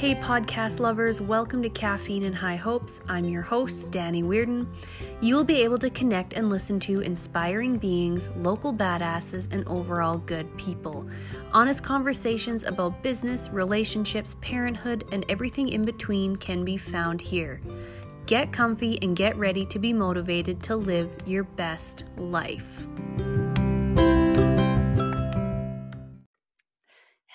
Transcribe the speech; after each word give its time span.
Hey, 0.00 0.14
podcast 0.14 0.80
lovers, 0.80 1.20
welcome 1.20 1.62
to 1.62 1.68
Caffeine 1.68 2.22
and 2.22 2.34
High 2.34 2.56
Hopes. 2.56 3.02
I'm 3.06 3.26
your 3.26 3.42
host, 3.42 3.90
Danny 3.90 4.22
Weirden. 4.22 4.66
You 5.20 5.34
will 5.34 5.44
be 5.44 5.62
able 5.62 5.78
to 5.78 5.90
connect 5.90 6.32
and 6.32 6.48
listen 6.48 6.80
to 6.80 7.00
inspiring 7.00 7.76
beings, 7.76 8.30
local 8.38 8.72
badasses, 8.72 9.52
and 9.52 9.62
overall 9.68 10.16
good 10.16 10.56
people. 10.56 11.06
Honest 11.52 11.82
conversations 11.82 12.64
about 12.64 13.02
business, 13.02 13.50
relationships, 13.50 14.36
parenthood, 14.40 15.04
and 15.12 15.26
everything 15.28 15.68
in 15.68 15.84
between 15.84 16.34
can 16.34 16.64
be 16.64 16.78
found 16.78 17.20
here. 17.20 17.60
Get 18.24 18.54
comfy 18.54 18.98
and 19.02 19.14
get 19.14 19.36
ready 19.36 19.66
to 19.66 19.78
be 19.78 19.92
motivated 19.92 20.62
to 20.62 20.76
live 20.76 21.10
your 21.26 21.44
best 21.44 22.04
life. 22.16 22.86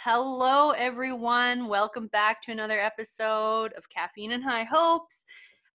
Hello, 0.07 0.69
everyone. 0.69 1.68
Welcome 1.68 2.05
back 2.09 2.39
to 2.43 2.51
another 2.51 2.79
episode 2.79 3.73
of 3.73 3.89
Caffeine 3.89 4.33
and 4.33 4.43
High 4.43 4.63
Hopes. 4.63 5.25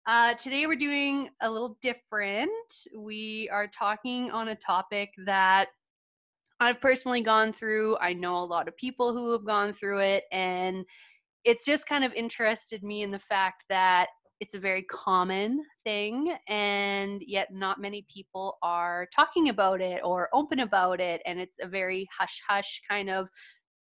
Uh, 0.07 0.35
today, 0.35 0.69
we're 0.69 0.77
doing 0.77 1.31
a 1.43 1.51
little 1.51 1.77
different. 1.83 2.53
We 2.97 3.51
are 3.53 3.67
talking 3.67 4.31
on 4.31 4.47
a 4.47 4.55
topic 4.55 5.11
that 5.27 5.71
I've 6.61 6.81
personally 6.81 7.23
gone 7.23 7.53
through. 7.53 7.97
I 7.97 8.13
know 8.13 8.37
a 8.37 8.45
lot 8.47 8.69
of 8.69 8.77
people 8.77 9.13
who 9.13 9.33
have 9.33 9.45
gone 9.45 9.75
through 9.75 9.99
it, 9.99 10.23
and 10.31 10.85
it's 11.45 11.65
just 11.65 11.89
kind 11.89 12.05
of 12.05 12.13
interested 12.13 12.85
me 12.85 13.03
in 13.03 13.11
the 13.11 13.19
fact 13.19 13.65
that 13.69 14.11
it's 14.39 14.55
a 14.55 14.61
very 14.61 14.85
common 14.85 15.65
thing, 15.83 16.37
and 16.47 17.21
yet 17.27 17.49
not 17.53 17.81
many 17.81 18.07
people 18.09 18.59
are 18.63 19.09
talking 19.13 19.49
about 19.49 19.81
it 19.81 20.01
or 20.05 20.29
open 20.33 20.61
about 20.61 21.01
it. 21.01 21.21
And 21.27 21.41
it's 21.41 21.57
a 21.61 21.67
very 21.67 22.09
hush 22.17 22.41
hush 22.49 22.81
kind 22.89 23.11
of 23.11 23.29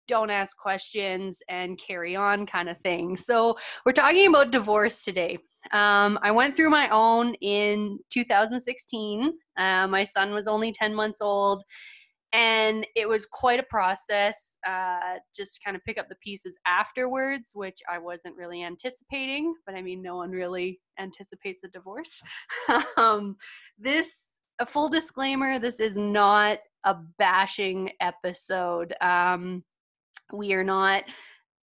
don't 0.09 0.29
ask 0.29 0.57
questions 0.57 1.39
and 1.47 1.79
carry 1.79 2.15
on 2.15 2.45
kind 2.45 2.67
of 2.67 2.77
thing. 2.79 3.15
So, 3.15 3.55
we're 3.85 3.93
talking 3.93 4.27
about 4.27 4.51
divorce 4.51 5.03
today. 5.03 5.37
Um, 5.71 6.19
I 6.21 6.31
went 6.31 6.55
through 6.55 6.69
my 6.69 6.89
own 6.89 7.35
in 7.35 7.99
2016. 8.11 9.33
Uh, 9.57 9.87
my 9.87 10.03
son 10.03 10.33
was 10.33 10.47
only 10.47 10.71
10 10.71 10.95
months 10.95 11.21
old, 11.21 11.63
and 12.33 12.85
it 12.95 13.07
was 13.07 13.25
quite 13.25 13.59
a 13.59 13.63
process 13.63 14.57
uh, 14.67 15.17
just 15.35 15.55
to 15.55 15.59
kind 15.63 15.75
of 15.75 15.83
pick 15.83 15.97
up 15.97 16.07
the 16.09 16.15
pieces 16.23 16.57
afterwards, 16.67 17.51
which 17.53 17.79
I 17.91 17.97
wasn't 17.99 18.37
really 18.37 18.63
anticipating. 18.63 19.53
But 19.65 19.75
I 19.75 19.81
mean, 19.81 20.01
no 20.01 20.17
one 20.17 20.31
really 20.31 20.79
anticipates 20.99 21.63
a 21.63 21.67
divorce. 21.67 22.21
um, 22.97 23.35
this, 23.77 24.11
a 24.59 24.65
full 24.65 24.89
disclaimer, 24.89 25.59
this 25.59 25.79
is 25.79 25.97
not 25.97 26.59
a 26.83 26.95
bashing 27.17 27.91
episode. 27.99 28.93
Um, 29.01 29.63
we 30.31 30.53
are 30.53 30.63
not 30.63 31.03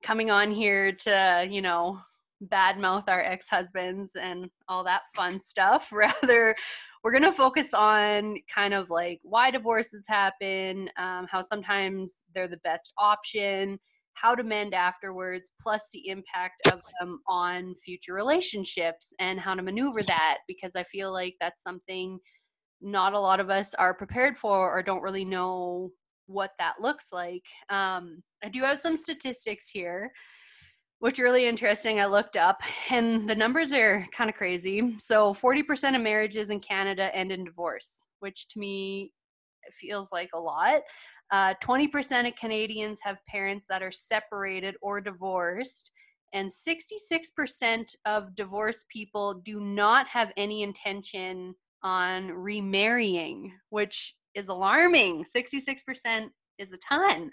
coming 0.02 0.30
on 0.30 0.50
here 0.50 0.92
to, 0.92 1.46
you 1.50 1.62
know, 1.62 1.98
badmouth 2.44 3.04
our 3.08 3.22
ex 3.22 3.48
husbands 3.48 4.12
and 4.20 4.50
all 4.68 4.84
that 4.84 5.02
fun 5.14 5.38
stuff. 5.38 5.88
Rather, 5.92 6.54
we're 7.02 7.12
going 7.12 7.22
to 7.22 7.32
focus 7.32 7.72
on 7.72 8.36
kind 8.52 8.74
of 8.74 8.90
like 8.90 9.20
why 9.22 9.50
divorces 9.50 10.04
happen, 10.08 10.90
um, 10.98 11.26
how 11.30 11.42
sometimes 11.42 12.24
they're 12.34 12.48
the 12.48 12.58
best 12.58 12.92
option, 12.98 13.78
how 14.14 14.34
to 14.34 14.42
mend 14.42 14.74
afterwards, 14.74 15.50
plus 15.60 15.82
the 15.92 16.08
impact 16.08 16.66
of 16.72 16.80
them 16.98 17.20
on 17.28 17.74
future 17.84 18.14
relationships 18.14 19.12
and 19.20 19.38
how 19.38 19.54
to 19.54 19.62
maneuver 19.62 20.02
that 20.02 20.38
because 20.48 20.72
I 20.74 20.84
feel 20.84 21.12
like 21.12 21.34
that's 21.40 21.62
something 21.62 22.18
not 22.82 23.14
a 23.14 23.20
lot 23.20 23.40
of 23.40 23.50
us 23.50 23.72
are 23.74 23.94
prepared 23.94 24.36
for 24.36 24.70
or 24.70 24.82
don't 24.82 25.02
really 25.02 25.24
know 25.24 25.90
what 26.26 26.52
that 26.58 26.74
looks 26.80 27.12
like. 27.12 27.44
Um, 27.70 28.22
I 28.42 28.48
do 28.48 28.62
have 28.62 28.78
some 28.80 28.96
statistics 28.96 29.68
here, 29.68 30.10
which 30.98 31.18
are 31.18 31.24
really 31.24 31.46
interesting. 31.46 32.00
I 32.00 32.06
looked 32.06 32.36
up, 32.36 32.60
and 32.90 33.28
the 33.28 33.34
numbers 33.34 33.72
are 33.72 34.06
kind 34.16 34.30
of 34.30 34.36
crazy. 34.36 34.96
So, 34.98 35.32
40% 35.32 35.96
of 35.96 36.02
marriages 36.02 36.50
in 36.50 36.60
Canada 36.60 37.14
end 37.14 37.32
in 37.32 37.44
divorce, 37.44 38.04
which 38.20 38.48
to 38.48 38.58
me 38.58 39.12
feels 39.78 40.12
like 40.12 40.30
a 40.34 40.40
lot. 40.40 40.80
Uh, 41.32 41.54
20% 41.62 42.28
of 42.28 42.36
Canadians 42.36 43.00
have 43.02 43.18
parents 43.26 43.66
that 43.68 43.82
are 43.82 43.92
separated 43.92 44.76
or 44.80 45.00
divorced, 45.00 45.90
and 46.32 46.50
66% 46.50 47.94
of 48.04 48.34
divorced 48.34 48.86
people 48.88 49.40
do 49.44 49.60
not 49.60 50.06
have 50.06 50.32
any 50.36 50.62
intention 50.62 51.54
on 51.82 52.30
remarrying, 52.30 53.52
which 53.70 54.14
is 54.36 54.48
alarming. 54.48 55.24
66% 55.24 56.28
is 56.58 56.72
a 56.72 56.78
ton. 56.78 57.30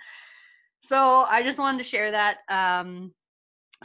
So 0.82 1.26
I 1.30 1.44
just 1.44 1.60
wanted 1.60 1.78
to 1.80 1.84
share 1.84 2.12
that. 2.12 2.38
Um, 2.50 3.14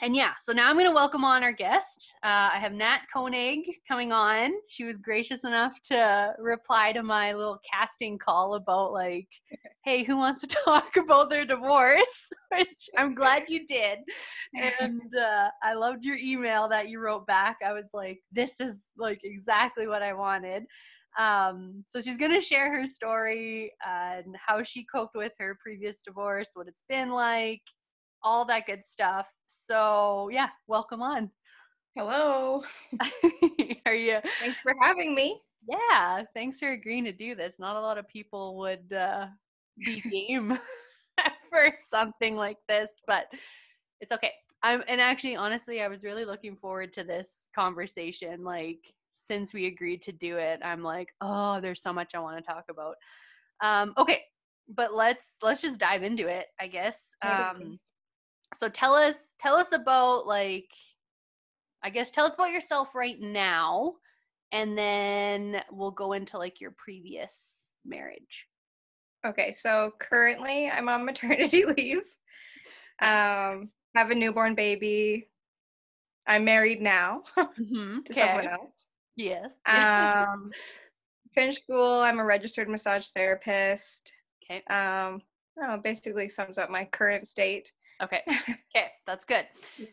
and 0.00 0.14
yeah, 0.14 0.32
so 0.42 0.52
now 0.52 0.68
I'm 0.68 0.76
going 0.76 0.86
to 0.86 0.92
welcome 0.92 1.24
on 1.24 1.42
our 1.42 1.52
guest. 1.52 2.14
Uh, 2.22 2.50
I 2.52 2.58
have 2.58 2.72
Nat 2.72 3.00
Koenig 3.12 3.64
coming 3.86 4.12
on. 4.12 4.52
She 4.68 4.84
was 4.84 4.96
gracious 4.98 5.44
enough 5.44 5.80
to 5.86 6.34
reply 6.38 6.92
to 6.92 7.02
my 7.02 7.32
little 7.32 7.58
casting 7.72 8.18
call 8.18 8.54
about, 8.54 8.92
like, 8.92 9.26
hey, 9.84 10.04
who 10.04 10.16
wants 10.16 10.40
to 10.42 10.46
talk 10.64 10.96
about 10.96 11.30
their 11.30 11.44
divorce? 11.44 12.30
Which 12.52 12.88
I'm 12.96 13.14
glad 13.14 13.48
you 13.48 13.66
did. 13.66 13.98
And 14.54 15.00
uh, 15.16 15.48
I 15.62 15.74
loved 15.74 16.04
your 16.04 16.16
email 16.16 16.68
that 16.68 16.88
you 16.88 17.00
wrote 17.00 17.26
back. 17.26 17.56
I 17.64 17.72
was 17.72 17.90
like, 17.92 18.20
this 18.30 18.60
is 18.60 18.84
like 18.96 19.20
exactly 19.24 19.86
what 19.86 20.02
I 20.02 20.12
wanted. 20.12 20.64
Um, 21.18 21.82
so 21.86 22.00
she's 22.00 22.16
going 22.16 22.32
to 22.32 22.40
share 22.40 22.72
her 22.72 22.86
story 22.86 23.72
and 23.86 24.36
how 24.46 24.62
she 24.62 24.84
coped 24.84 25.16
with 25.16 25.32
her 25.38 25.58
previous 25.60 26.00
divorce, 26.00 26.50
what 26.54 26.68
it's 26.68 26.84
been 26.88 27.10
like, 27.10 27.62
all 28.22 28.44
that 28.46 28.66
good 28.66 28.84
stuff. 28.84 29.26
So, 29.46 30.28
yeah, 30.32 30.48
welcome 30.68 31.02
on. 31.02 31.30
Hello. 31.96 32.62
Are 33.86 33.94
you? 33.94 34.18
Thanks 34.40 34.58
for 34.62 34.74
having 34.80 35.14
me. 35.14 35.40
Yeah, 35.68 36.22
thanks 36.34 36.58
for 36.60 36.70
agreeing 36.70 37.04
to 37.04 37.12
do 37.12 37.34
this. 37.34 37.58
Not 37.58 37.74
a 37.74 37.80
lot 37.80 37.98
of 37.98 38.06
people 38.06 38.56
would 38.58 38.92
uh, 38.92 39.26
be 39.84 40.00
game 40.10 40.56
for 41.50 41.72
something 41.90 42.36
like 42.36 42.58
this, 42.68 42.92
but 43.06 43.26
it's 44.00 44.12
okay. 44.12 44.30
I'm 44.62 44.82
and 44.88 45.00
actually 45.00 45.36
honestly 45.36 45.82
I 45.82 45.88
was 45.88 46.02
really 46.02 46.24
looking 46.24 46.56
forward 46.56 46.92
to 46.94 47.04
this 47.04 47.46
conversation 47.54 48.42
like 48.42 48.92
since 49.18 49.52
we 49.52 49.66
agreed 49.66 50.02
to 50.02 50.12
do 50.12 50.36
it, 50.36 50.60
I'm 50.64 50.82
like, 50.82 51.12
oh, 51.20 51.60
there's 51.60 51.82
so 51.82 51.92
much 51.92 52.14
I 52.14 52.20
want 52.20 52.38
to 52.38 52.42
talk 52.42 52.64
about. 52.70 52.94
Um, 53.60 53.92
okay, 53.98 54.22
but 54.68 54.94
let's 54.94 55.36
let's 55.42 55.60
just 55.60 55.78
dive 55.78 56.02
into 56.02 56.28
it, 56.28 56.46
I 56.60 56.68
guess. 56.68 57.14
Um, 57.22 57.78
so 58.56 58.68
tell 58.68 58.94
us 58.94 59.34
tell 59.40 59.56
us 59.56 59.72
about 59.72 60.26
like, 60.26 60.70
I 61.82 61.90
guess 61.90 62.10
tell 62.10 62.26
us 62.26 62.34
about 62.34 62.52
yourself 62.52 62.94
right 62.94 63.20
now, 63.20 63.94
and 64.52 64.78
then 64.78 65.62
we'll 65.70 65.90
go 65.90 66.12
into 66.12 66.38
like 66.38 66.60
your 66.60 66.74
previous 66.78 67.74
marriage. 67.84 68.46
Okay, 69.26 69.52
so 69.52 69.92
currently 69.98 70.70
I'm 70.70 70.88
on 70.88 71.04
maternity 71.04 71.64
leave. 71.76 72.02
Um, 73.00 73.70
have 73.94 74.10
a 74.10 74.14
newborn 74.14 74.54
baby. 74.54 75.28
I'm 76.26 76.44
married 76.44 76.82
now 76.82 77.22
mm-hmm. 77.38 78.00
to 78.02 78.12
okay. 78.12 78.20
someone 78.20 78.46
else. 78.46 78.84
Yes. 79.18 79.52
Um, 79.66 80.52
finished 81.34 81.64
school. 81.64 82.00
I'm 82.00 82.20
a 82.20 82.24
registered 82.24 82.68
massage 82.68 83.08
therapist. 83.08 84.10
Okay. 84.42 84.62
Um, 84.72 85.20
oh, 85.62 85.76
basically 85.76 86.28
sums 86.28 86.56
up 86.56 86.70
my 86.70 86.84
current 86.86 87.28
state. 87.28 87.70
Okay. 88.02 88.22
Okay, 88.76 88.88
that's 89.06 89.24
good. 89.24 89.46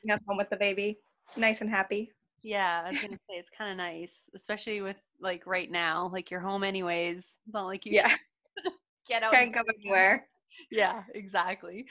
At 0.09 0.21
home 0.27 0.37
with 0.37 0.49
the 0.49 0.57
baby, 0.57 0.99
nice 1.37 1.61
and 1.61 1.69
happy. 1.69 2.11
Yeah, 2.43 2.83
I 2.85 2.91
was 2.91 2.99
gonna 2.99 3.15
say 3.29 3.37
it's 3.37 3.49
kind 3.49 3.71
of 3.71 3.77
nice, 3.77 4.29
especially 4.35 4.81
with 4.81 4.97
like 5.19 5.47
right 5.47 5.71
now. 5.71 6.09
Like 6.11 6.29
you're 6.29 6.41
home 6.41 6.63
anyways. 6.63 7.19
It's 7.19 7.53
not 7.53 7.65
like 7.65 7.85
you 7.85 7.93
yeah 7.93 8.15
get 9.07 9.23
out. 9.23 9.31
Can't 9.31 9.53
go 9.53 9.61
anywhere. 9.79 10.27
Yeah, 10.69 11.03
exactly. 11.15 11.85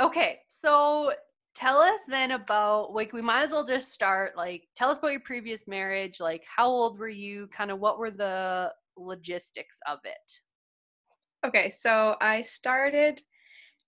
Okay, 0.00 0.38
so 0.48 1.12
tell 1.54 1.78
us 1.78 2.00
then 2.08 2.32
about 2.32 2.92
like 2.92 3.12
we 3.12 3.22
might 3.22 3.42
as 3.42 3.52
well 3.52 3.64
just 3.64 3.92
start 3.92 4.36
like 4.36 4.64
tell 4.76 4.90
us 4.90 4.98
about 4.98 5.12
your 5.12 5.20
previous 5.20 5.66
marriage 5.68 6.20
like 6.20 6.42
how 6.44 6.66
old 6.66 6.98
were 6.98 7.08
you 7.08 7.48
kind 7.56 7.70
of 7.70 7.78
what 7.78 7.98
were 7.98 8.10
the 8.10 8.72
logistics 8.96 9.78
of 9.88 9.98
it? 10.04 11.46
Okay 11.46 11.70
so 11.70 12.16
i 12.20 12.42
started 12.42 13.22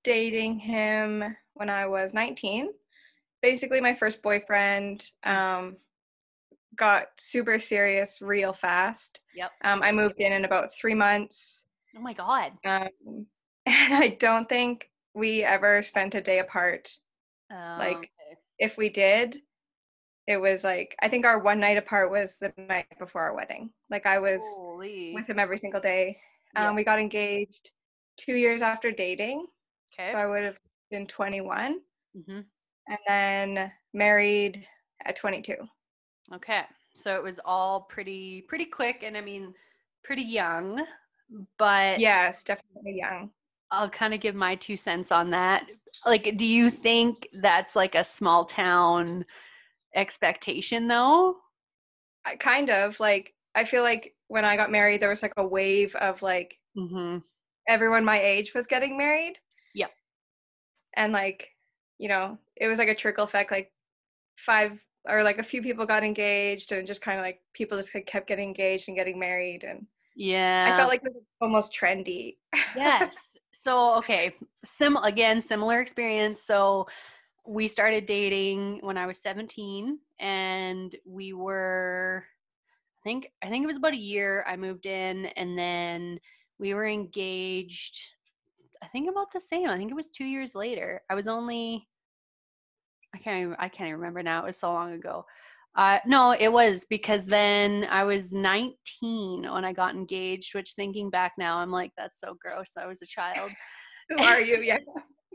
dating 0.05 0.59
him 0.59 1.25
when 1.55 1.69
i 1.69 1.87
was 1.87 2.15
19 2.15 2.69
basically 3.43 3.81
my 3.81 3.95
first 3.95 4.23
boyfriend 4.23 5.05
um, 5.25 5.77
got 6.77 7.07
super 7.19 7.59
serious 7.59 8.19
real 8.21 8.53
fast. 8.53 9.21
Yep. 9.35 9.51
Um, 9.65 9.83
i 9.83 9.91
moved 9.93 10.17
in 10.19 10.33
in 10.33 10.45
about 10.45 10.75
three 10.75 10.95
months. 10.95 11.65
Oh 11.97 12.01
my 12.01 12.13
god. 12.13 12.53
Um, 12.65 13.27
and 13.67 13.95
i 13.95 14.09
don't 14.21 14.49
think 14.49 14.91
we 15.15 15.43
ever 15.43 15.83
spent 15.83 16.15
a 16.15 16.21
day 16.21 16.39
apart 16.39 16.91
Oh, 17.53 17.77
like 17.79 17.97
okay. 17.97 18.09
if 18.59 18.77
we 18.77 18.89
did, 18.89 19.39
it 20.27 20.39
was 20.39 20.65
like 20.65 20.97
I 21.01 21.09
think 21.09 21.25
our 21.25 21.39
one 21.39 21.61
night 21.61 21.77
apart 21.77 22.11
was 22.11 22.39
the 22.39 22.53
night 22.57 22.87
before 22.99 23.23
our 23.23 23.35
wedding. 23.35 23.71
Like 23.91 24.07
I 24.07 24.19
was 24.19 24.41
Holy. 24.57 25.13
with 25.15 25.29
him 25.29 25.39
every 25.39 25.59
single 25.59 25.81
day. 25.81 26.19
Um, 26.57 26.65
yeah. 26.65 26.75
We 26.75 26.85
got 26.85 26.99
engaged 26.99 27.71
two 28.17 28.35
years 28.35 28.63
after 28.63 28.91
dating. 28.91 29.47
Okay. 29.99 30.11
So 30.13 30.19
I 30.19 30.27
would 30.27 30.43
have 30.43 30.59
been 30.91 31.07
21. 31.07 31.81
Mm-hmm. 32.17 32.41
and 32.89 32.99
then 33.07 33.73
married 33.93 34.67
at 35.05 35.17
22. 35.17 35.55
Okay. 36.35 36.63
So 36.95 37.15
it 37.15 37.23
was 37.23 37.39
all 37.45 37.83
pretty 37.83 38.43
pretty 38.49 38.65
quick 38.65 39.03
and 39.03 39.17
I 39.17 39.21
mean 39.21 39.53
pretty 40.03 40.23
young, 40.23 40.83
but 41.59 42.01
Yes, 42.01 42.43
definitely 42.43 42.97
young. 42.97 43.31
I'll 43.71 43.91
kind 43.91 44.15
of 44.15 44.21
give 44.21 44.35
my 44.35 44.55
two 44.57 44.77
cents 44.77 45.11
on 45.11 45.31
that. 45.31 45.67
Like 46.05 46.37
do 46.37 46.47
you 46.47 46.71
think 46.71 47.29
that's 47.33 47.75
like 47.75 47.95
a 47.95 48.05
small 48.05 48.45
town 48.45 49.25
expectation 49.95 50.89
though? 50.89 51.37
I 52.25 52.37
kind 52.37 52.71
of 52.71 52.99
like 53.01 53.35
I 53.55 53.65
feel 53.65 53.83
like 53.83 54.15
when 54.29 54.45
I 54.45 54.57
got 54.57 54.71
married 54.71 55.01
there 55.01 55.09
was 55.11 55.23
like 55.23 55.33
a 55.37 55.47
wave 55.47 55.95
of 55.97 56.23
like 56.23 56.59
Mhm. 56.75 57.23
everyone 57.69 58.05
my 58.05 58.21
age 58.21 58.55
was 58.55 58.67
getting 58.67 58.97
married. 58.97 59.39
Yep. 59.75 59.93
And 60.95 61.13
like, 61.13 61.51
you 61.99 62.09
know, 62.09 62.39
it 62.57 62.69
was 62.69 62.79
like 62.79 62.89
a 62.89 62.95
trickle 62.95 63.25
effect 63.25 63.51
like 63.51 63.73
five 64.39 64.81
or 65.09 65.23
like 65.23 65.39
a 65.39 65.43
few 65.45 65.63
people 65.63 65.87
got 65.87 66.05
engaged 66.05 66.73
and 66.73 66.87
just 66.87 67.03
kind 67.03 67.19
of 67.19 67.25
like 67.25 67.43
people 67.55 67.79
just 67.79 67.95
like, 67.95 68.07
kept 68.07 68.29
getting 68.29 68.49
engaged 68.49 68.89
and 68.89 68.97
getting 68.97 69.19
married 69.19 69.65
and 69.65 69.87
Yeah. 70.15 70.67
I 70.67 70.77
felt 70.77 70.89
like 70.91 71.03
it 71.05 71.15
was 71.15 71.25
almost 71.41 71.75
trendy. 71.75 72.39
yes. 72.75 73.36
So 73.67 73.97
okay, 73.97 74.33
sim 74.65 74.97
again 74.99 75.41
similar 75.41 75.81
experience. 75.81 76.41
So 76.41 76.87
we 77.45 77.67
started 77.67 78.07
dating 78.07 78.79
when 78.83 78.97
I 78.97 79.07
was 79.07 79.19
17 79.19 79.99
and 80.21 80.95
we 81.05 81.33
were 81.33 82.25
I 83.01 83.03
think 83.03 83.33
I 83.43 83.49
think 83.49 83.65
it 83.65 83.67
was 83.67 83.77
about 83.77 83.95
a 83.95 83.97
year 83.97 84.45
I 84.47 84.57
moved 84.57 84.87
in 84.87 85.27
and 85.35 85.59
then 85.59 86.21
we 86.61 86.75
were 86.75 86.87
engaged 86.87 87.99
I 88.85 88.87
think 88.87 89.11
about 89.11 89.33
the 89.33 89.41
same. 89.41 89.69
I 89.69 89.77
think 89.77 89.91
it 89.91 89.97
was 89.97 90.13
2 90.13 90.25
years 90.25 90.55
later. 90.55 91.03
I 91.11 91.17
was 91.17 91.27
only 91.27 91.89
I 93.17 93.19
can't 93.19 93.57
I 93.59 93.69
can't 93.69 93.97
remember 93.97 94.23
now. 94.23 94.45
It 94.45 94.47
was 94.47 94.59
so 94.59 94.73
long 94.73 94.93
ago. 94.93 95.27
Uh, 95.77 95.99
no, 96.07 96.35
it 96.39 96.51
was 96.51 96.87
because 96.89 97.27
then 97.27 97.87
I 97.91 98.05
was 98.05 98.33
19 98.33 98.75
when 99.43 99.65
I 99.65 99.73
got 99.75 99.95
engaged, 99.95 100.55
which 100.55 100.73
thinking 100.73 101.11
back 101.11 101.33
now, 101.37 101.59
I'm 101.59 101.71
like, 101.71 101.93
that's 101.99 102.19
so 102.19 102.37
gross. 102.41 102.73
I 102.79 102.87
was 102.87 103.03
a 103.03 103.07
child. 103.07 103.51
Who 104.09 104.19
are 104.19 104.41
you? 104.41 104.63
Yeah. 104.63 104.79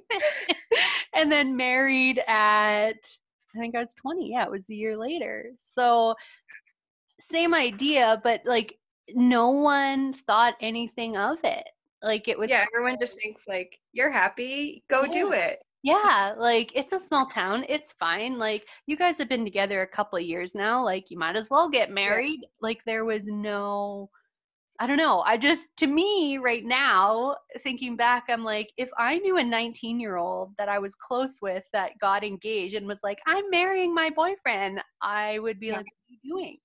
and 1.15 1.31
then 1.31 1.55
married 1.55 2.19
at, 2.27 2.95
I 3.55 3.59
think 3.59 3.75
I 3.75 3.79
was 3.79 3.93
20. 4.01 4.31
Yeah, 4.31 4.45
it 4.45 4.51
was 4.51 4.67
a 4.69 4.75
year 4.75 4.97
later. 4.97 5.51
So, 5.59 6.15
same 7.19 7.53
idea, 7.53 8.19
but 8.23 8.41
like 8.45 8.79
no 9.13 9.51
one 9.51 10.13
thought 10.25 10.55
anything 10.59 11.17
of 11.17 11.38
it. 11.43 11.67
Like 12.01 12.27
it 12.27 12.39
was, 12.39 12.49
Yeah, 12.49 12.65
everyone 12.73 12.97
just 12.99 13.19
thinks 13.21 13.43
like 13.47 13.77
you're 13.93 14.09
happy, 14.09 14.83
go 14.89 15.05
do 15.05 15.33
it. 15.33 15.59
Yeah, 15.83 16.33
like 16.37 16.71
it's 16.75 16.91
a 16.93 16.99
small 16.99 17.25
town. 17.25 17.65
It's 17.67 17.93
fine. 17.93 18.37
Like 18.37 18.67
you 18.87 18.95
guys 18.97 19.17
have 19.17 19.29
been 19.29 19.43
together 19.45 19.81
a 19.81 19.87
couple 19.87 20.17
of 20.17 20.23
years 20.25 20.53
now. 20.55 20.83
Like 20.83 21.09
you 21.09 21.17
might 21.17 21.35
as 21.35 21.49
well 21.49 21.69
get 21.69 21.91
married. 21.91 22.41
Like 22.61 22.83
there 22.85 23.05
was 23.05 23.25
no 23.27 24.09
I 24.79 24.87
don't 24.87 24.97
know. 24.97 25.21
I 25.21 25.37
just 25.37 25.61
to 25.77 25.87
me 25.87 26.37
right 26.39 26.65
now 26.65 27.37
thinking 27.63 27.95
back 27.95 28.25
I'm 28.29 28.43
like 28.43 28.71
if 28.77 28.89
I 28.97 29.19
knew 29.19 29.37
a 29.37 29.43
19-year-old 29.43 30.53
that 30.57 30.69
I 30.69 30.79
was 30.79 30.95
close 30.95 31.39
with 31.41 31.63
that 31.73 31.97
got 31.99 32.23
engaged 32.23 32.75
and 32.75 32.87
was 32.87 32.99
like 33.03 33.19
I'm 33.27 33.49
marrying 33.51 33.93
my 33.93 34.09
boyfriend, 34.09 34.81
I 35.01 35.39
would 35.39 35.59
be 35.59 35.71
Yeah. 35.71 35.77
like 35.77 35.85
what 35.85 36.09
are 36.09 36.17
you 36.23 36.31
doing? 36.35 36.57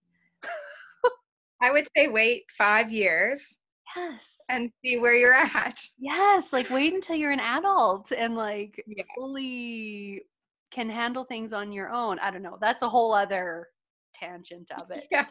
I 1.62 1.70
would 1.72 1.88
say 1.96 2.08
wait 2.08 2.44
5 2.56 2.92
years 2.92 3.54
Yes. 3.96 4.36
and 4.50 4.70
see 4.84 4.98
where 4.98 5.14
you're 5.14 5.34
at. 5.34 5.80
Yes, 5.98 6.52
like 6.52 6.68
wait 6.70 6.92
until 6.94 7.16
you're 7.16 7.32
an 7.32 7.40
adult 7.40 8.12
and 8.12 8.36
like 8.36 8.82
Yeah. 8.86 9.04
fully 9.16 10.22
can 10.70 10.88
handle 10.90 11.24
things 11.24 11.52
on 11.52 11.72
your 11.72 11.90
own. 11.90 12.18
I 12.18 12.30
don't 12.30 12.42
know. 12.42 12.58
That's 12.60 12.82
a 12.82 12.88
whole 12.88 13.14
other 13.14 13.68
tangent 14.14 14.70
of 14.80 14.90
it. 14.90 15.06
Yeah. 15.10 15.26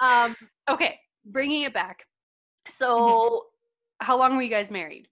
Um 0.00 0.34
okay, 0.68 0.98
bringing 1.26 1.62
it 1.62 1.74
back. 1.74 2.04
So 2.68 2.88
Mm-hmm. 2.98 4.04
how 4.06 4.16
long 4.18 4.36
were 4.36 4.42
you 4.42 4.50
guys 4.50 4.70
married? 4.70 5.08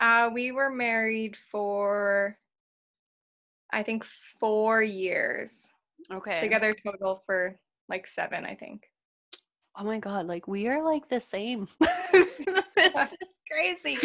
Uh 0.00 0.30
we 0.32 0.52
were 0.52 0.70
married 0.70 1.36
for 1.50 2.38
I 3.72 3.82
think 3.82 4.04
4 4.40 4.82
years. 4.82 5.68
Okay. 6.10 6.40
Together 6.40 6.74
total 6.84 7.22
for 7.26 7.58
like 7.88 8.06
7, 8.06 8.44
I 8.44 8.54
think. 8.54 8.82
Oh 9.78 9.84
my 9.84 10.00
god, 10.00 10.26
like 10.26 10.48
we 10.48 10.66
are 10.66 10.82
like 10.82 11.08
the 11.08 11.20
same. 11.20 11.68
this 12.10 13.12
is 13.12 13.38
crazy 13.50 13.98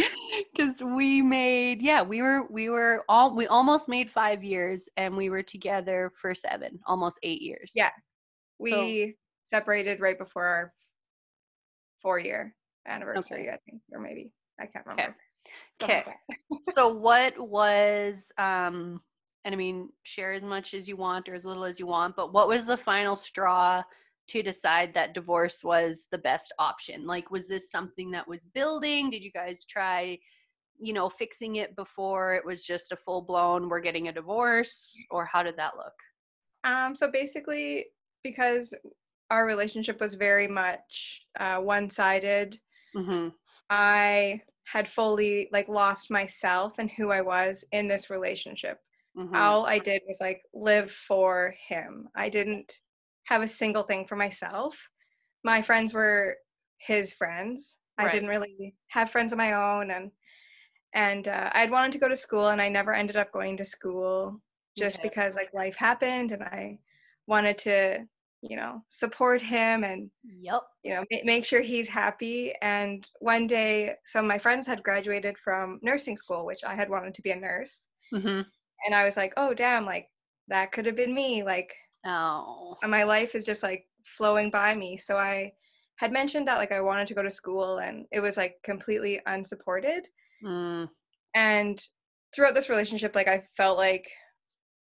because 0.53 0.81
we 0.81 1.21
made 1.21 1.81
yeah 1.81 2.01
we 2.01 2.21
were 2.21 2.47
we 2.49 2.69
were 2.69 3.03
all 3.09 3.35
we 3.35 3.47
almost 3.47 3.89
made 3.89 4.09
five 4.09 4.43
years 4.43 4.87
and 4.97 5.15
we 5.15 5.29
were 5.29 5.43
together 5.43 6.11
for 6.19 6.33
seven 6.33 6.79
almost 6.87 7.19
eight 7.23 7.41
years 7.41 7.71
Yeah. 7.75 7.89
We 8.59 9.15
separated 9.51 9.99
right 9.99 10.17
before 10.17 10.45
our 10.45 10.73
4 12.01 12.19
year 12.19 12.55
anniversary, 12.87 13.49
I 13.49 13.57
think, 13.69 13.81
or 13.91 13.99
maybe 13.99 14.31
I 14.59 14.65
can't 14.67 14.85
remember. 14.85 15.15
Okay. 15.81 16.03
so 16.71 16.87
what 16.87 17.37
was 17.37 18.31
um 18.37 19.01
and 19.43 19.53
i 19.53 19.57
mean 19.57 19.89
share 20.03 20.31
as 20.31 20.41
much 20.41 20.73
as 20.73 20.87
you 20.87 20.95
want 20.95 21.27
or 21.27 21.33
as 21.33 21.43
little 21.43 21.65
as 21.65 21.77
you 21.77 21.85
want 21.85 22.15
but 22.15 22.31
what 22.31 22.47
was 22.47 22.65
the 22.65 22.77
final 22.77 23.17
straw 23.17 23.83
to 24.27 24.41
decide 24.41 24.93
that 24.93 25.13
divorce 25.13 25.63
was 25.63 26.07
the 26.11 26.17
best 26.17 26.53
option 26.59 27.05
like 27.05 27.29
was 27.31 27.47
this 27.47 27.69
something 27.69 28.11
that 28.11 28.27
was 28.27 28.45
building 28.53 29.09
did 29.09 29.21
you 29.21 29.31
guys 29.31 29.65
try 29.65 30.17
you 30.79 30.93
know 30.93 31.09
fixing 31.09 31.57
it 31.57 31.75
before 31.75 32.33
it 32.33 32.45
was 32.45 32.63
just 32.63 32.91
a 32.91 32.95
full 32.95 33.21
blown 33.21 33.69
we're 33.69 33.79
getting 33.79 34.07
a 34.07 34.13
divorce 34.13 34.95
or 35.11 35.25
how 35.25 35.43
did 35.43 35.57
that 35.57 35.73
look 35.77 35.93
Um, 36.63 36.95
so 36.95 37.11
basically, 37.11 37.87
because 38.23 38.73
our 39.29 39.45
relationship 39.45 39.99
was 39.99 40.13
very 40.15 40.47
much 40.47 41.25
uh, 41.39 41.57
one-sided, 41.57 42.57
mm-hmm. 42.95 43.29
I 43.69 44.41
had 44.65 44.87
fully 44.89 45.49
like 45.51 45.67
lost 45.67 46.09
myself 46.09 46.75
and 46.79 46.89
who 46.91 47.11
I 47.11 47.21
was 47.21 47.65
in 47.71 47.87
this 47.87 48.09
relationship. 48.09 48.79
Mm-hmm. 49.17 49.35
All 49.35 49.65
I 49.65 49.79
did 49.79 50.01
was 50.07 50.17
like 50.21 50.41
live 50.53 50.91
for 50.91 51.53
him. 51.67 52.07
I 52.15 52.29
didn't 52.29 52.79
have 53.25 53.41
a 53.41 53.47
single 53.47 53.83
thing 53.83 54.05
for 54.05 54.15
myself. 54.15 54.77
My 55.43 55.61
friends 55.61 55.93
were 55.93 56.37
his 56.77 57.13
friends. 57.13 57.77
I 57.97 58.09
didn't 58.09 58.29
really 58.29 58.75
have 58.87 59.11
friends 59.11 59.31
of 59.31 59.37
my 59.37 59.53
own, 59.53 59.91
and 59.91 60.11
and 60.93 61.27
uh, 61.27 61.49
I'd 61.53 61.71
wanted 61.71 61.91
to 61.93 61.99
go 61.99 62.07
to 62.07 62.15
school, 62.17 62.49
and 62.49 62.61
I 62.61 62.69
never 62.69 62.93
ended 62.93 63.15
up 63.17 63.31
going 63.31 63.57
to 63.57 63.65
school 63.65 64.41
just 64.77 65.00
Okay. 65.00 65.09
because 65.09 65.36
like 65.36 65.53
life 65.53 65.75
happened, 65.75 66.31
and 66.31 66.43
I 66.43 66.79
wanted 67.27 67.57
to, 67.59 68.07
you 68.41 68.55
know, 68.57 68.83
support 68.89 69.41
him 69.41 69.83
and 69.83 70.09
yep 70.24 70.62
you 70.83 70.93
know 70.93 71.05
ma- 71.12 71.19
make 71.24 71.45
sure 71.45 71.62
he's 71.62 71.88
happy. 71.88 72.53
And 72.62 73.07
one 73.19 73.48
day, 73.48 73.95
some 74.05 74.25
of 74.25 74.29
my 74.29 74.39
friends 74.39 74.65
had 74.67 74.83
graduated 74.83 75.38
from 75.38 75.79
nursing 75.83 76.17
school, 76.17 76.45
which 76.45 76.63
I 76.63 76.75
had 76.75 76.89
wanted 76.89 77.13
to 77.15 77.21
be 77.21 77.31
a 77.31 77.36
nurse, 77.36 77.86
mm-hmm. 78.13 78.41
and 78.86 78.95
I 78.95 79.05
was 79.05 79.17
like, 79.17 79.33
oh 79.38 79.53
damn, 79.53 79.86
like 79.86 80.07
that 80.48 80.71
could 80.71 80.86
have 80.88 80.95
been 80.95 81.13
me, 81.13 81.43
like 81.43 81.74
oh. 82.05 82.77
And 82.81 82.91
my 82.91 83.03
life 83.03 83.36
is 83.36 83.45
just 83.45 83.63
like 83.63 83.86
flowing 84.05 84.50
by 84.50 84.75
me. 84.75 84.98
So 84.98 85.17
i 85.17 85.51
had 85.98 86.12
mentioned 86.12 86.48
that 86.48 86.57
like 86.57 86.72
i 86.72 86.81
wanted 86.81 87.07
to 87.07 87.13
go 87.13 87.22
to 87.24 87.31
school 87.31 87.77
and 87.77 88.05
it 88.12 88.19
was 88.19 88.38
like 88.38 88.55
completely 88.63 89.22
unsupported. 89.25 90.07
Mm, 90.43 90.89
and 91.36 91.81
throughout 92.36 92.55
this 92.55 92.69
relationship 92.69 93.15
like 93.15 93.27
i 93.27 93.43
felt 93.55 93.77
like 93.77 94.10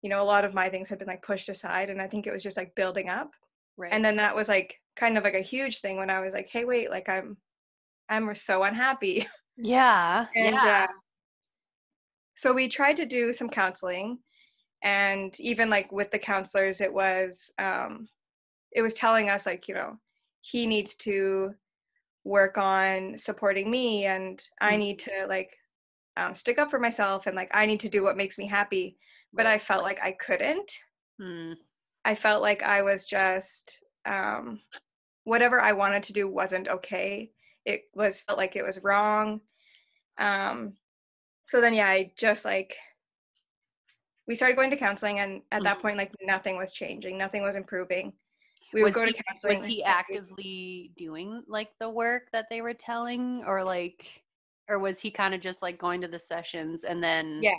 you 0.01 0.09
know 0.09 0.21
a 0.21 0.23
lot 0.23 0.45
of 0.45 0.53
my 0.53 0.69
things 0.69 0.87
had 0.87 0.99
been 0.99 1.07
like 1.07 1.23
pushed 1.23 1.49
aside 1.49 1.89
and 1.89 2.01
i 2.01 2.07
think 2.07 2.25
it 2.25 2.31
was 2.31 2.43
just 2.43 2.57
like 2.57 2.75
building 2.75 3.09
up. 3.09 3.31
Right. 3.77 3.91
And 3.93 4.03
then 4.03 4.17
that 4.17 4.35
was 4.35 4.47
like 4.47 4.75
kind 4.95 5.17
of 5.17 5.23
like 5.23 5.33
a 5.33 5.41
huge 5.41 5.79
thing 5.79 5.97
when 5.97 6.09
i 6.09 6.19
was 6.19 6.33
like 6.33 6.49
hey 6.51 6.65
wait 6.65 6.89
like 6.89 7.09
i'm 7.09 7.37
i'm 8.09 8.33
so 8.35 8.63
unhappy. 8.63 9.27
Yeah 9.57 10.27
and 10.35 10.55
yeah. 10.55 10.87
uh, 10.89 10.93
so 12.35 12.53
we 12.53 12.67
tried 12.67 12.97
to 12.97 13.05
do 13.05 13.33
some 13.33 13.49
counseling 13.49 14.19
and 14.83 15.39
even 15.39 15.69
like 15.69 15.91
with 15.91 16.11
the 16.11 16.19
counselors 16.19 16.81
it 16.81 16.93
was 16.93 17.51
um 17.59 18.07
it 18.71 18.81
was 18.81 18.93
telling 18.93 19.29
us 19.29 19.45
like 19.45 19.67
you 19.67 19.73
know 19.75 19.97
he 20.41 20.65
needs 20.65 20.95
to 20.95 21.53
work 22.23 22.57
on 22.57 23.17
supporting 23.17 23.69
me 23.69 24.05
and 24.05 24.43
i 24.59 24.75
Mm. 24.75 24.79
need 24.79 24.99
to 24.99 25.25
like 25.27 25.51
um, 26.17 26.35
stick 26.35 26.59
up 26.59 26.69
for 26.69 26.79
myself 26.79 27.25
and 27.27 27.35
like 27.35 27.49
i 27.53 27.65
need 27.65 27.79
to 27.79 27.89
do 27.89 28.03
what 28.03 28.17
makes 28.17 28.37
me 28.37 28.45
happy. 28.45 28.97
But 29.33 29.45
i 29.45 29.57
felt 29.57 29.83
like 29.83 29.99
i 30.03 30.11
couldn't. 30.11 30.71
Mm, 31.21 31.55
i 32.03 32.15
felt 32.15 32.41
like 32.41 32.63
i 32.63 32.81
was 32.81 33.05
just 33.05 33.77
um 34.05 34.59
whatever 35.23 35.61
i 35.61 35.71
wanted 35.71 36.03
to 36.03 36.13
do 36.13 36.27
wasn't 36.27 36.67
okay. 36.67 37.31
It 37.65 37.83
was 37.93 38.19
felt 38.19 38.37
like 38.39 38.55
it 38.55 38.65
was 38.65 38.83
wrong. 38.83 39.41
Um 40.17 40.73
so 41.47 41.61
then 41.61 41.73
yeah 41.73 41.87
i 41.87 42.11
just 42.17 42.43
like 42.45 42.75
we 44.27 44.35
started 44.35 44.55
going 44.55 44.69
to 44.69 44.77
counseling 44.77 45.19
and 45.19 45.41
at 45.51 45.63
that 45.63 45.77
Mhm. 45.77 45.81
point 45.81 45.97
like 45.97 46.11
nothing 46.21 46.57
was 46.57 46.71
changing 46.71 47.17
nothing 47.17 47.41
was 47.43 47.55
improving 47.55 48.13
we 48.73 48.83
was 48.83 48.93
would 48.93 49.01
go 49.01 49.05
he, 49.07 49.13
to 49.13 49.23
counseling 49.23 49.57
was 49.59 49.67
he 49.67 49.83
actively 49.83 50.91
doing 50.95 51.43
like 51.47 51.71
the 51.79 51.89
work 51.89 52.29
that 52.31 52.47
they 52.49 52.61
were 52.61 52.73
telling 52.73 53.43
or 53.45 53.63
like 53.63 54.23
or 54.69 54.79
was 54.79 54.99
he 55.01 55.11
kind 55.11 55.33
of 55.33 55.41
just 55.41 55.61
like 55.61 55.77
going 55.77 56.01
to 56.01 56.07
the 56.07 56.19
sessions 56.19 56.83
and 56.83 57.03
then 57.03 57.41
Yeah. 57.41 57.55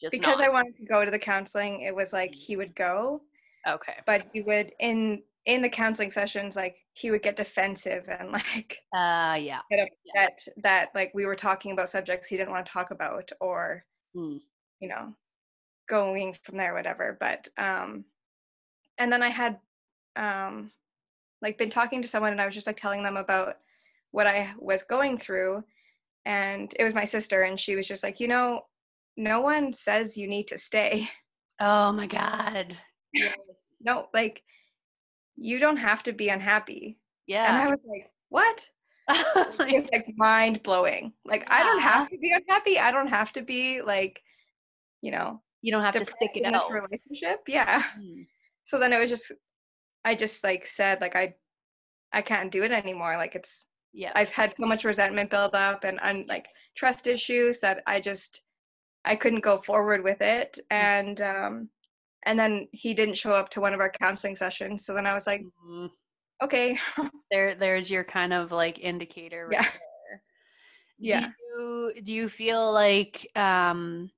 Just 0.00 0.10
because 0.12 0.38
not. 0.38 0.48
I 0.48 0.50
wanted 0.50 0.76
to 0.76 0.84
go 0.86 1.04
to 1.04 1.10
the 1.10 1.18
counseling, 1.18 1.80
it 1.82 1.94
was 1.94 2.12
like 2.12 2.34
he 2.34 2.56
would 2.56 2.74
go, 2.74 3.22
okay. 3.66 4.00
but 4.06 4.26
he 4.32 4.42
would 4.42 4.72
in 4.80 5.22
in 5.46 5.62
the 5.62 5.68
counseling 5.68 6.10
sessions 6.10 6.56
like 6.56 6.76
he 6.94 7.10
would 7.10 7.22
get 7.22 7.36
defensive 7.36 8.08
and 8.08 8.32
like 8.32 8.78
Uh 8.92 9.38
yeah. 9.40 9.60
get 9.70 9.88
upset 9.88 10.46
that 10.58 10.90
like 10.94 11.12
we 11.14 11.26
were 11.26 11.36
talking 11.36 11.72
about 11.72 11.90
subjects 11.90 12.28
he 12.28 12.36
didn't 12.36 12.50
want 12.50 12.66
to 12.66 12.72
talk 12.72 12.90
about 12.90 13.30
or 13.40 13.84
Mm. 14.16 14.40
you 14.80 14.88
know 14.88 15.14
going 15.88 16.36
from 16.42 16.56
there 16.56 16.74
whatever 16.74 17.16
but 17.20 17.48
um 17.58 18.04
and 18.98 19.12
then 19.12 19.22
i 19.22 19.28
had 19.28 19.58
um 20.16 20.70
like 21.42 21.58
been 21.58 21.70
talking 21.70 22.00
to 22.02 22.08
someone 22.08 22.32
and 22.32 22.40
i 22.40 22.46
was 22.46 22.54
just 22.54 22.66
like 22.66 22.76
telling 22.76 23.02
them 23.02 23.16
about 23.16 23.56
what 24.12 24.26
i 24.26 24.52
was 24.58 24.82
going 24.82 25.18
through 25.18 25.62
and 26.24 26.72
it 26.78 26.84
was 26.84 26.94
my 26.94 27.04
sister 27.04 27.42
and 27.42 27.58
she 27.60 27.76
was 27.76 27.86
just 27.86 28.02
like 28.02 28.20
you 28.20 28.28
know 28.28 28.62
no 29.16 29.40
one 29.40 29.72
says 29.72 30.16
you 30.16 30.26
need 30.26 30.48
to 30.48 30.58
stay 30.58 31.08
Oh 31.60 31.92
my 31.92 32.08
god. 32.08 32.76
Yes. 33.12 33.36
no 33.84 34.08
like 34.12 34.42
you 35.36 35.58
don't 35.58 35.76
have 35.76 36.02
to 36.04 36.12
be 36.12 36.28
unhappy 36.28 36.98
Yeah. 37.26 37.52
and 37.52 37.62
i 37.62 37.70
was 37.70 37.80
like 37.86 38.10
what 38.28 38.64
Like, 39.58 39.72
it's 39.74 39.88
like 39.92 40.06
mind 40.16 40.62
blowing 40.62 41.12
like 41.26 41.44
i 41.48 41.62
don't 41.62 41.80
have 41.80 42.08
to 42.08 42.16
be 42.18 42.32
unhappy 42.32 42.78
i 42.78 42.90
don't 42.90 43.08
have 43.08 43.32
to 43.34 43.42
be 43.42 43.82
like 43.82 44.20
you 45.02 45.10
know 45.10 45.42
you 45.64 45.72
don't 45.72 45.82
have 45.82 45.94
to 45.96 46.04
stick 46.04 46.32
it 46.36 46.44
out. 46.44 46.70
relationship 46.70 47.40
yeah 47.48 47.82
Mm. 47.98 48.26
so 48.64 48.78
then 48.78 48.92
it 48.92 48.98
was 48.98 49.10
just 49.10 49.32
i 50.04 50.14
just 50.14 50.44
like 50.44 50.66
said 50.66 51.00
like 51.00 51.16
i 51.16 51.34
i 52.12 52.20
can't 52.22 52.52
do 52.52 52.62
it 52.64 52.72
anymore 52.72 53.16
like 53.16 53.34
it's 53.34 53.66
Yeah. 53.92 54.12
i've 54.14 54.30
had 54.30 54.54
so 54.56 54.66
much 54.66 54.84
resentment 54.84 55.30
build 55.30 55.54
up 55.54 55.84
and 55.84 55.98
un, 56.02 56.26
like 56.28 56.46
trust 56.76 57.06
issues 57.06 57.60
that 57.60 57.82
i 57.86 58.00
just 58.00 58.42
i 59.04 59.16
couldn't 59.16 59.40
go 59.50 59.62
forward 59.62 60.04
with 60.04 60.20
it 60.20 60.58
and 60.70 61.20
um 61.20 61.70
and 62.26 62.38
then 62.38 62.68
he 62.72 62.94
didn't 62.94 63.16
show 63.22 63.32
up 63.32 63.48
to 63.50 63.60
one 63.60 63.74
of 63.74 63.80
our 63.80 63.90
counseling 64.02 64.36
sessions 64.36 64.84
so 64.84 64.92
then 64.94 65.06
i 65.06 65.14
was 65.14 65.26
like 65.26 65.42
Mhm. 65.66 65.88
okay 66.42 66.78
there 67.30 67.54
there's 67.54 67.90
your 67.90 68.04
kind 68.04 68.32
of 68.34 68.52
like 68.52 68.78
indicator 68.78 69.46
right 69.48 69.52
Yeah. 69.62 69.62
there. 69.62 70.22
Yeah. 70.98 71.20
Do 71.20 71.32
you 71.48 71.92
do 72.02 72.12
you 72.12 72.28
feel 72.28 72.72
like 72.72 73.30
um 73.36 74.10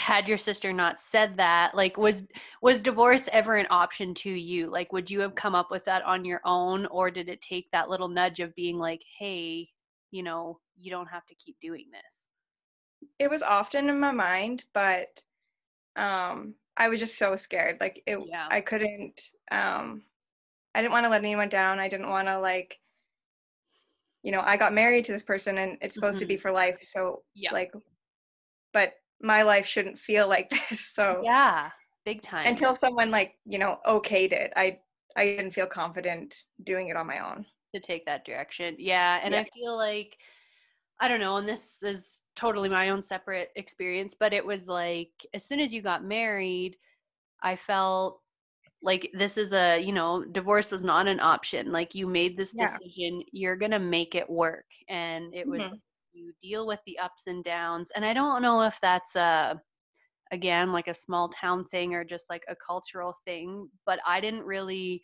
had 0.00 0.28
your 0.28 0.38
sister 0.38 0.72
not 0.72 1.00
said 1.00 1.36
that, 1.36 1.74
like 1.74 1.96
was 1.96 2.24
was 2.62 2.80
divorce 2.80 3.28
ever 3.32 3.56
an 3.56 3.66
option 3.70 4.14
to 4.14 4.30
you? 4.30 4.68
Like 4.70 4.92
would 4.92 5.10
you 5.10 5.20
have 5.20 5.34
come 5.34 5.54
up 5.54 5.70
with 5.70 5.84
that 5.84 6.02
on 6.04 6.24
your 6.24 6.40
own 6.44 6.86
or 6.86 7.10
did 7.10 7.28
it 7.28 7.40
take 7.42 7.70
that 7.72 7.88
little 7.90 8.08
nudge 8.08 8.40
of 8.40 8.54
being 8.54 8.78
like, 8.78 9.02
"Hey, 9.18 9.68
you 10.10 10.22
know, 10.22 10.58
you 10.76 10.90
don't 10.90 11.06
have 11.08 11.26
to 11.26 11.34
keep 11.34 11.56
doing 11.60 11.86
this." 11.92 12.28
it 13.18 13.30
was 13.30 13.42
often 13.42 13.88
in 13.88 13.98
my 13.98 14.10
mind 14.10 14.64
but 14.74 15.22
um 15.96 16.54
i 16.76 16.88
was 16.88 17.00
just 17.00 17.18
so 17.18 17.36
scared 17.36 17.78
like 17.80 18.02
it 18.06 18.18
Yeah. 18.26 18.46
i 18.50 18.60
couldn't 18.60 19.20
um 19.50 20.02
i 20.74 20.80
didn't 20.80 20.92
want 20.92 21.04
to 21.04 21.10
let 21.10 21.22
anyone 21.22 21.48
down 21.48 21.78
i 21.80 21.88
didn't 21.88 22.08
want 22.08 22.28
to 22.28 22.38
like 22.38 22.78
you 24.22 24.32
know 24.32 24.42
i 24.44 24.56
got 24.56 24.72
married 24.74 25.04
to 25.06 25.12
this 25.12 25.22
person 25.22 25.58
and 25.58 25.78
it's 25.80 25.94
supposed 25.94 26.18
to 26.18 26.26
be 26.26 26.36
for 26.36 26.52
life 26.52 26.78
so 26.82 27.00
Mm-hmm. 27.00 27.42
Yeah. 27.44 27.52
like 27.52 27.72
but 28.72 28.92
my 29.22 29.42
life 29.42 29.66
shouldn't 29.66 29.98
feel 29.98 30.28
like 30.28 30.50
this 30.70 30.80
so 30.80 31.30
Yeah, 31.30 31.70
big 32.04 32.22
time. 32.22 32.62
until 32.62 32.74
someone 32.74 33.10
like 33.10 33.38
you 33.44 33.58
know 33.58 33.78
okayed 33.86 34.32
it 34.32 34.52
i 34.56 34.78
i 35.16 35.24
didn't 35.24 35.52
feel 35.52 35.66
confident 35.66 36.44
doing 36.64 36.88
it 36.88 36.96
on 36.96 37.06
my 37.06 37.18
own 37.18 37.46
to 37.72 37.78
take 37.80 38.04
that 38.04 38.24
direction. 38.24 38.74
Yeah, 38.80 39.20
and 39.22 39.32
Yeah. 39.32 39.36
I 39.36 39.44
feel 39.54 39.76
like 39.76 40.18
I 41.00 41.08
don't 41.08 41.20
know, 41.20 41.36
and 41.38 41.48
this 41.48 41.82
is 41.82 42.22
totally 42.36 42.68
my 42.70 42.90
own 42.90 43.02
separate 43.02 43.50
experience, 43.56 44.14
but 44.18 44.32
it 44.34 44.44
was 44.46 44.68
like 44.68 45.12
as 45.34 45.44
soon 45.46 45.60
as 45.60 45.74
you 45.74 45.82
got 45.82 46.04
married, 46.04 46.76
I 47.42 47.56
felt 47.56 48.22
like 48.82 49.10
this 49.14 49.38
is 49.38 49.52
a, 49.54 49.80
you 49.80 49.92
know, 49.92 50.24
divorce 50.24 50.70
was 50.72 50.84
not 50.84 51.08
an 51.08 51.20
option. 51.20 51.72
Like 51.72 51.94
you 51.96 52.06
made 52.08 52.36
this 52.38 52.52
Yeah. 52.52 52.80
decision, 52.80 53.22
you're 53.32 53.56
going 53.56 53.72
to 53.72 53.78
make 53.80 54.14
it 54.16 54.30
work 54.30 54.66
and 54.88 55.34
it 55.34 55.48
was 55.48 55.62
Mhm. 55.62 55.80
You 56.20 56.32
deal 56.40 56.66
with 56.66 56.80
the 56.86 56.98
ups 56.98 57.26
and 57.26 57.42
downs. 57.44 57.90
And 57.94 58.04
I 58.04 58.12
don't 58.14 58.42
know 58.42 58.62
if 58.62 58.78
that's 58.82 59.16
a 59.16 59.60
again 60.32 60.72
like 60.72 60.88
a 60.88 60.94
small 60.94 61.28
town 61.28 61.64
thing 61.66 61.94
or 61.94 62.04
just 62.04 62.30
like 62.30 62.44
a 62.48 62.56
cultural 62.56 63.14
thing, 63.24 63.68
but 63.86 64.00
I 64.06 64.20
didn't 64.20 64.44
really 64.44 65.02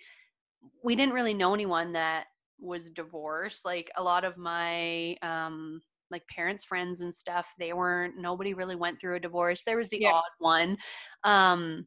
we 0.82 0.96
didn't 0.96 1.14
really 1.14 1.34
know 1.34 1.54
anyone 1.54 1.92
that 1.92 2.26
was 2.58 2.90
divorced 2.90 3.64
like 3.64 3.90
a 3.96 4.02
lot 4.02 4.24
of 4.24 4.36
my 4.38 5.14
um 5.22 5.80
like 6.10 6.26
parents 6.28 6.64
friends 6.64 7.00
and 7.00 7.14
stuff 7.14 7.52
they 7.58 7.72
weren't 7.72 8.16
nobody 8.16 8.54
really 8.54 8.76
went 8.76 8.98
through 9.00 9.16
a 9.16 9.20
divorce 9.20 9.62
there 9.66 9.76
was 9.76 9.88
the 9.90 10.00
Yeah. 10.00 10.12
odd 10.12 10.22
one 10.38 10.76
um 11.24 11.86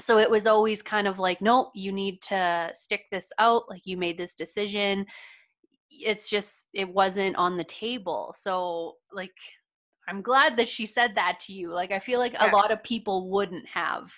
so 0.00 0.18
it 0.18 0.30
was 0.30 0.46
always 0.46 0.82
kind 0.82 1.06
of 1.06 1.18
like 1.18 1.40
nope 1.40 1.70
you 1.74 1.92
need 1.92 2.20
to 2.22 2.70
stick 2.74 3.04
this 3.12 3.30
out 3.38 3.64
like 3.68 3.82
you 3.86 3.96
made 3.96 4.18
this 4.18 4.34
decision 4.34 5.06
it's 5.90 6.30
just 6.30 6.66
it 6.72 6.88
wasn't 6.88 7.34
on 7.36 7.56
the 7.56 7.64
table 7.64 8.34
so 8.38 8.94
like 9.12 9.32
i'm 10.08 10.22
glad 10.22 10.56
that 10.56 10.68
she 10.68 10.86
said 10.86 11.14
that 11.16 11.38
to 11.40 11.52
you 11.52 11.68
like 11.70 11.90
i 11.92 11.98
feel 11.98 12.18
like 12.18 12.32
Yeah. 12.32 12.50
a 12.50 12.54
lot 12.54 12.70
of 12.70 12.82
people 12.82 13.28
wouldn't 13.28 13.66
have 13.66 14.12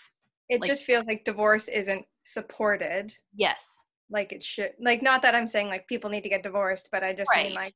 it 0.49 0.61
Like- 0.61 0.69
just 0.69 0.85
feels 0.85 1.07
like 1.07 1.25
divorce 1.25 1.69
isn't 1.69 2.05
supported 2.25 3.13
yes 3.35 3.83
like 4.11 4.33
it 4.33 4.45
should 4.45 4.73
like 4.81 5.03
not 5.03 5.23
that 5.23 5.35
i'm 5.35 5.49
saying 5.49 5.69
like 5.69 5.89
people 5.89 6.11
need 6.11 6.23
to 6.23 6.29
get 6.29 6.43
divorced 6.43 6.89
but 6.93 7.03
i 7.03 7.13
just 7.13 7.31
Right. 7.33 7.47
mean 7.47 7.55
like 7.55 7.75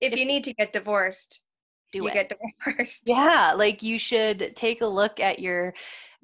if, 0.00 0.12
If- 0.12 0.18
you 0.18 0.24
need 0.26 0.44
to 0.44 0.54
get 0.54 0.72
divorced 0.72 1.40
do 1.92 2.00
you 2.00 2.08
it 2.08 2.14
get 2.14 2.28
divorced 2.28 3.02
Yeah, 3.04 3.52
like 3.56 3.82
you 3.82 3.98
should 3.98 4.52
take 4.54 4.80
a 4.80 4.86
look 4.86 5.18
at 5.18 5.40
your 5.40 5.74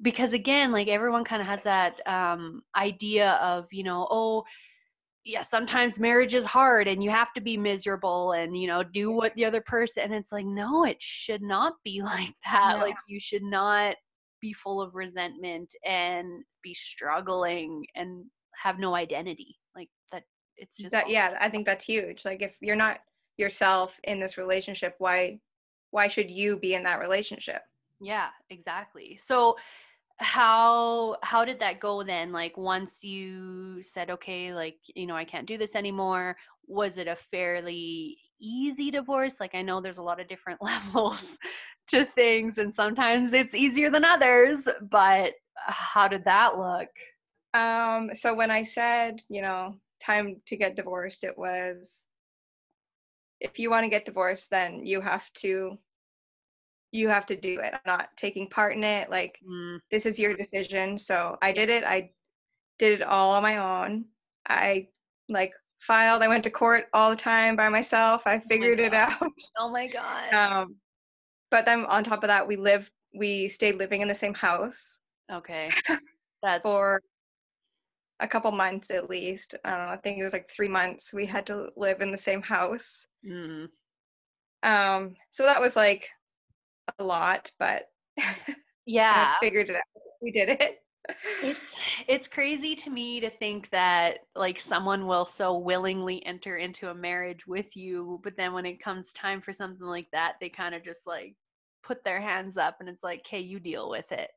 because 0.01 0.31
again, 0.31 0.71
like 0.71 0.87
everyone 0.87 1.23
kind 1.25 1.41
of 1.41 1.47
has 1.47 1.63
that 1.63 1.99
um 2.07 2.61
idea 2.75 3.31
of, 3.41 3.67
you 3.71 3.83
know, 3.83 4.07
oh, 4.09 4.45
yeah, 5.27 5.43
sometimes 5.43 5.99
marriage 5.99 6.33
is 6.33 6.45
hard 6.45 6.87
and 6.87 7.03
you 7.03 7.09
have 7.09 7.33
to 7.33 7.41
be 7.41 7.57
miserable 7.57 8.31
and, 8.31 8.55
you 8.55 8.65
know, 8.65 8.81
do 8.81 9.11
what 9.11 9.35
the 9.35 9.43
other 9.43 9.61
person 9.61 10.03
and 10.03 10.13
it's 10.15 10.31
like 10.31 10.45
no, 10.45 10.85
it 10.85 11.01
should 11.01 11.41
not 11.41 11.73
be 11.83 12.01
like 12.03 12.33
that. 12.45 12.77
No. 12.77 12.85
Like 12.85 12.95
you 13.07 13.19
should 13.19 13.43
not 13.43 13.95
be 14.41 14.53
full 14.53 14.81
of 14.81 14.95
resentment 14.95 15.73
and 15.85 16.43
be 16.63 16.73
struggling 16.73 17.85
and 17.95 18.25
have 18.55 18.79
no 18.79 18.95
identity. 18.95 19.57
Like 19.75 19.89
that 20.11 20.23
it's 20.55 20.77
just 20.77 20.91
that 20.91 21.09
yeah 21.09 21.37
i 21.39 21.49
think 21.49 21.65
that's 21.65 21.85
huge 21.85 22.25
like 22.25 22.41
if 22.41 22.55
you're 22.61 22.75
not 22.75 22.99
yourself 23.37 23.99
in 24.05 24.19
this 24.19 24.37
relationship 24.37 24.95
why 24.97 25.39
why 25.91 26.07
should 26.07 26.31
you 26.31 26.57
be 26.57 26.73
in 26.73 26.83
that 26.83 26.99
relationship 26.99 27.61
Yeah, 27.99 28.27
exactly. 28.49 29.17
So 29.21 29.55
how 30.19 31.17
how 31.23 31.45
did 31.45 31.59
that 31.59 31.79
go 31.79 32.03
then? 32.03 32.31
Like 32.31 32.57
once 32.57 33.03
you 33.03 33.81
said 33.83 34.09
okay, 34.09 34.53
like, 34.53 34.77
you 34.95 35.07
know, 35.07 35.15
I 35.15 35.25
can't 35.25 35.47
do 35.47 35.57
this 35.57 35.75
anymore, 35.75 36.37
was 36.67 36.97
it 36.97 37.07
a 37.07 37.15
fairly 37.15 38.17
easy 38.39 38.91
divorce? 38.91 39.39
Like 39.39 39.55
I 39.55 39.61
know 39.61 39.81
there's 39.81 39.97
a 39.99 40.03
lot 40.03 40.19
of 40.19 40.27
different 40.27 40.61
levels 40.63 41.37
to 41.89 42.05
things 42.15 42.57
and 42.57 42.73
sometimes 42.73 43.33
it's 43.33 43.55
easier 43.55 43.89
than 43.89 44.03
others, 44.05 44.67
but 44.89 45.33
how 45.55 46.07
did 46.07 46.25
that 46.25 46.57
look? 46.57 46.89
um 47.53 48.09
so 48.13 48.33
when 48.33 48.51
i 48.51 48.61
said 48.63 49.19
you 49.29 49.41
know 49.41 49.79
time 50.03 50.35
to 50.45 50.55
get 50.57 50.75
divorced 50.75 51.23
it 51.23 51.37
was 51.37 52.03
if 53.39 53.57
you 53.57 53.69
want 53.69 53.83
to 53.83 53.89
get 53.89 54.05
divorced 54.05 54.49
then 54.49 54.85
you 54.85 55.01
have 55.01 55.31
to 55.33 55.77
you 56.97 57.07
have 57.09 57.25
to 57.25 57.35
do 57.35 57.59
it 57.59 57.73
i'm 57.73 57.79
not 57.85 58.09
taking 58.17 58.49
part 58.49 58.75
in 58.75 58.83
it 58.83 59.09
like 59.09 59.37
Mm, 59.47 59.79
this 59.91 60.05
is 60.05 60.17
your 60.19 60.35
decision 60.35 60.97
so 60.97 61.37
i 61.41 61.51
did 61.51 61.69
it 61.69 61.83
i 61.83 62.09
did 62.79 63.01
it 63.01 63.03
all 63.05 63.33
on 63.33 63.43
my 63.43 63.57
own 63.57 64.05
i 64.47 64.87
like 65.29 65.53
filed 65.79 66.21
i 66.23 66.27
went 66.27 66.43
to 66.43 66.49
court 66.49 66.85
all 66.93 67.09
the 67.09 67.15
time 67.15 67.55
by 67.55 67.69
myself 67.69 68.23
i 68.25 68.39
figured 68.39 68.79
it 68.79 68.93
out. 68.93 69.11
Oh 69.59 69.69
my 69.69 69.87
god. 69.87 70.33
um 70.33 70.75
but 71.51 71.65
then 71.65 71.85
on 71.85 72.03
top 72.03 72.23
of 72.23 72.27
that 72.29 72.47
we 72.47 72.55
lived 72.55 72.91
we 73.15 73.47
stayed 73.49 73.75
living 73.75 74.01
in 74.01 74.07
the 74.07 74.15
same 74.15 74.33
house 74.33 74.99
okay. 75.31 75.69
That's 76.43 76.61
for 76.61 77.01
a 78.19 78.27
couple 78.27 78.51
months 78.51 78.89
at 78.89 79.09
least 79.09 79.53
i 79.63 79.69
don't 79.71 79.85
know 79.85 79.91
i 79.93 79.97
think 79.97 80.19
it 80.19 80.23
was 80.23 80.33
like 80.33 80.49
three 80.49 80.67
months 80.67 81.13
we 81.13 81.25
had 81.25 81.45
to 81.47 81.69
live 81.75 82.01
in 82.01 82.11
the 82.11 82.17
same 82.17 82.41
house. 82.41 83.05
Mm, 83.25 83.69
um 84.63 85.15
so 85.29 85.43
that 85.43 85.61
was 85.61 85.75
like 85.75 86.09
a 86.99 87.03
lot 87.03 87.51
but 87.59 87.83
yeah. 88.85 89.33
i 89.35 89.45
figured 89.45 89.69
it 89.69 89.75
out 89.75 89.81
we 90.21 90.31
did 90.31 90.49
it 90.49 90.77
It's 91.41 91.75
it's 92.07 92.27
crazy 92.27 92.75
to 92.75 92.89
me 92.89 93.19
to 93.21 93.29
think 93.29 93.69
that 93.71 94.19
like 94.35 94.59
someone 94.59 95.07
will 95.07 95.25
so 95.25 95.57
willingly 95.57 96.25
enter 96.25 96.57
into 96.57 96.89
a 96.89 96.95
marriage 96.95 97.47
with 97.47 97.75
you, 97.77 98.19
but 98.23 98.35
then 98.37 98.53
when 98.53 98.65
it 98.65 98.83
comes 98.83 99.13
time 99.13 99.41
for 99.41 99.53
something 99.53 99.87
like 99.87 100.07
that, 100.11 100.35
they 100.41 100.49
kind 100.49 100.75
of 100.75 100.83
just 100.83 101.07
like 101.07 101.35
put 101.83 102.03
their 102.03 102.19
hands 102.21 102.57
up 102.57 102.77
and 102.79 102.89
it's 102.89 103.03
like, 103.03 103.19
"Okay, 103.21 103.39
you 103.39 103.59
deal 103.59 103.89
with 103.89 104.11
it." 104.11 104.31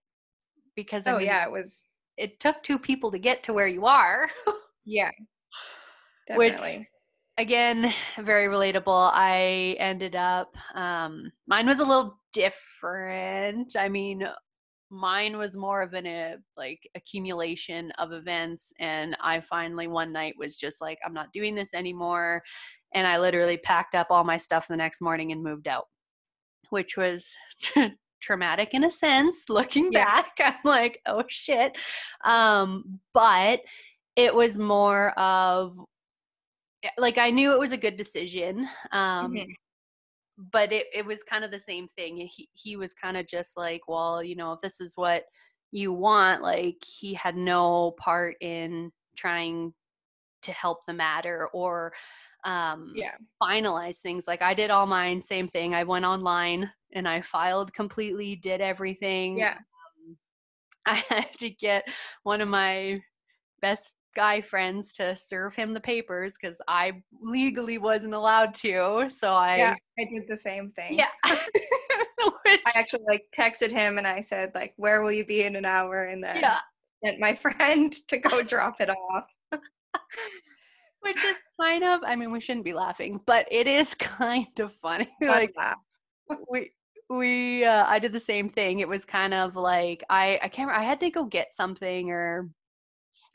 Because 0.76 1.06
I 1.06 1.12
oh 1.12 1.18
mean, 1.18 1.26
yeah 1.26 1.44
it 1.44 1.52
was 1.52 1.86
it 2.16 2.40
took 2.40 2.62
two 2.62 2.78
people 2.78 3.10
to 3.12 3.18
get 3.18 3.42
to 3.44 3.52
where 3.52 3.68
you 3.68 3.86
are. 3.86 4.30
yeah 4.84 5.10
Which- 6.34 6.52
definitely 6.52 6.88
Again, 7.38 7.94
very 8.18 8.48
relatable. 8.48 9.10
I 9.14 9.74
ended 9.78 10.14
up 10.14 10.54
um 10.74 11.32
mine 11.46 11.66
was 11.66 11.78
a 11.80 11.84
little 11.86 12.19
different. 12.32 13.76
I 13.76 13.88
mean, 13.88 14.26
mine 14.90 15.36
was 15.38 15.56
more 15.56 15.82
of 15.82 15.94
an 15.94 16.06
uh, 16.06 16.36
like 16.56 16.80
accumulation 16.96 17.92
of 17.98 18.12
events 18.12 18.72
and 18.80 19.16
i 19.22 19.40
finally 19.40 19.86
one 19.86 20.12
night 20.12 20.34
was 20.36 20.56
just 20.56 20.80
like 20.80 20.98
i'm 21.06 21.14
not 21.14 21.32
doing 21.32 21.54
this 21.54 21.72
anymore 21.74 22.42
and 22.92 23.06
i 23.06 23.16
literally 23.16 23.56
packed 23.58 23.94
up 23.94 24.08
all 24.10 24.24
my 24.24 24.36
stuff 24.36 24.66
the 24.68 24.76
next 24.76 25.00
morning 25.00 25.30
and 25.30 25.42
moved 25.42 25.68
out 25.68 25.84
which 26.70 26.96
was 26.96 27.30
traumatic 28.20 28.70
in 28.74 28.82
a 28.84 28.90
sense 28.90 29.44
looking 29.48 29.92
Yeah. 29.92 30.04
back 30.04 30.32
i'm 30.40 30.54
like 30.64 31.00
oh 31.06 31.22
shit 31.28 31.76
um 32.24 32.98
but 33.14 33.60
it 34.16 34.34
was 34.34 34.58
more 34.58 35.10
of 35.18 35.78
eh, 36.82 36.88
like 36.98 37.16
i 37.16 37.30
knew 37.30 37.52
it 37.52 37.60
was 37.60 37.70
a 37.72 37.78
good 37.78 37.96
decision 37.96 38.68
um 38.90 39.34
Mhm. 39.34 39.54
But 40.52 40.72
it, 40.72 40.86
it 40.94 41.04
was 41.04 41.22
kind 41.22 41.44
of 41.44 41.50
the 41.50 41.60
same 41.60 41.86
thing 41.88 42.16
he, 42.16 42.48
he 42.54 42.76
was 42.76 42.94
kind 42.94 43.16
of 43.16 43.26
just 43.26 43.56
like 43.56 43.82
well 43.88 44.22
you 44.22 44.34
know 44.34 44.52
if 44.52 44.60
this 44.60 44.80
is 44.80 44.92
what 44.96 45.24
you 45.72 45.92
want 45.92 46.42
like 46.42 46.76
he 46.84 47.14
had 47.14 47.36
no 47.36 47.92
part 47.98 48.36
in 48.40 48.90
trying 49.16 49.72
to 50.42 50.52
help 50.52 50.78
the 50.86 50.92
matter 50.92 51.48
or 51.52 51.92
um 52.44 52.94
Yeah. 52.94 53.16
finalize 53.42 53.98
things 53.98 54.26
like 54.26 54.42
i 54.42 54.54
did 54.54 54.70
all 54.70 54.86
mine 54.86 55.20
same 55.20 55.46
thing 55.46 55.74
i 55.74 55.84
went 55.84 56.04
online 56.04 56.70
and 56.92 57.06
i 57.06 57.20
filed 57.20 57.72
completely 57.74 58.36
did 58.36 58.60
everything 58.60 59.38
Yeah. 59.38 59.54
i 60.86 60.94
had 61.08 61.28
to 61.38 61.50
get 61.50 61.84
one 62.22 62.40
of 62.40 62.48
my 62.48 63.00
best 63.60 63.90
guy 64.14 64.40
friends 64.40 64.92
to 64.92 65.16
serve 65.16 65.54
him 65.54 65.72
the 65.72 65.80
papers 65.80 66.36
because 66.40 66.60
i 66.68 66.92
legally 67.22 67.78
wasn't 67.78 68.12
allowed 68.12 68.52
to 68.54 69.08
so 69.10 69.32
i 69.32 69.56
Yeah. 69.56 69.74
I 69.98 70.04
did 70.04 70.22
the 70.28 70.36
same 70.36 70.70
thing. 70.70 70.98
yeah. 70.98 71.08
Which, 72.44 72.60
I 72.66 72.72
actually 72.74 73.04
like 73.06 73.24
texted 73.38 73.70
him 73.70 73.98
and 73.98 74.06
I 74.06 74.20
said 74.22 74.52
like, 74.54 74.72
"Where 74.76 75.02
will 75.02 75.12
you 75.12 75.24
be 75.24 75.42
in 75.42 75.56
an 75.56 75.64
hour?" 75.64 76.04
And 76.04 76.22
then 76.22 76.36
yeah, 76.36 76.58
sent 77.04 77.18
my 77.18 77.34
friend 77.42 77.94
to 78.08 78.18
go 78.18 78.42
drop 78.42 78.80
it 78.80 78.90
off. 78.90 79.24
which 81.00 81.22
is 81.24 81.36
kind 81.60 81.84
of 81.84 82.00
I 82.04 82.16
mean 82.16 82.30
we 82.30 82.40
shouldn't 82.40 82.64
be 82.64 82.72
laughing, 82.74 83.20
but 83.26 83.46
it 83.50 83.66
is 83.66 83.94
kind 83.94 84.58
of 84.58 84.72
funny. 84.74 85.10
I 85.22 85.26
like 85.26 85.54
we 86.50 86.72
we 87.08 87.64
uh, 87.64 87.84
I 87.86 87.98
did 87.98 88.12
the 88.12 88.20
same 88.20 88.48
thing. 88.48 88.80
It 88.80 88.88
was 88.88 89.04
kind 89.04 89.34
of 89.34 89.56
like 89.56 90.04
I 90.10 90.38
I 90.42 90.48
can't 90.48 90.70
I 90.70 90.82
had 90.82 91.00
to 91.00 91.10
go 91.10 91.24
get 91.24 91.54
something 91.54 92.10
or 92.10 92.48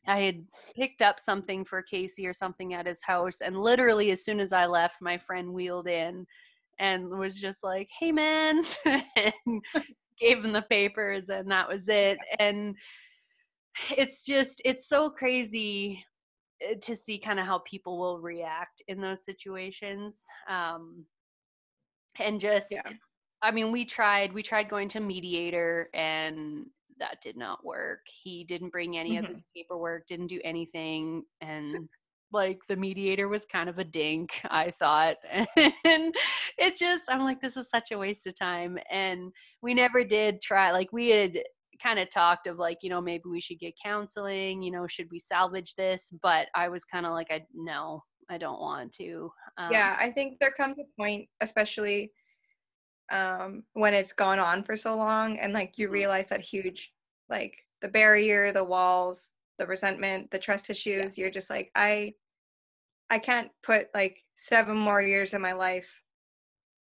I 0.07 0.19
had 0.21 0.45
picked 0.75 1.01
up 1.01 1.19
something 1.19 1.65
for 1.65 1.81
Casey 1.81 2.27
or 2.27 2.33
something 2.33 2.74
at 2.74 2.85
his 2.88 3.01
house 3.03 3.41
and 3.41 3.57
literally 3.57 4.12
as 4.12 4.24
soon 4.24 4.39
as 4.39 4.53
I 4.53 4.65
left 4.65 5.01
my 5.01 5.17
friend 5.17 5.53
wheeled 5.53 5.88
in 5.88 6.25
and 6.79 7.09
was 7.09 7.38
just 7.38 7.63
like, 7.63 7.89
"Hey 8.00 8.12
man." 8.12 8.63
and 8.85 9.63
gave 10.19 10.43
him 10.43 10.53
the 10.53 10.62
papers 10.63 11.29
and 11.29 11.50
that 11.51 11.67
was 11.67 11.88
it. 11.88 12.17
And 12.39 12.75
it's 13.97 14.24
just 14.24 14.62
it's 14.63 14.88
so 14.88 15.09
crazy 15.09 16.03
uh, 16.69 16.75
to 16.81 16.95
see 16.95 17.19
kind 17.19 17.39
of 17.39 17.45
how 17.45 17.59
people 17.59 18.00
will 18.00 18.19
react 18.19 18.81
in 18.88 19.01
those 19.01 19.25
situations. 19.25 20.24
Um 20.50 21.05
and 22.19 22.39
just 22.39 22.71
Yeah. 22.71 22.81
I 23.41 23.51
mean, 23.51 23.71
we 23.71 23.85
tried 23.85 24.33
we 24.33 24.41
tried 24.43 24.69
going 24.69 24.89
to 24.89 25.00
mediator 25.00 25.89
and 25.93 26.65
that 26.99 27.17
did 27.21 27.37
not 27.37 27.65
work. 27.65 27.99
He 28.23 28.43
didn't 28.43 28.71
bring 28.71 28.97
any 28.97 29.17
of 29.17 29.25
his 29.25 29.41
paperwork, 29.55 30.07
didn't 30.07 30.27
do 30.27 30.41
anything 30.43 31.23
and 31.41 31.89
like 32.31 32.59
the 32.67 32.75
mediator 32.75 33.27
was 33.27 33.45
kind 33.45 33.69
of 33.69 33.77
a 33.79 33.83
dink, 33.83 34.29
I 34.45 34.71
thought. 34.79 35.17
And 35.85 36.13
it 36.57 36.75
just 36.75 37.03
I'm 37.09 37.21
like 37.21 37.41
this 37.41 37.57
is 37.57 37.69
such 37.69 37.91
a 37.91 37.97
waste 37.97 38.27
of 38.27 38.37
time 38.37 38.77
and 38.91 39.31
we 39.61 39.73
never 39.73 40.03
did 40.03 40.41
try 40.41 40.71
like 40.71 40.91
we 40.91 41.09
had 41.09 41.39
kind 41.81 41.99
of 41.99 42.09
talked 42.09 42.47
of 42.47 42.57
like, 42.57 42.79
you 42.81 42.89
know, 42.89 43.01
maybe 43.01 43.23
we 43.29 43.41
should 43.41 43.59
get 43.59 43.73
counseling, 43.84 44.62
you 44.62 44.71
know, 44.71 44.88
should 44.88 45.08
we 45.12 45.19
salvage 45.19 45.75
this? 45.75 46.12
But 46.21 46.47
I 46.55 46.69
was 46.69 46.84
kind 46.86 47.05
of 47.05 47.12
like 47.12 47.27
I 47.31 47.45
no, 47.53 48.03
I 48.29 48.38
don't 48.38 48.60
want 48.60 48.93
to. 48.93 49.31
Um, 49.58 49.71
yeah, 49.71 49.95
I 49.99 50.12
think 50.12 50.39
there 50.39 50.51
comes 50.51 50.77
a 50.79 50.84
point, 51.01 51.27
especially 51.41 52.12
um, 53.12 53.63
when 53.74 53.94
it's 53.94 54.13
gone 54.13 54.39
on 54.39 54.63
for 54.63 54.76
so 54.76 54.96
long, 54.96 55.39
and 55.39 55.54
like 55.54 55.78
you 55.78 55.89
Mhm. 55.89 55.89
realize 55.89 56.30
that 56.30 56.41
huge, 56.41 56.94
like 57.30 57.65
the 57.82 57.88
barrier, 57.88 58.52
the 58.52 58.63
walls, 58.63 59.32
the 59.60 59.68
resentment, 59.68 60.32
the 60.32 60.39
trust 60.39 60.70
issues. 60.70 61.18
You're 61.18 61.32
just 61.32 61.50
like, 61.50 61.72
I, 61.76 62.15
I 63.10 63.20
can't 63.20 63.52
put 63.63 63.89
like 63.96 64.26
seven 64.38 64.78
more 64.78 65.02
years 65.02 65.34
of 65.34 65.41
my 65.41 65.54
life 65.54 65.89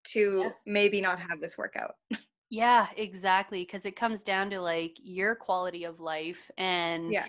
to 0.05 0.43
Yeah. 0.43 0.53
maybe 0.65 1.01
not 1.01 1.19
have 1.19 1.41
this 1.41 1.57
work 1.57 1.75
out. 1.75 1.95
Yeah, 2.49 2.87
exactly. 2.97 3.63
Because 3.63 3.85
it 3.85 3.95
comes 3.95 4.23
down 4.23 4.49
to 4.49 4.59
like 4.59 4.97
your 5.01 5.35
quality 5.35 5.85
of 5.85 5.99
life 5.99 6.51
and 6.57 7.15
Yeah. 7.15 7.27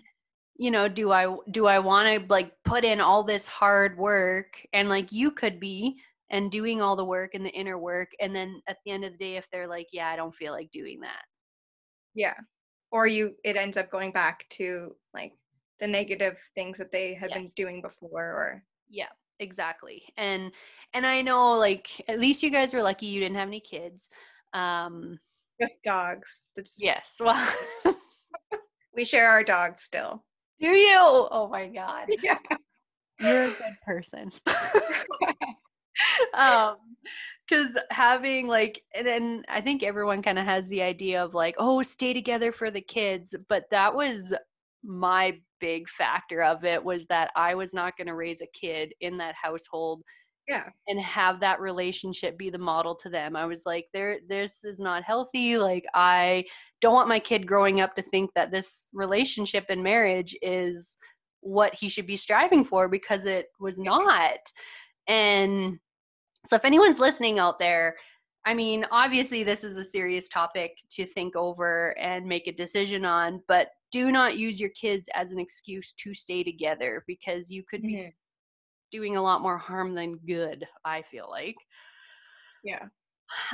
you 0.57 0.71
know, 0.71 0.89
do 0.89 1.13
I 1.13 1.37
do 1.51 1.67
I 1.67 1.81
want 1.81 2.23
to 2.23 2.29
like 2.29 2.63
put 2.65 2.85
in 2.85 3.01
all 3.01 3.25
this 3.25 3.47
hard 3.49 3.99
work 3.99 4.67
and 4.73 4.89
like 4.89 5.13
you 5.13 5.31
could 5.33 5.61
be 5.61 6.01
and 6.33 6.51
doing 6.51 6.81
all 6.83 6.97
the 6.97 7.05
work 7.05 7.35
and 7.35 7.45
the 7.45 7.51
inner 7.51 7.79
work 7.79 8.09
and 8.21 8.35
then 8.35 8.61
at 8.67 8.79
the 8.85 8.91
end 8.91 9.05
of 9.05 9.13
the 9.13 9.19
day 9.19 9.37
if 9.37 9.47
they're 9.53 9.69
like, 9.69 9.87
yeah, 9.93 10.09
I 10.09 10.17
don't 10.17 10.35
feel 10.35 10.53
like 10.53 10.71
doing 10.73 11.01
that. 11.01 11.23
Yeah. 12.15 12.35
Or 12.91 13.07
you, 13.07 13.35
it 13.45 13.57
ends 13.57 13.77
up 13.77 13.91
going 13.91 14.13
back 14.13 14.45
to 14.51 14.95
like 15.15 15.33
the 15.81 15.87
negative 15.87 16.39
things 16.55 16.79
that 16.79 16.91
they 16.93 17.15
had 17.15 17.31
been 17.33 17.49
doing 17.57 17.81
before, 17.83 18.25
or 18.25 18.65
Yeah, 18.89 19.09
exactly. 19.39 20.03
And 20.17 20.53
and 20.95 21.07
I 21.07 21.23
know 21.23 21.53
like 21.55 21.89
at 22.09 22.19
least 22.19 22.43
you 22.43 22.51
guys 22.51 22.75
were 22.75 22.83
lucky 22.83 23.07
you 23.07 23.21
didn't 23.21 23.37
have 23.37 23.49
any 23.49 23.61
kids. 23.61 24.09
Um 24.55 25.19
just 25.61 25.83
dogs. 25.85 26.43
That's- 26.57 26.77
yes. 26.79 27.17
Well, 27.21 27.47
We 28.95 29.05
share 29.07 29.31
our 29.31 29.43
dogs 29.43 29.85
still. 29.85 30.23
do 30.61 30.69
you? 30.69 30.97
Oh 30.99 31.49
my 31.51 31.69
god. 31.69 32.09
Yeah. 32.23 32.39
You're 33.21 33.45
a 33.45 33.49
good 33.49 33.77
person. 33.87 34.31
um 36.35 36.77
because 37.49 37.77
having 37.91 38.47
like 38.47 38.81
and, 38.95 39.07
and 39.07 39.45
i 39.49 39.61
think 39.61 39.83
everyone 39.83 40.23
kind 40.23 40.39
of 40.39 40.45
has 40.45 40.69
the 40.69 40.83
idea 40.83 41.23
of 41.23 41.35
like 41.35 41.55
oh 41.59 41.83
stay 41.83 42.13
together 42.13 42.53
for 42.53 42.71
the 42.71 42.81
kids 42.81 43.35
but 43.49 43.65
that 43.71 43.95
was 43.95 44.33
my 44.85 45.39
big 45.61 45.89
factor 45.89 46.43
of 46.43 46.65
it 46.65 46.83
was 46.83 47.07
that 47.07 47.31
i 47.37 47.55
was 47.55 47.73
not 47.73 47.97
going 47.97 48.07
to 48.07 48.15
raise 48.15 48.41
a 48.41 48.59
kid 48.59 48.93
in 49.01 49.17
that 49.17 49.35
household 49.41 50.03
Yeah. 50.49 50.69
and 50.89 51.01
have 51.01 51.39
that 51.41 51.61
relationship 51.61 52.37
be 52.37 52.51
the 52.51 52.59
model 52.59 52.97
to 52.97 53.09
them. 53.09 53.37
I 53.37 53.47
was 53.47 53.63
like 53.65 53.87
there 53.93 54.19
this 54.29 54.65
is 54.65 54.81
not 54.81 55.05
healthy 55.05 55.57
like 55.59 55.85
i 55.95 56.45
don't 56.81 56.95
want 56.95 57.09
my 57.09 57.21
kid 57.21 57.47
growing 57.47 57.81
up 57.81 57.95
to 57.95 58.03
think 58.03 58.31
that 58.35 58.51
this 58.51 58.87
relationship 58.93 59.67
and 59.69 59.83
marriage 59.83 60.37
is 60.43 60.99
what 61.43 61.75
he 61.75 61.89
should 61.89 62.07
be 62.07 62.17
striving 62.17 62.65
for 62.65 62.89
because 62.89 63.25
it 63.25 63.47
was 63.61 63.79
not. 63.79 64.39
And 65.09 65.79
so 66.47 66.57
if 66.57 66.65
anyone's 66.65 66.99
listening 66.99 67.39
out 67.39 67.59
there, 67.59 67.97
I 68.45 68.55
mean, 68.55 68.85
obviously 68.91 69.45
this 69.45 69.63
is 69.65 69.77
a 69.77 69.85
serious 69.85 70.29
topic 70.29 70.79
to 70.91 71.07
think 71.07 71.37
over 71.37 71.97
and 71.99 72.27
make 72.27 72.47
a 72.49 72.53
decision 72.53 73.05
on, 73.05 73.43
but 73.47 73.71
do 73.93 74.11
not 74.11 74.37
use 74.37 74.59
your 74.61 74.71
kids 74.71 75.09
as 75.15 75.31
an 75.33 75.39
excuse 75.39 75.93
to 75.95 76.15
stay 76.15 76.43
together 76.43 77.05
because 77.07 77.51
you 77.51 77.63
could 77.63 77.85
be 77.87 78.01
Mhm. 78.01 78.13
doing 78.91 79.17
a 79.17 79.23
lot 79.23 79.43
more 79.43 79.59
harm 79.59 79.95
than 79.95 80.19
good, 80.19 80.67
I 80.85 81.03
feel 81.03 81.29
like. 81.31 81.57
Yeah. 82.63 82.89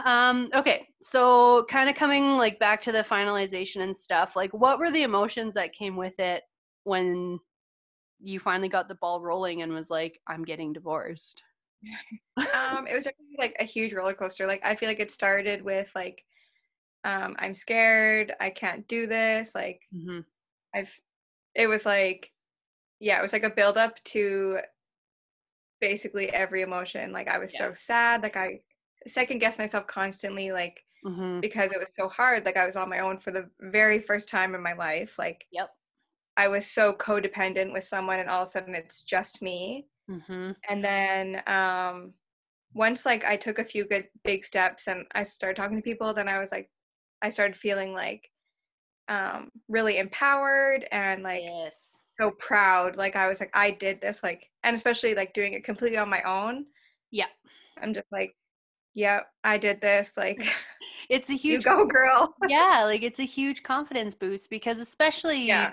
Um 0.05 0.51
okay, 0.55 0.89
so 1.03 1.67
kind 1.71 1.91
of 1.91 1.97
coming 1.97 2.37
like 2.37 2.59
back 2.59 2.81
to 2.83 2.93
the 2.93 2.99
finalization 3.03 3.83
and 3.83 3.97
stuff, 3.97 4.37
like 4.37 4.53
what 4.53 4.79
were 4.79 4.91
the 4.91 5.03
emotions 5.05 5.55
that 5.55 5.73
came 5.73 5.97
with 5.97 6.19
it 6.21 6.45
when 6.85 7.41
you 8.21 8.41
finally 8.41 8.69
got 8.71 8.89
the 8.89 8.97
ball 8.97 9.23
rolling 9.23 9.63
and 9.63 9.73
was 9.73 9.91
like 9.91 10.21
I'm 10.29 10.45
getting 10.45 10.73
divorced? 10.75 11.43
Um, 12.53 12.87
it 12.87 12.95
was 12.95 13.05
definitely 13.05 13.37
like 13.39 13.57
a 13.61 13.65
huge 13.65 13.93
roller 13.93 14.15
coaster. 14.15 14.47
Like 14.47 14.65
I 14.65 14.75
feel 14.77 14.89
like 14.89 15.01
it 15.01 15.11
started 15.13 15.63
with 15.63 15.91
like, 15.95 16.25
um, 17.05 17.37
I'm 17.39 17.55
scared, 17.55 18.35
I 18.41 18.51
can't 18.51 18.89
do 18.89 19.07
this. 19.07 19.55
Like 19.55 19.83
Mhm. 19.91 20.25
I've, 20.75 20.93
it 21.55 21.69
was 21.69 21.87
like, 21.87 22.33
yeah, 23.01 23.19
it 23.19 23.23
was 23.23 23.33
like 23.35 23.45
a 23.45 23.51
build 23.51 23.79
up 23.79 24.03
to 24.07 24.61
basically 25.81 26.31
every 26.33 26.63
emotion. 26.63 27.13
Like 27.13 27.29
I 27.29 27.39
was 27.39 27.57
so 27.57 27.73
sad, 27.73 28.23
like 28.23 28.37
I 28.37 28.61
second 29.07 29.39
guessed 29.39 29.59
myself 29.59 29.87
constantly, 29.87 30.53
like 30.53 30.85
Mhm. 31.03 31.43
because 31.43 31.73
it 31.73 31.81
was 31.81 31.91
so 31.99 32.09
hard. 32.09 32.45
Like 32.47 32.57
I 32.57 32.67
was 32.67 32.77
on 32.77 32.89
my 32.91 33.01
own 33.01 33.19
for 33.21 33.31
the 33.33 33.51
very 33.61 34.01
first 34.01 34.29
time 34.29 34.55
in 34.55 34.63
my 34.63 34.75
life. 34.75 35.19
Like 35.19 35.47
Yep. 35.51 35.71
I 36.37 36.49
was 36.49 36.71
so 36.71 36.95
codependent 36.95 37.73
with 37.75 37.85
someone, 37.85 38.21
and 38.21 38.31
all 38.31 38.43
of 38.43 38.49
a 38.49 38.53
sudden 38.53 38.75
it's 38.75 39.03
just 39.05 39.43
me. 39.43 39.89
Mhm. 40.09 40.55
and 40.69 40.85
then 40.85 41.43
um 41.47 42.13
once 42.75 43.05
like 43.05 43.25
i 43.25 43.37
took 43.37 43.59
a 43.59 43.65
few 43.65 43.87
good 43.87 44.09
big 44.25 44.45
steps 44.45 44.89
and 44.89 45.05
i 45.15 45.23
started 45.23 45.57
talking 45.57 45.77
to 45.77 45.83
people 45.83 46.15
then 46.15 46.29
i 46.29 46.39
was 46.39 46.51
like 46.53 46.71
i 47.23 47.29
started 47.29 47.57
feeling 47.57 47.93
like 47.93 48.31
um 49.09 49.51
really 49.69 49.99
empowered 49.99 50.87
and 50.93 51.23
like 51.23 51.43
yes. 51.43 52.01
so 52.21 52.31
proud 52.33 52.97
like 52.97 53.17
i 53.17 53.27
was 53.27 53.41
like 53.41 53.51
i 53.55 53.71
did 53.71 54.01
this 54.01 54.23
like 54.23 54.49
and 54.65 54.75
especially 54.77 55.15
like 55.15 55.33
doing 55.35 55.53
it 55.55 55.65
completely 55.65 55.99
on 55.99 56.09
my 56.09 56.23
own 56.23 56.67
Yeah. 57.11 57.27
i'm 57.83 57.95
just 57.95 58.09
like 58.13 58.35
yep, 58.95 59.29
I 59.45 59.59
did 59.59 59.81
this. 59.81 60.13
Like, 60.17 60.41
it's 61.09 61.31
a 61.31 61.35
you 61.35 61.39
huge 61.55 61.65
go, 61.65 61.87
girl. 61.87 62.35
yeah, 62.49 62.83
like 62.85 63.03
it's 63.03 63.21
a 63.21 63.25
huge 63.25 63.63
confidence 63.63 64.15
boost 64.15 64.51
because 64.51 64.79
especially 64.81 65.47
Yeah. 65.47 65.73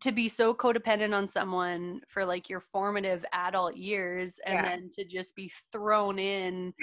To 0.00 0.12
be 0.12 0.28
so 0.28 0.54
codependent 0.54 1.14
on 1.14 1.28
someone 1.28 2.00
for 2.08 2.24
like 2.24 2.48
your 2.48 2.60
formative 2.60 3.24
adult 3.32 3.76
years 3.76 4.38
and 4.46 4.54
Yeah. 4.56 4.62
then 4.62 4.90
to 4.94 5.04
just 5.04 5.34
be 5.36 5.50
thrown 5.72 6.18
in 6.18 6.74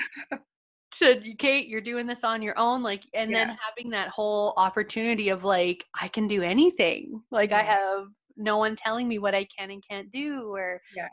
to 0.99 1.21
Kate, 1.39 1.67
you're 1.67 1.81
doing 1.81 2.05
this 2.05 2.23
on 2.23 2.41
your 2.41 2.57
own, 2.59 2.83
like 2.83 3.07
and 3.13 3.33
then 3.33 3.57
having 3.65 3.89
that 3.91 4.09
whole 4.09 4.53
opportunity 4.57 5.29
of 5.29 5.43
like, 5.43 5.85
I 5.99 6.07
can 6.09 6.27
do 6.27 6.41
anything. 6.41 7.21
Like 7.31 7.51
I 7.51 7.63
have 7.63 8.07
no 8.37 8.57
one 8.57 8.75
telling 8.75 9.07
me 9.07 9.17
what 9.19 9.33
I 9.35 9.45
can 9.57 9.71
and 9.71 9.83
can't 9.87 10.11
do 10.11 10.53
or 10.53 10.81
Yeah. 10.95 11.07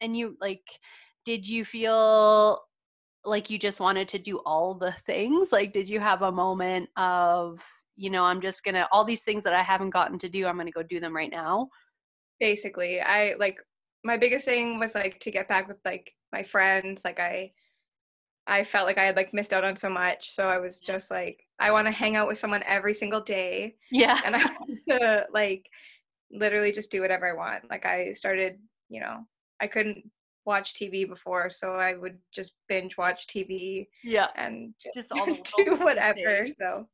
and 0.00 0.16
you 0.16 0.36
like 0.40 0.62
did 1.24 1.48
you 1.48 1.64
feel 1.64 2.60
like 3.24 3.48
you 3.50 3.58
just 3.58 3.80
wanted 3.80 4.08
to 4.08 4.18
do 4.18 4.38
all 4.38 4.74
the 4.74 4.92
things 5.06 5.52
like 5.52 5.72
did 5.72 5.88
you 5.88 6.00
have 6.00 6.22
a 6.22 6.32
moment 6.32 6.88
of 6.96 7.60
you 7.96 8.10
know 8.10 8.24
i'm 8.24 8.40
just 8.40 8.64
gonna 8.64 8.88
all 8.92 9.04
these 9.04 9.22
things 9.22 9.44
that 9.44 9.52
i 9.52 9.62
haven't 9.62 9.90
gotten 9.90 10.18
to 10.18 10.28
do 10.28 10.46
i'm 10.46 10.56
gonna 10.56 10.70
go 10.70 10.82
do 10.82 11.00
them 11.00 11.14
right 11.14 11.30
now 11.30 11.68
Basically, 12.40 13.00
I 13.00 13.34
like 13.38 13.58
my 14.02 14.16
biggest 14.16 14.46
thing 14.46 14.80
was 14.80 14.96
like 14.96 15.20
to 15.20 15.30
get 15.30 15.46
back 15.46 15.68
with 15.68 15.76
like 15.84 16.12
my 16.32 16.42
friends. 16.42 17.02
Like 17.04 17.20
I, 17.20 17.52
I 18.48 18.64
felt 18.64 18.86
like 18.86 18.98
I 18.98 19.04
had 19.04 19.14
like 19.14 19.32
missed 19.32 19.52
out 19.52 19.62
on 19.62 19.76
so 19.76 19.88
much. 19.88 20.32
So 20.32 20.48
I 20.48 20.58
was 20.58 20.80
just 20.80 21.08
like, 21.08 21.46
I 21.60 21.70
want 21.70 21.86
to 21.86 21.92
hang 21.92 22.16
out 22.16 22.26
with 22.26 22.38
someone 22.38 22.64
every 22.66 22.94
single 22.94 23.20
day. 23.20 23.76
yeah 23.92 24.20
and 24.24 24.34
I 24.34 24.38
want 24.60 24.80
to 24.88 25.26
like 25.32 25.66
literally 26.32 26.72
just 26.72 26.90
do 26.90 27.00
whatever 27.00 27.30
I 27.30 27.36
want. 27.36 27.70
Like 27.70 27.86
I 27.86 28.10
started, 28.10 28.58
you 28.88 29.00
know, 29.00 29.20
I 29.60 29.68
couldn't 29.68 30.02
watch 30.44 30.74
TV 30.74 31.08
before, 31.08 31.48
so 31.48 31.74
I 31.74 31.94
would 31.94 32.18
just 32.34 32.54
binge 32.68 32.96
watch 32.96 33.28
TV 33.28 33.86
yeah 34.02 34.30
and 34.34 34.74
just, 34.82 35.10
just 35.10 35.12
all 35.12 35.26
the 35.26 35.40
do 35.64 35.76
whatever. 35.76 36.16
things. 36.16 36.56
So 36.58 36.88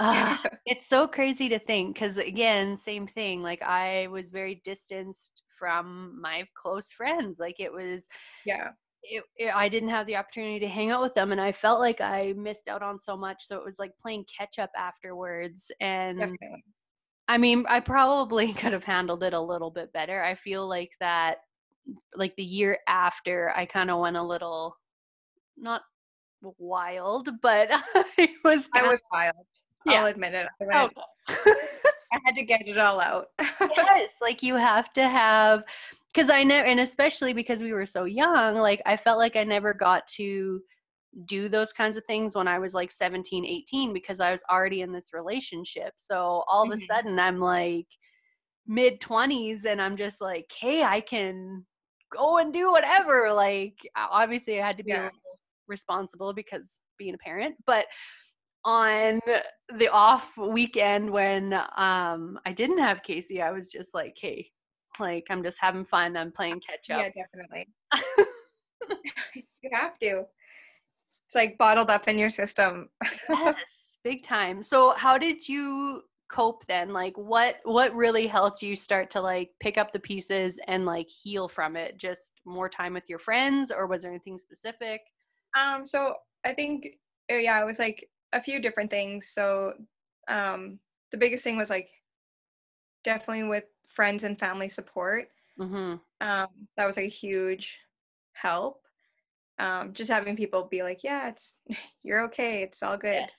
Ah, 0.00 0.42
it's 0.66 0.86
so 0.86 1.06
crazy 1.06 1.48
to 1.48 1.58
think 1.58 1.94
because 1.94 2.16
again 2.16 2.76
same 2.76 3.06
thing 3.06 3.42
like 3.42 3.62
i 3.62 4.06
was 4.08 4.30
very 4.30 4.62
distanced 4.64 5.42
from 5.58 6.18
my 6.20 6.44
close 6.56 6.90
friends 6.90 7.38
like 7.38 7.60
it 7.60 7.72
was 7.72 8.08
yeah, 8.46 8.70
it, 9.02 9.24
it, 9.36 9.54
I 9.54 9.68
didn't 9.68 9.88
have 9.90 10.06
the 10.06 10.16
opportunity 10.16 10.58
to 10.60 10.68
hang 10.68 10.90
out 10.90 11.02
with 11.02 11.14
them, 11.14 11.32
and 11.32 11.40
I 11.40 11.52
felt 11.52 11.80
like 11.80 12.00
I 12.00 12.34
missed 12.36 12.68
out 12.68 12.82
on 12.82 12.98
so 12.98 13.16
much. 13.16 13.46
So 13.46 13.56
it 13.56 13.64
was 13.64 13.78
like 13.78 13.92
playing 14.00 14.24
catch 14.36 14.58
up 14.58 14.70
afterwards. 14.76 15.70
And 15.80 16.18
definitely. 16.18 16.64
I 17.28 17.38
mean, 17.38 17.64
I 17.68 17.80
probably 17.80 18.52
could 18.54 18.72
have 18.72 18.84
handled 18.84 19.22
it 19.22 19.32
a 19.32 19.40
little 19.40 19.70
bit 19.70 19.92
better. 19.92 20.22
I 20.22 20.34
feel 20.34 20.68
like 20.68 20.90
that, 21.00 21.38
like 22.14 22.34
the 22.36 22.44
year 22.44 22.78
after, 22.88 23.52
I 23.54 23.66
kind 23.66 23.90
of 23.90 24.00
went 24.00 24.16
a 24.16 24.22
little, 24.22 24.76
not 25.56 25.82
wild, 26.42 27.30
but 27.40 27.68
I 27.94 28.28
was. 28.44 28.68
I 28.74 28.82
was 28.82 29.00
wild. 29.12 29.34
Yeah. 29.86 30.00
I'll 30.00 30.06
admit 30.06 30.34
it. 30.34 30.46
I, 30.60 30.64
went, 30.64 30.92
Okay. 31.28 31.52
I 32.12 32.18
had 32.24 32.34
to 32.34 32.42
get 32.44 32.66
it 32.66 32.78
all 32.78 33.00
out. 33.00 33.28
yes 33.38 34.16
like 34.20 34.42
you 34.42 34.54
have 34.56 34.92
to 34.92 35.08
have 35.08 35.62
because 36.12 36.28
i 36.28 36.42
never 36.42 36.66
and 36.66 36.80
especially 36.80 37.32
because 37.32 37.62
we 37.62 37.72
were 37.72 37.86
so 37.86 38.04
young 38.04 38.56
like 38.56 38.82
i 38.84 38.96
felt 38.96 39.16
like 39.18 39.36
i 39.36 39.44
never 39.44 39.72
got 39.72 40.06
to 40.08 40.60
do 41.26 41.48
those 41.48 41.72
kinds 41.72 41.96
of 41.96 42.04
things 42.06 42.34
when 42.34 42.48
i 42.48 42.58
was 42.58 42.74
like 42.74 42.90
17 42.90 43.44
18 43.46 43.92
because 43.92 44.18
i 44.20 44.30
was 44.32 44.42
already 44.50 44.80
in 44.82 44.92
this 44.92 45.10
relationship 45.12 45.92
so 45.96 46.42
all 46.48 46.64
of 46.64 46.70
a 46.70 46.76
Mhm. 46.80 46.86
sudden 46.86 47.18
i'm 47.18 47.38
like 47.38 47.86
mid 48.66 49.00
20s 49.00 49.64
and 49.66 49.80
i'm 49.80 49.96
just 49.96 50.20
like 50.20 50.50
hey 50.60 50.82
i 50.82 51.00
can 51.00 51.64
go 52.12 52.38
and 52.38 52.52
do 52.52 52.70
whatever 52.72 53.32
like 53.32 53.76
obviously 53.96 54.60
i 54.60 54.66
had 54.66 54.76
to 54.78 54.84
be 54.84 54.90
Yeah. 54.92 55.10
responsible 55.68 56.32
because 56.32 56.80
being 56.98 57.14
a 57.14 57.18
parent 57.18 57.54
but 57.66 57.86
on 58.64 59.20
the 59.78 59.88
off 59.88 60.36
weekend 60.36 61.10
when 61.10 61.54
um 61.76 62.38
I 62.44 62.52
didn't 62.54 62.78
have 62.78 63.02
Casey, 63.02 63.40
I 63.40 63.50
was 63.50 63.70
just 63.70 63.94
like, 63.94 64.16
hey, 64.20 64.48
like 64.98 65.24
I'm 65.30 65.42
just 65.42 65.58
having 65.60 65.84
fun. 65.84 66.16
I'm 66.16 66.32
playing 66.32 66.60
catch 66.68 66.90
up. 66.90 67.04
yeah, 67.04 67.24
definitely. 67.24 67.68
you 69.62 69.70
have 69.72 69.98
to. 70.00 70.24
It's 71.28 71.34
like 71.34 71.58
bottled 71.58 71.90
up 71.90 72.08
in 72.08 72.18
your 72.18 72.30
system. 72.30 72.88
yes, 73.28 73.96
big 74.02 74.24
time. 74.24 74.62
So 74.62 74.94
how 74.96 75.16
did 75.16 75.48
you 75.48 76.02
cope 76.30 76.66
then? 76.66 76.92
Like 76.92 77.16
what 77.16 77.56
what 77.64 77.94
really 77.94 78.26
helped 78.26 78.62
you 78.62 78.74
start 78.74 79.10
to 79.10 79.20
like 79.20 79.50
pick 79.60 79.78
up 79.78 79.92
the 79.92 80.00
pieces 80.00 80.58
and 80.66 80.84
like 80.86 81.08
heal 81.08 81.48
from 81.48 81.76
it? 81.76 81.98
Just 81.98 82.40
more 82.44 82.68
time 82.68 82.94
with 82.94 83.08
your 83.08 83.18
friends 83.18 83.70
or 83.70 83.86
was 83.86 84.02
there 84.02 84.10
anything 84.10 84.38
specific? 84.38 85.00
Um, 85.58 85.86
so 85.86 86.14
I 86.44 86.52
think 86.52 86.86
uh, 87.32 87.36
yeah, 87.36 87.60
it 87.62 87.66
was 87.66 87.78
like 87.78 88.08
a 88.32 88.42
few 88.42 88.60
different 88.60 88.90
things. 88.90 89.30
So 89.32 89.74
um 90.28 90.78
the 91.12 91.18
biggest 91.18 91.42
thing 91.42 91.56
was 91.56 91.70
like 91.70 91.88
definitely 93.04 93.44
with 93.44 93.64
friends 93.88 94.24
and 94.24 94.38
family 94.38 94.68
support. 94.68 95.28
Mm-hmm. 95.58 95.96
Um, 96.26 96.48
that 96.76 96.86
was 96.86 96.98
a 96.98 97.08
huge 97.08 97.78
help. 98.32 98.82
Um, 99.58 99.92
just 99.92 100.10
having 100.10 100.36
people 100.36 100.68
be 100.70 100.82
like, 100.82 101.00
Yeah, 101.02 101.28
it's 101.28 101.58
you're 102.02 102.24
okay, 102.24 102.62
it's 102.62 102.82
all 102.82 102.96
good. 102.96 103.14
Yes. 103.14 103.34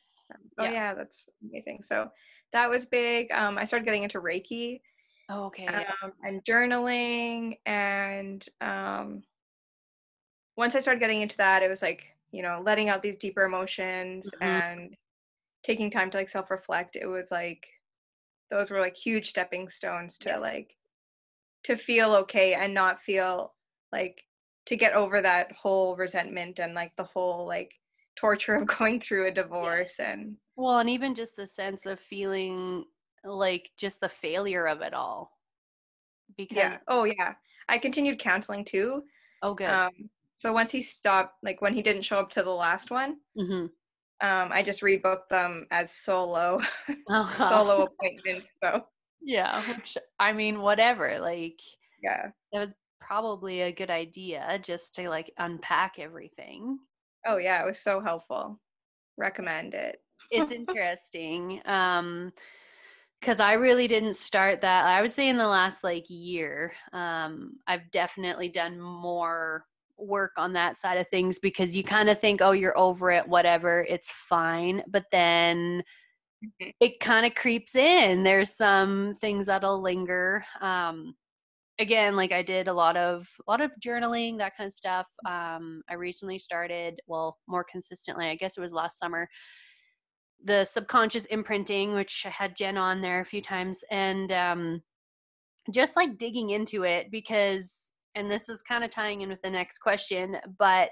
Oh 0.58 0.64
yeah. 0.64 0.72
yeah. 0.72 0.94
that's 0.94 1.26
amazing. 1.44 1.84
So 1.84 2.10
that 2.54 2.70
was 2.70 2.86
big. 2.86 3.32
Um, 3.32 3.58
I 3.58 3.66
started 3.66 3.86
getting 3.86 4.04
into 4.04 4.22
Reiki 4.22 4.82
Oh, 5.34 5.46
okay. 5.46 5.66
um, 5.66 6.12
and 6.24 6.44
journaling 6.44 7.58
and 7.66 8.46
um, 8.60 9.24
once 10.58 10.76
i 10.76 10.82
started 10.82 11.00
getting 11.00 11.22
into 11.22 11.38
that 11.38 11.64
it 11.64 11.70
was 11.70 11.82
like 11.82 12.04
you 12.32 12.42
know 12.42 12.62
letting 12.66 12.90
out 12.90 13.02
these 13.04 13.18
deeper 13.18 13.44
emotions 13.44 14.34
Mhm. 14.42 14.42
and 14.42 14.98
taking 15.64 15.92
time 15.92 16.12
to 16.12 16.18
like 16.18 16.30
self-reflect 16.30 16.96
it 16.96 17.08
was 17.08 17.32
like 17.32 17.68
those 18.50 18.72
were 18.72 18.80
like 18.80 18.96
huge 18.98 19.30
stepping 19.30 19.70
stones 19.70 20.18
to 20.20 20.30
Yeah. 20.30 20.38
like 20.38 20.78
to 21.64 21.76
feel 21.78 22.14
okay 22.16 22.54
and 22.54 22.74
not 22.74 23.02
feel 23.02 23.56
like 23.92 24.26
to 24.66 24.76
get 24.76 24.94
over 24.94 25.22
that 25.22 25.52
whole 25.54 25.96
resentment 25.96 26.60
and 26.60 26.74
like 26.74 26.96
the 26.96 27.04
whole 27.04 27.46
like 27.48 27.72
torture 28.16 28.56
of 28.56 28.68
going 28.80 29.00
through 29.00 29.28
a 29.28 29.32
divorce 29.32 30.00
and 30.00 30.38
Well, 30.56 30.80
and 30.80 30.90
even 30.90 31.16
just 31.16 31.36
the 31.36 31.48
sense 31.48 31.86
of 31.86 32.00
feeling 32.00 32.86
like 33.24 33.72
just 33.78 34.00
the 34.02 34.10
failure 34.10 34.68
of 34.68 34.82
it 34.82 34.94
all. 34.94 35.38
Because 36.38 36.74
yeah 36.74 36.80
oh 36.88 37.04
yeah 37.04 37.36
i 37.70 37.78
continued 37.78 38.20
counseling 38.20 38.66
too 38.66 39.04
oh 39.42 39.54
good. 39.54 39.70
Um, 39.70 40.10
so 40.42 40.52
once 40.52 40.72
he 40.72 40.82
stopped, 40.82 41.36
like 41.44 41.62
when 41.62 41.76
he 41.76 41.84
didn't 41.84 42.02
show 42.02 42.18
up 42.18 42.32
to 42.32 42.42
the 42.42 42.50
last 42.50 42.90
one, 42.90 43.18
mm-hmm. 43.38 43.66
um, 44.28 44.52
I 44.52 44.64
just 44.64 44.82
rebooked 44.82 45.30
them 45.30 45.68
as 45.70 45.92
solo 45.92 46.60
Uh-huh. 47.10 47.50
solo 47.50 47.84
appointments. 47.84 48.48
So 48.64 48.86
Yeah, 49.22 49.64
which 49.68 50.00
I 50.20 50.34
mean, 50.34 50.62
whatever. 50.62 51.20
Like 51.20 51.60
yeah. 52.02 52.32
that 52.52 52.60
was 52.60 52.74
probably 53.00 53.62
a 53.62 53.72
good 53.72 53.92
idea 53.92 54.60
just 54.64 54.96
to 54.96 55.10
like 55.10 55.32
unpack 55.38 56.00
everything. 56.00 56.80
Oh 57.28 57.38
yeah, 57.38 57.62
it 57.62 57.68
was 57.68 57.78
so 57.78 58.02
helpful. 58.02 58.60
Recommend 59.18 59.76
it. 59.76 59.98
It's 60.32 60.50
interesting. 60.62 61.62
Um 61.66 62.34
because 63.20 63.40
I 63.40 63.54
really 63.54 63.88
didn't 63.88 64.16
start 64.16 64.62
that. 64.62 64.88
I 64.88 65.04
would 65.04 65.14
say 65.14 65.30
in 65.30 65.38
the 65.38 65.46
last 65.46 65.84
like 65.84 66.06
year, 66.10 66.74
um, 66.92 67.60
I've 67.68 67.92
definitely 67.92 68.50
done 68.50 68.82
more 68.82 69.66
work 69.98 70.34
on 70.38 70.54
that 70.54 70.78
side 70.78 70.98
of 70.98 71.08
things 71.10 71.40
because 71.40 71.76
you 71.78 71.84
kind 71.84 72.10
of 72.10 72.20
think, 72.20 72.42
oh, 72.42 72.52
you're 72.52 72.78
over 72.78 73.12
it, 73.12 73.28
whatever, 73.28 73.84
it's 73.90 74.12
fine. 74.12 74.84
But 74.88 75.06
then 75.12 75.84
Mhm. 76.42 76.72
it 76.80 77.00
kind 77.00 77.26
of 77.26 77.36
creeps 77.36 77.76
in. 77.76 78.24
There's 78.24 78.54
some 78.56 79.14
things 79.16 79.46
that'll 79.48 79.82
linger. 79.82 80.44
Um, 80.62 81.16
again, 81.80 82.16
like 82.16 82.32
I 82.34 82.44
did 82.44 82.68
a 82.70 82.74
lot 82.74 82.98
of 82.98 83.30
a 83.48 83.52
lot 83.52 83.62
of 83.62 83.72
journaling, 83.84 84.38
that 84.40 84.58
kind 84.58 84.68
of 84.68 84.74
stuff. 84.74 85.08
Um, 85.26 85.84
I 85.90 85.96
recently 85.96 86.40
started, 86.40 87.02
well, 87.08 87.40
more 87.48 87.64
consistently. 87.66 88.28
I 88.28 88.36
guess 88.36 88.58
it 88.58 88.62
was 88.62 88.74
last 88.74 89.00
summer. 89.00 89.30
The 90.44 90.66
subconscious 90.66 91.26
imprinting, 91.26 91.94
which 91.94 92.26
I 92.26 92.30
had 92.30 92.56
Jen 92.56 92.76
on 92.78 93.02
there 93.02 93.22
a 93.22 93.26
few 93.26 93.42
times, 93.44 93.84
and 93.92 94.32
um, 94.32 94.84
just 95.72 95.96
like 95.96 96.18
digging 96.18 96.52
into 96.52 96.84
it 96.86 97.12
because, 97.12 97.91
and 98.16 98.30
this 98.30 98.50
is 98.50 98.62
kind 98.62 98.84
of 98.84 98.90
tying 98.92 99.22
in 99.22 99.30
with 99.30 99.42
the 99.42 99.50
next 99.50 99.80
question, 99.80 100.38
but 100.58 100.90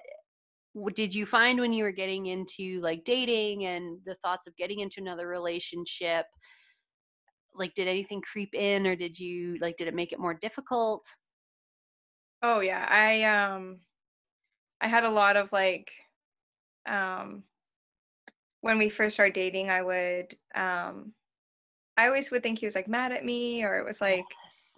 did 0.93 1.13
you 1.13 1.25
find 1.25 1.60
when 1.60 1.73
you 1.73 1.84
were 1.84 1.91
getting 1.91 2.27
into 2.27 2.79
like 2.82 3.03
dating 3.03 3.65
and 3.65 3.99
the 4.05 4.15
thoughts 4.23 4.47
of 4.47 4.55
getting 4.55 4.79
into 4.79 5.01
another 5.01 5.27
relationship 5.27 6.25
like 7.55 7.73
did 7.73 7.88
anything 7.88 8.21
creep 8.21 8.53
in 8.53 8.86
or 8.86 8.95
did 8.95 9.19
you 9.19 9.58
like 9.60 9.75
did 9.77 9.88
it 9.88 9.95
make 9.95 10.12
it 10.13 10.19
more 10.19 10.36
difficult 10.36 11.05
Oh 12.41 12.62
yeah. 12.62 12.86
I 12.89 13.23
um 13.23 13.82
I 14.82 14.88
had 14.88 15.03
a 15.03 15.10
lot 15.10 15.38
of 15.38 15.51
like 15.51 15.91
um 16.86 17.43
when 18.62 18.77
we 18.77 18.89
first 18.89 19.15
started 19.15 19.34
dating, 19.34 19.69
I 19.69 19.82
would 19.82 20.38
um 20.55 21.13
I 21.97 22.08
always 22.08 22.32
would 22.32 22.43
think 22.43 22.60
he 22.60 22.65
was 22.65 22.75
like 22.75 22.88
mad 22.88 23.12
at 23.12 23.25
me 23.25 23.63
or 23.63 23.77
it 23.79 23.86
was 23.86 24.01
like 24.01 24.25
Yes. 24.45 24.68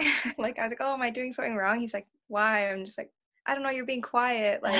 like 0.38 0.58
I 0.58 0.62
was 0.62 0.70
like, 0.70 0.80
Oh, 0.80 0.94
am 0.94 1.02
I 1.02 1.10
doing 1.10 1.32
something 1.32 1.56
wrong? 1.56 1.78
He's 1.80 1.94
like, 1.94 2.06
Why? 2.28 2.70
I'm 2.70 2.84
just 2.84 2.98
like, 2.98 3.10
I 3.46 3.54
don't 3.54 3.62
know, 3.62 3.70
you're 3.70 3.86
being 3.86 4.02
quiet. 4.02 4.62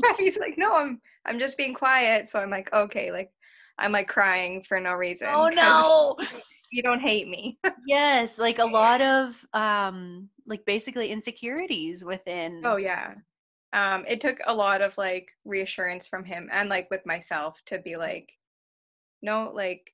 Like 0.00 0.18
he's 0.18 0.36
like, 0.38 0.56
no, 0.56 0.76
I'm 0.76 1.00
I'm 1.24 1.38
just 1.38 1.56
being 1.56 1.74
quiet. 1.74 2.30
So 2.30 2.38
I'm 2.38 2.50
like, 2.50 2.72
okay, 2.72 3.10
like 3.10 3.32
I'm 3.78 3.92
like 3.92 4.08
crying 4.08 4.62
for 4.62 4.78
no 4.80 4.92
reason. 4.94 5.28
Oh 5.30 5.48
no. 5.48 6.16
You 6.70 6.82
don't 6.82 7.00
hate 7.00 7.28
me. 7.28 7.58
yes, 7.86 8.38
like 8.38 8.58
a 8.58 8.64
lot 8.64 9.00
of 9.00 9.44
um 9.54 10.28
like 10.46 10.64
basically 10.66 11.08
insecurities 11.10 12.04
within 12.04 12.62
Oh 12.64 12.76
yeah. 12.76 13.14
Um 13.72 14.04
it 14.06 14.20
took 14.20 14.38
a 14.46 14.54
lot 14.54 14.82
of 14.82 14.96
like 14.98 15.28
reassurance 15.44 16.06
from 16.06 16.24
him 16.24 16.48
and 16.52 16.68
like 16.68 16.88
with 16.90 17.04
myself 17.06 17.60
to 17.66 17.78
be 17.78 17.96
like 17.96 18.30
no, 19.22 19.50
like 19.54 19.92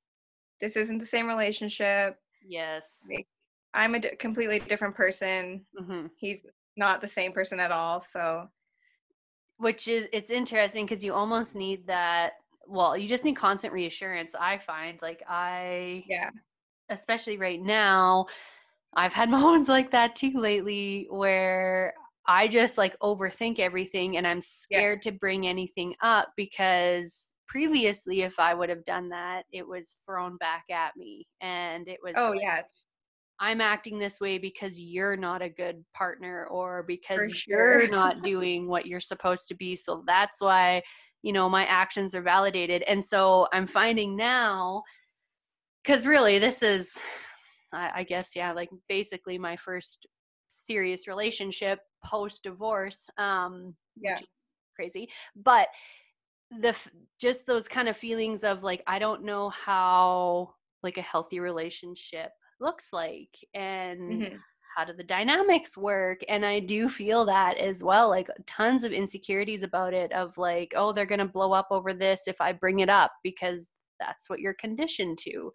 this 0.60 0.76
isn't 0.76 0.98
the 0.98 1.06
same 1.06 1.26
relationship. 1.28 2.18
Yes. 2.46 3.06
Like, 3.08 3.26
I'm 3.74 3.94
a 3.94 4.00
d- 4.00 4.16
completely 4.16 4.60
different 4.60 4.94
person. 4.94 5.66
hmm 5.76 6.06
He's 6.16 6.46
not 6.76 7.00
the 7.00 7.08
same 7.08 7.32
person 7.32 7.60
at 7.60 7.72
all. 7.72 8.00
So 8.00 8.48
Which 9.56 9.86
is 9.88 10.08
it's 10.12 10.30
interesting 10.30 10.84
because 10.84 11.04
you 11.04 11.14
almost 11.14 11.54
need 11.54 11.86
that 11.86 12.34
well, 12.66 12.96
you 12.96 13.08
just 13.08 13.24
need 13.24 13.36
constant 13.36 13.72
reassurance. 13.72 14.34
I 14.34 14.58
find 14.58 15.00
like 15.02 15.22
I 15.28 16.06
yeah, 16.06 16.30
especially 16.90 17.38
right 17.38 17.60
now, 17.60 18.26
I've 18.94 19.12
had 19.14 19.30
moments 19.30 19.68
like 19.68 19.92
that 19.92 20.16
too 20.16 20.32
lately 20.34 21.08
where 21.10 21.94
I 22.26 22.48
just 22.48 22.78
like 22.78 22.98
overthink 23.00 23.58
everything 23.60 24.16
and 24.18 24.26
I'm 24.26 24.40
Yeah. 24.70 24.80
scared 24.80 25.02
to 25.02 25.12
bring 25.12 25.46
anything 25.46 25.94
up 26.02 26.32
because 26.36 27.34
previously 27.48 28.22
if 28.22 28.38
I 28.40 28.54
would 28.54 28.70
have 28.70 28.84
done 28.86 29.10
that, 29.10 29.44
it 29.52 29.66
was 29.68 29.96
thrown 30.06 30.36
back 30.38 30.64
at 30.70 30.96
me 30.96 31.28
and 31.40 31.88
it 31.88 32.00
was 32.02 32.16
oh 32.16 32.32
like, 32.32 32.42
yeah, 32.42 32.58
it's 32.60 32.86
I'm 33.40 33.60
acting 33.60 33.98
this 33.98 34.20
way 34.20 34.38
because 34.38 34.78
you're 34.78 35.16
not 35.16 35.42
a 35.42 35.48
good 35.48 35.84
partner 35.92 36.46
or 36.46 36.82
because 36.82 37.18
For 37.18 37.30
you're 37.46 37.88
not 37.88 38.22
doing 38.22 38.68
what 38.68 38.86
you're 38.86 39.00
supposed 39.00 39.48
to 39.48 39.54
be. 39.54 39.74
So 39.76 40.04
that's 40.06 40.40
why, 40.40 40.82
you 41.22 41.32
know, 41.32 41.48
my 41.48 41.64
actions 41.66 42.14
are 42.14 42.22
validated. 42.22 42.82
And 42.82 43.04
so 43.04 43.48
I'm 43.52 43.66
finding 43.66 44.16
now, 44.16 44.84
because 45.82 46.06
really 46.06 46.38
this 46.38 46.62
is, 46.62 46.96
I, 47.72 47.90
I 47.96 48.02
guess, 48.04 48.30
yeah, 48.36 48.52
like 48.52 48.70
basically 48.88 49.38
my 49.38 49.56
first 49.56 50.06
serious 50.50 51.08
relationship 51.08 51.80
post 52.04 52.44
divorce, 52.44 53.08
um, 53.18 53.74
yeah, 53.96 54.16
crazy. 54.76 55.08
But 55.34 55.68
the 56.60 56.76
just 57.20 57.46
those 57.46 57.66
kind 57.66 57.88
of 57.88 57.96
feelings 57.96 58.44
of 58.44 58.62
like 58.62 58.82
I 58.86 58.98
don't 58.98 59.24
know 59.24 59.50
how 59.50 60.54
like 60.82 60.98
a 60.98 61.02
healthy 61.02 61.40
relationship 61.40 62.30
looks 62.64 62.92
like 62.92 63.36
and 63.54 64.24
mhm, 64.24 64.44
how 64.76 64.84
do 64.84 64.92
the 64.94 65.04
dynamics 65.04 65.76
work 65.76 66.20
and 66.28 66.44
I 66.46 66.60
do 66.60 66.88
feel 66.88 67.24
that 67.26 67.58
as 67.58 67.82
well 67.84 68.10
like 68.10 68.28
tons 68.46 68.84
of 68.84 68.92
insecurities 68.92 69.62
about 69.62 69.94
it 69.94 70.12
of 70.12 70.38
like 70.38 70.74
oh 70.76 70.92
they're 70.92 71.06
going 71.06 71.20
to 71.20 71.26
blow 71.26 71.52
up 71.52 71.68
over 71.70 71.94
this 71.94 72.24
if 72.28 72.40
I 72.40 72.52
bring 72.52 72.80
it 72.80 72.90
up 72.90 73.12
because 73.22 73.72
that's 74.00 74.30
what 74.30 74.40
you're 74.40 74.54
conditioned 74.54 75.18
to 75.20 75.52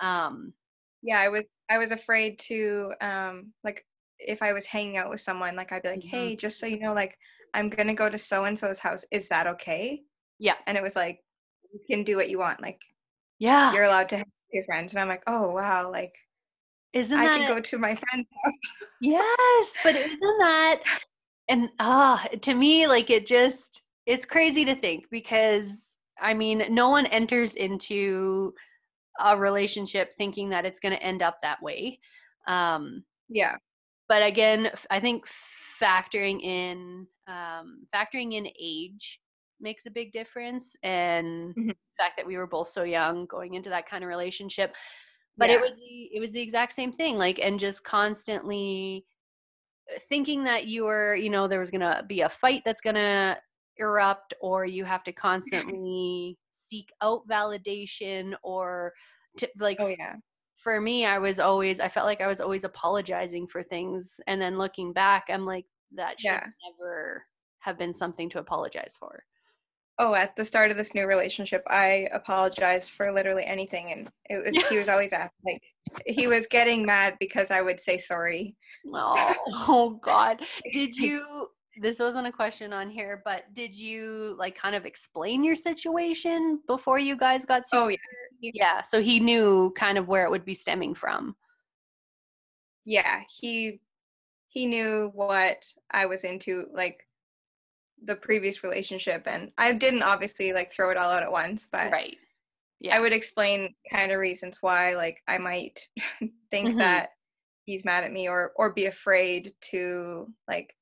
um 0.00 0.54
yeah. 1.02 1.18
I 1.20 1.28
was 1.28 1.44
I 1.70 1.78
was 1.78 1.92
afraid 1.92 2.38
to 2.40 2.92
um 3.00 3.52
like 3.64 3.86
if 4.18 4.42
I 4.42 4.52
was 4.52 4.66
hanging 4.66 4.96
out 4.98 5.10
with 5.10 5.20
someone, 5.20 5.56
like 5.56 5.72
I'd 5.72 5.82
be 5.82 5.88
like, 5.90 6.02
Mhm. 6.02 6.04
hey, 6.04 6.36
just 6.36 6.60
so 6.60 6.66
you 6.66 6.78
know, 6.78 6.92
like 6.94 7.18
I'm 7.54 7.68
gonna 7.70 7.94
go 7.94 8.08
to 8.08 8.18
so 8.18 8.44
and 8.44 8.58
so's 8.58 8.78
house. 8.78 9.04
Is 9.10 9.28
that 9.28 9.46
okay? 9.48 10.02
yeah 10.38 10.56
And 10.66 10.76
it 10.78 10.82
was 10.82 10.96
like, 10.96 11.24
you 11.72 11.80
can 11.88 12.04
do 12.04 12.16
what 12.16 12.30
you 12.30 12.38
want. 12.38 12.62
Like 12.62 12.80
yeah 13.38 13.72
you're 13.72 13.84
allowed 13.84 14.08
to 14.10 14.16
with 14.18 14.26
your 14.52 14.64
friends. 14.64 14.92
And 14.92 15.00
I'm 15.02 15.08
like, 15.08 15.22
oh 15.26 15.52
wow, 15.52 15.90
like 15.90 16.14
isn't 16.92 17.18
I 17.18 17.24
that 17.26 17.38
can 17.38 17.56
go 17.56 17.60
to 17.60 17.78
my 17.78 17.94
friend's 17.94 18.28
house. 18.44 18.54
Yes, 19.00 19.78
but 19.82 19.96
isn't 19.96 20.38
that 20.38 20.80
and 21.48 21.70
ah 21.80 22.24
to 22.42 22.54
me 22.54 22.86
like 22.86 23.10
it 23.10 23.26
just 23.26 23.82
it's 24.06 24.24
crazy 24.24 24.64
to 24.64 24.74
think 24.76 25.06
because 25.10 25.96
I 26.20 26.34
mean 26.34 26.64
no 26.70 26.88
one 26.88 27.06
enters 27.06 27.54
into 27.54 28.54
a 29.20 29.36
relationship 29.36 30.12
thinking 30.14 30.50
that 30.50 30.64
it's 30.64 30.80
going 30.80 30.94
to 30.94 31.02
end 31.02 31.20
up 31.22 31.38
that 31.42 31.60
way. 31.62 31.98
Um 32.46 33.04
Yeah, 33.28 33.56
but 34.08 34.22
again 34.22 34.66
f- 34.66 34.86
I 34.90 35.00
think 35.00 35.26
factoring 35.80 36.40
in 36.42 37.06
um 37.26 37.86
factoring 37.94 38.34
in 38.34 38.46
age 38.60 39.20
makes 39.60 39.86
a 39.86 39.90
big 39.90 40.12
difference 40.12 40.76
and 40.82 41.54
Mhm. 41.56 41.68
the 41.68 41.74
fact 41.98 42.16
that 42.16 42.26
we 42.26 42.36
were 42.36 42.46
both 42.46 42.68
so 42.68 42.84
young 42.84 43.26
going 43.26 43.54
into 43.54 43.70
that 43.70 43.88
kind 43.88 44.02
of 44.04 44.08
relationship 44.08 44.74
but 45.36 45.50
it 45.50 45.60
was 45.60 45.72
the 45.76 46.10
it 46.12 46.20
was 46.20 46.32
the 46.32 46.40
exact 46.40 46.72
same 46.72 46.92
thing 46.92 47.16
like 47.16 47.38
and 47.38 47.58
just 47.58 47.84
constantly 47.84 49.04
uh, 49.94 49.98
thinking 50.08 50.44
that 50.44 50.66
you 50.66 50.84
were 50.84 51.14
you 51.16 51.30
know 51.30 51.48
there 51.48 51.60
was 51.60 51.70
gonna 51.70 52.04
be 52.08 52.20
a 52.22 52.28
fight 52.28 52.62
that's 52.64 52.80
gonna 52.80 53.36
erupt 53.78 54.34
or 54.40 54.64
you 54.64 54.84
have 54.84 55.02
to 55.04 55.12
constantly 55.26 56.38
seek 56.50 56.90
out 57.00 57.26
validation 57.28 58.34
or 58.42 58.92
to 59.36 59.48
like 59.58 59.78
oh 59.80 59.88
yeah. 59.88 60.14
for 60.56 60.80
me 60.80 61.06
i 61.06 61.18
was 61.18 61.38
always 61.38 61.80
i 61.80 61.88
felt 61.88 62.06
like 62.06 62.20
i 62.20 62.26
was 62.26 62.40
always 62.40 62.64
apologizing 62.64 63.46
for 63.46 63.62
things 63.62 64.20
and 64.26 64.40
then 64.40 64.58
looking 64.58 64.92
back 64.92 65.24
i'm 65.30 65.46
like 65.46 65.64
that 65.94 66.20
should 66.20 66.28
Yeah. 66.28 66.46
never 66.78 67.24
have 67.60 67.78
been 67.78 67.92
something 67.92 68.28
to 68.30 68.38
apologize 68.38 68.96
for 68.98 69.24
Oh, 69.98 70.14
at 70.14 70.34
the 70.36 70.44
start 70.44 70.70
of 70.70 70.76
this 70.76 70.94
new 70.94 71.06
relationship, 71.06 71.62
I 71.68 72.08
apologized 72.12 72.90
for 72.90 73.12
literally 73.12 73.44
anything, 73.44 73.92
and 73.92 74.10
it 74.30 74.44
was 74.44 74.56
he 74.68 74.78
was 74.78 74.88
always 74.88 75.12
asking, 75.12 75.30
like 75.44 75.62
he 76.06 76.26
was 76.26 76.46
getting 76.46 76.84
mad 76.86 77.16
because 77.20 77.50
I 77.50 77.60
would 77.60 77.80
say 77.80 77.98
sorry. 77.98 78.56
Oh, 78.92 79.34
oh 79.68 80.00
God. 80.02 80.40
Did 80.72 80.96
you 80.96 81.48
this 81.80 81.98
wasn't 81.98 82.26
a 82.26 82.32
question 82.32 82.72
on 82.72 82.90
here, 82.90 83.22
but 83.24 83.44
did 83.54 83.74
you 83.74 84.34
like 84.38 84.56
kind 84.56 84.74
of 84.76 84.84
explain 84.84 85.42
your 85.42 85.56
situation 85.56 86.60
before 86.66 86.98
you 86.98 87.16
guys 87.16 87.44
got 87.44 87.66
super 87.66 87.84
Oh 87.84 87.88
yeah, 87.88 87.96
Yeah, 88.40 88.82
so 88.82 89.00
he 89.00 89.20
knew 89.20 89.72
kind 89.76 89.96
of 89.98 90.08
where 90.08 90.24
it 90.24 90.30
would 90.30 90.44
be 90.44 90.54
stemming 90.54 90.94
from. 90.94 91.34
yeah. 92.84 93.22
He 93.40 93.80
he 94.48 94.66
knew 94.66 95.10
what 95.14 95.64
I 95.90 96.06
was 96.06 96.24
into, 96.24 96.66
like 96.74 97.06
the 98.04 98.16
previous 98.16 98.64
relationship, 98.64 99.24
and 99.26 99.52
I 99.58 99.72
didn't 99.72 100.02
obviously 100.02 100.52
like 100.52 100.72
throw 100.72 100.90
it 100.90 100.96
all 100.96 101.10
out 101.10 101.22
at 101.22 101.32
once, 101.32 101.68
but 101.70 101.92
Right. 101.92 102.16
Yeah. 102.80 102.96
I 102.96 103.00
would 103.00 103.12
explain 103.12 103.74
kind 103.90 104.12
of 104.12 104.18
reasons 104.20 104.58
why, 104.62 104.94
like 104.94 105.22
I 105.28 105.38
might 105.38 105.88
think 106.50 106.70
Mhm. 106.70 106.78
that 106.78 107.10
he's 107.64 107.84
mad 107.84 108.04
at 108.04 108.12
me, 108.12 108.28
or 108.28 108.52
or 108.56 108.72
be 108.74 108.86
afraid 108.86 109.54
to 109.72 110.34
like 110.48 110.76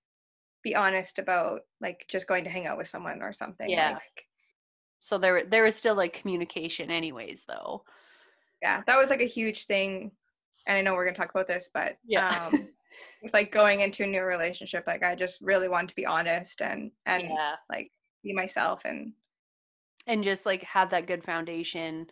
be 0.64 0.74
honest 0.76 1.18
about 1.18 1.62
like 1.80 2.06
just 2.10 2.26
going 2.28 2.44
to 2.44 2.50
hang 2.50 2.66
out 2.66 2.78
with 2.78 2.88
someone 2.88 3.22
or 3.22 3.32
something. 3.32 3.68
Yeah. 3.68 3.92
Like, 3.92 4.26
So 5.00 5.18
there 5.18 5.44
there 5.44 5.64
was 5.64 5.76
still 5.76 5.94
like 5.94 6.12
communication 6.14 6.90
anyways 6.90 7.44
though. 7.46 7.84
yeah, 8.62 8.82
that 8.86 8.96
was 8.96 9.10
like 9.10 9.20
a 9.20 9.24
huge 9.26 9.64
thing. 9.64 10.12
And 10.66 10.76
I 10.76 10.82
know 10.82 10.94
we're 10.94 11.04
gonna 11.04 11.16
talk 11.16 11.30
about 11.30 11.46
this, 11.46 11.70
but 11.72 11.96
Yeah. 12.04 12.22
um, 12.22 12.68
like 13.32 13.52
going 13.52 13.80
into 13.80 14.04
a 14.04 14.06
new 14.06 14.22
relationship, 14.22 14.84
like 14.86 15.02
I 15.02 15.14
just 15.16 15.40
really 15.40 15.68
want 15.68 15.88
to 15.90 15.94
be 15.96 16.06
honest 16.06 16.62
and 16.62 16.92
and 17.06 17.24
yeah. 17.28 17.56
like 17.70 17.92
be 18.22 18.32
myself 18.32 18.82
and 18.84 19.14
And 20.06 20.24
just 20.24 20.46
like 20.46 20.62
have 20.62 20.90
that 20.90 21.06
good 21.06 21.24
foundation 21.24 22.10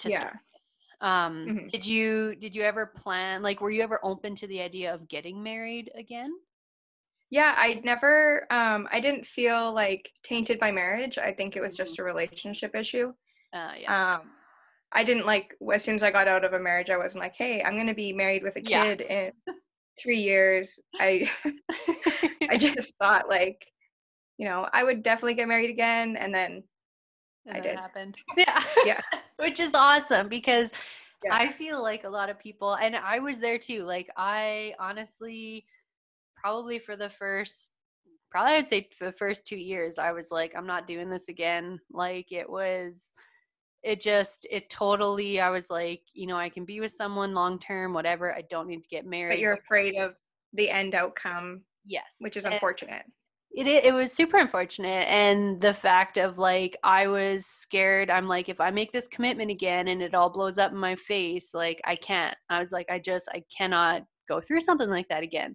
to 0.00 0.10
yeah. 0.10 0.12
start. 0.12 0.36
Um 1.00 1.52
Mhm. 1.52 1.72
did 1.72 1.86
you 1.86 2.36
did 2.36 2.56
you 2.56 2.62
ever 2.62 2.86
plan 2.86 3.42
like 3.42 3.60
were 3.60 3.70
you 3.72 3.82
ever 3.82 4.00
open 4.04 4.36
to 4.36 4.46
the 4.48 4.62
idea 4.62 4.94
of 4.94 5.08
getting 5.08 5.42
married 5.42 5.90
again? 5.94 6.32
Yeah, 7.30 7.54
I 7.56 7.74
never 7.84 8.46
um 8.52 8.88
I 8.90 9.00
didn't 9.00 9.26
feel 9.26 9.72
like 9.72 10.10
tainted 10.22 10.58
by 10.60 10.70
marriage. 10.70 11.18
I 11.18 11.32
think 11.32 11.56
it 11.56 11.62
was 11.62 11.74
just 11.74 11.98
a 11.98 12.04
relationship 12.04 12.74
issue. 12.74 13.14
Uh 13.52 13.74
yeah. 13.78 13.96
Um 14.20 14.34
I 14.92 15.04
didn't 15.04 15.26
like 15.26 15.56
as 15.74 15.84
soon 15.84 15.96
as 15.96 16.02
I 16.02 16.10
got 16.12 16.28
out 16.28 16.44
of 16.44 16.52
a 16.54 16.60
marriage, 16.60 16.90
I 16.90 16.98
wasn't 16.98 17.22
like, 17.22 17.34
hey, 17.36 17.62
I'm 17.62 17.76
gonna 17.76 17.94
be 17.94 18.12
married 18.12 18.42
with 18.44 18.56
a 18.56 18.62
Yeah. 18.62 18.84
kid 18.84 19.00
in 19.02 19.32
three 20.00 20.20
years. 20.20 20.78
I 20.98 21.30
I 22.50 22.56
just 22.58 22.92
thought 22.98 23.28
like, 23.28 23.64
you 24.38 24.48
know, 24.48 24.68
I 24.72 24.84
would 24.84 25.02
definitely 25.02 25.34
get 25.34 25.48
married 25.48 25.70
again 25.70 26.16
and 26.16 26.34
then 26.34 26.62
And 27.46 27.56
I 27.56 27.60
did. 27.60 27.78
happened. 27.78 28.16
Yeah. 28.36 28.62
Yeah. 28.84 29.00
Which 29.38 29.60
is 29.60 29.74
awesome 29.74 30.28
because 30.28 30.70
Yeah. 31.24 31.34
I 31.34 31.50
feel 31.52 31.82
like 31.82 32.04
a 32.04 32.08
lot 32.08 32.30
of 32.30 32.38
people, 32.38 32.74
and 32.74 32.96
I 32.96 33.18
was 33.18 33.38
there 33.38 33.58
too. 33.58 33.84
Like, 33.84 34.08
I 34.16 34.74
honestly, 34.80 35.66
probably 36.36 36.78
for 36.78 36.96
the 36.96 37.10
first, 37.10 37.70
probably 38.30 38.54
I'd 38.54 38.68
say 38.68 38.88
for 38.98 39.04
the 39.04 39.12
first 39.18 39.46
two 39.46 39.56
years, 39.56 39.98
I 39.98 40.12
was 40.12 40.30
like, 40.30 40.54
I'm 40.56 40.66
not 40.66 40.86
doing 40.86 41.10
this 41.10 41.28
again. 41.28 41.78
Like, 41.92 42.32
it 42.32 42.48
was, 42.48 43.12
it 43.82 44.00
just, 44.00 44.46
it 44.50 44.70
totally, 44.70 45.40
I 45.40 45.50
was 45.50 45.70
like, 45.70 46.02
you 46.14 46.26
know, 46.26 46.36
I 46.36 46.48
can 46.48 46.64
be 46.64 46.80
with 46.80 46.92
someone 46.92 47.34
long 47.34 47.58
term, 47.58 47.92
whatever. 47.92 48.34
I 48.34 48.42
don't 48.50 48.68
need 48.68 48.82
to 48.82 48.88
get 48.88 49.06
married. 49.06 49.32
but 49.32 49.38
you're 49.40 49.54
afraid 49.54 49.96
of 49.96 50.14
the 50.52 50.70
end 50.70 50.94
outcome, 50.94 51.62
yes. 51.84 52.16
which 52.20 52.36
is 52.36 52.44
And- 52.44 52.54
unfortunate. 52.54 53.04
it 53.54 53.66
it 53.66 53.92
was 53.92 54.10
super 54.12 54.38
unfortunate 54.38 55.06
and 55.08 55.60
the 55.60 55.74
fact 55.74 56.16
of 56.16 56.38
like 56.38 56.74
i 56.84 57.06
was 57.06 57.44
scared 57.44 58.08
i'm 58.08 58.26
like 58.26 58.48
if 58.48 58.62
i 58.62 58.70
make 58.70 58.90
this 58.92 59.06
commitment 59.08 59.50
again 59.50 59.88
and 59.88 60.00
it 60.02 60.14
all 60.14 60.30
blows 60.30 60.56
up 60.56 60.72
in 60.72 60.78
my 60.78 60.94
face 60.96 61.52
like 61.52 61.78
i 61.84 61.94
can't 61.94 62.34
i 62.48 62.58
was 62.58 62.72
like 62.72 62.86
i 62.90 62.98
just 62.98 63.28
i 63.30 63.42
cannot 63.54 64.04
go 64.26 64.40
through 64.40 64.58
something 64.62 64.88
like 64.88 65.06
that 65.08 65.22
again 65.22 65.54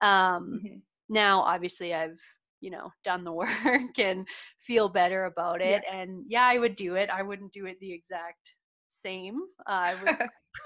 um 0.00 0.60
Mhm. 0.64 0.80
now 1.08 1.40
obviously 1.40 1.92
i've 1.92 2.20
you 2.60 2.70
know 2.70 2.90
done 3.04 3.24
the 3.24 3.32
work 3.44 3.98
and 3.98 4.26
feel 4.66 4.88
better 4.88 5.24
about 5.24 5.60
it 5.60 5.82
yeah. 5.86 6.00
and 6.00 6.24
yeah 6.28 6.44
i 6.44 6.58
would 6.58 6.76
do 6.76 6.94
it 6.94 7.10
i 7.10 7.22
wouldn't 7.22 7.52
do 7.52 7.66
it 7.66 7.78
the 7.80 7.92
exact 7.92 8.52
same 8.88 9.40
uh, 9.68 9.70
i 9.70 9.94
would 10.02 10.16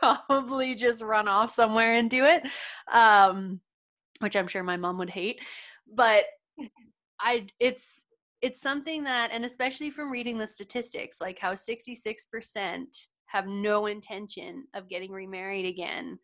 probably 0.26 0.74
just 0.74 1.02
run 1.02 1.28
off 1.28 1.52
somewhere 1.52 1.94
and 1.94 2.10
do 2.10 2.24
it 2.24 2.42
um, 2.92 3.60
which 4.20 4.36
i'm 4.36 4.48
sure 4.48 4.62
my 4.62 4.76
mom 4.76 4.98
would 4.98 5.10
hate 5.10 5.40
but 5.94 6.24
i 7.20 7.46
it's 7.58 8.04
it's 8.40 8.60
something 8.60 9.02
that 9.02 9.30
and 9.32 9.44
especially 9.44 9.90
from 9.90 10.10
reading 10.10 10.38
the 10.38 10.46
statistics 10.46 11.20
like 11.20 11.38
how 11.40 11.54
66% 11.54 12.84
have 13.26 13.46
no 13.46 13.86
intention 13.86 14.64
of 14.74 14.88
getting 14.88 15.10
remarried 15.10 15.66
again 15.66 16.18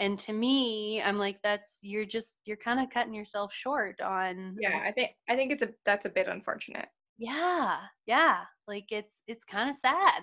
and 0.00 0.18
to 0.18 0.32
me 0.32 1.00
i'm 1.02 1.18
like 1.18 1.38
that's 1.42 1.78
you're 1.82 2.06
just 2.06 2.38
you're 2.46 2.56
kind 2.56 2.80
of 2.80 2.90
cutting 2.90 3.14
yourself 3.14 3.52
short 3.52 4.00
on 4.00 4.56
yeah 4.58 4.80
i 4.84 4.90
think 4.90 5.10
i 5.28 5.36
think 5.36 5.52
it's 5.52 5.62
a 5.62 5.68
that's 5.84 6.06
a 6.06 6.10
bit 6.10 6.26
unfortunate. 6.26 6.88
Yeah 7.18 7.76
yeah 8.06 8.38
like 8.66 8.86
it's 8.90 9.22
it's 9.28 9.44
kind 9.44 9.68
of 9.68 9.76
sad. 9.76 10.22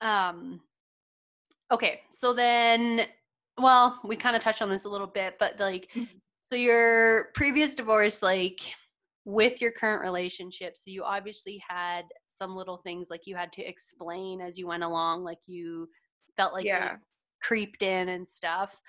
Um 0.00 0.60
okay 1.72 2.00
so 2.10 2.34
then 2.34 3.06
well 3.58 4.00
we 4.04 4.16
kind 4.16 4.34
of 4.34 4.42
touched 4.42 4.60
on 4.60 4.68
this 4.68 4.84
a 4.84 4.88
little 4.88 5.06
bit 5.06 5.36
but 5.38 5.54
like 5.60 5.88
mm-hmm. 5.94 6.16
so 6.42 6.56
your 6.56 7.28
previous 7.34 7.74
divorce 7.74 8.22
like 8.22 8.58
with 9.24 9.60
your 9.60 9.70
current 9.70 10.02
relationship 10.02 10.76
so 10.76 10.84
you 10.86 11.04
obviously 11.04 11.62
had 11.68 12.02
some 12.28 12.56
little 12.56 12.78
things 12.78 13.08
like 13.08 13.20
you 13.26 13.36
had 13.36 13.52
to 13.52 13.62
explain 13.62 14.40
as 14.40 14.58
you 14.58 14.66
went 14.66 14.82
along 14.82 15.22
like 15.22 15.38
you 15.46 15.88
felt 16.36 16.52
like 16.52 16.64
yeah 16.64 16.96
creeped 17.40 17.82
in 17.82 18.08
and 18.10 18.26
stuff 18.26 18.80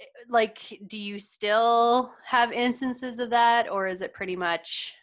eh, 0.00 0.04
like 0.28 0.80
do 0.86 0.98
you 0.98 1.18
still 1.18 2.12
have 2.26 2.52
instances 2.52 3.18
of 3.18 3.30
that 3.30 3.70
or 3.70 3.86
is 3.86 4.00
it 4.00 4.12
pretty 4.12 4.36
much 4.36 4.94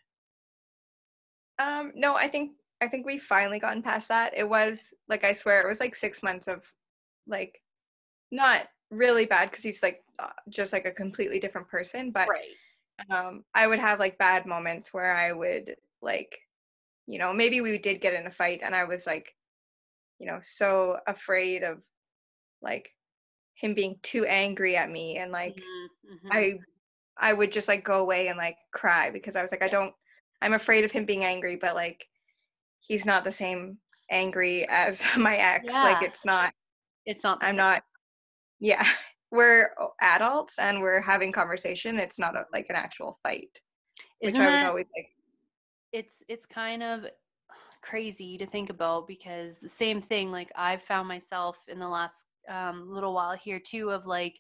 um 1.60 1.92
no 1.96 2.16
i 2.16 2.28
think 2.28 2.52
i 2.82 2.88
think 2.88 3.06
we 3.06 3.18
finally 3.18 3.60
gotten 3.60 3.82
past 3.82 4.08
that 4.08 4.34
it 4.36 4.48
was 4.48 4.94
like 5.08 5.24
i 5.24 5.34
swear 5.34 5.62
it 5.62 5.68
was 5.68 5.80
like 5.80 5.96
six 5.96 6.24
months 6.24 6.48
of 6.48 6.64
like 7.28 7.62
not 8.32 8.68
really 8.90 9.26
bad 9.26 9.50
because 9.50 9.64
he's 9.64 9.82
like 9.82 10.04
uh, 10.20 10.28
just 10.50 10.74
like 10.74 10.86
a 10.86 10.92
completely 10.92 11.40
different 11.40 11.68
person 11.68 12.12
but 12.12 12.28
right. 12.28 13.16
um 13.16 13.44
i 13.54 13.66
would 13.66 13.80
have 13.80 14.00
like 14.00 14.18
bad 14.18 14.46
moments 14.46 14.94
where 14.94 15.16
i 15.16 15.32
would 15.32 15.76
like 16.02 16.38
you 17.08 17.18
know 17.18 17.34
maybe 17.34 17.62
we 17.62 17.78
did 17.78 18.02
get 18.02 18.14
in 18.14 18.28
a 18.28 18.32
fight 18.32 18.62
and 18.64 18.76
i 18.76 18.84
was 18.84 19.08
like 19.08 19.34
you 20.20 20.28
know 20.28 20.40
so 20.44 20.98
afraid 21.08 21.64
of 21.64 21.80
like 22.62 22.90
him 23.56 23.74
being 23.74 23.98
too 24.02 24.26
angry 24.26 24.76
at 24.76 24.90
me 24.90 25.18
and 25.18 25.32
like 25.32 25.56
mm-hmm. 25.56 26.32
i 26.32 26.38
mm-hmm. 26.44 26.64
i 27.18 27.32
would 27.32 27.52
just 27.52 27.68
like 27.68 27.86
go 27.86 28.00
away 28.00 28.28
and 28.28 28.38
like 28.38 28.58
cry 28.74 29.10
because 29.10 29.36
i 29.36 29.42
was 29.42 29.52
like 29.52 29.64
i 29.64 29.68
don't 29.68 29.94
i'm 30.42 30.54
afraid 30.54 30.84
of 30.84 30.92
him 30.92 31.06
being 31.06 31.24
angry 31.24 31.56
but 31.56 31.76
like 31.76 32.04
he's 32.80 33.06
not 33.06 33.24
the 33.24 33.32
same 33.32 33.78
angry 34.10 34.68
as 34.68 35.02
my 35.18 35.38
ex 35.38 35.66
yeah. 35.68 35.84
like 35.84 36.04
it's 36.04 36.26
not 36.26 36.54
it's 37.06 37.24
not 37.24 37.38
i'm 37.42 37.50
same. 37.50 37.58
not 37.58 37.84
yeah 38.60 38.86
we're 39.32 39.70
adults 40.02 40.60
and 40.60 40.82
we're 40.82 41.00
having 41.00 41.32
conversation 41.32 41.98
it's 41.98 42.20
not 42.20 42.36
a, 42.36 42.44
like 42.52 42.66
an 42.70 42.76
actual 42.76 43.18
fight 43.24 43.62
Isn't 44.22 44.40
which 44.40 44.50
i 44.50 44.62
was 44.62 44.70
always 44.70 44.88
like 44.96 45.08
it's 45.94 46.24
it's 46.28 46.46
kind 46.46 46.84
of 46.84 47.06
crazy 47.82 48.38
to 48.38 48.46
think 48.46 48.70
about 48.70 49.08
because 49.08 49.58
the 49.58 49.70
same 49.70 50.02
thing 50.02 50.32
like 50.32 50.52
i've 50.56 50.84
found 50.84 51.08
myself 51.08 51.58
in 51.68 51.80
the 51.80 51.88
last 51.88 52.26
um, 52.50 52.86
little 52.90 53.14
while 53.14 53.36
here 53.36 53.60
too 53.60 53.90
of 53.90 54.06
like 54.06 54.36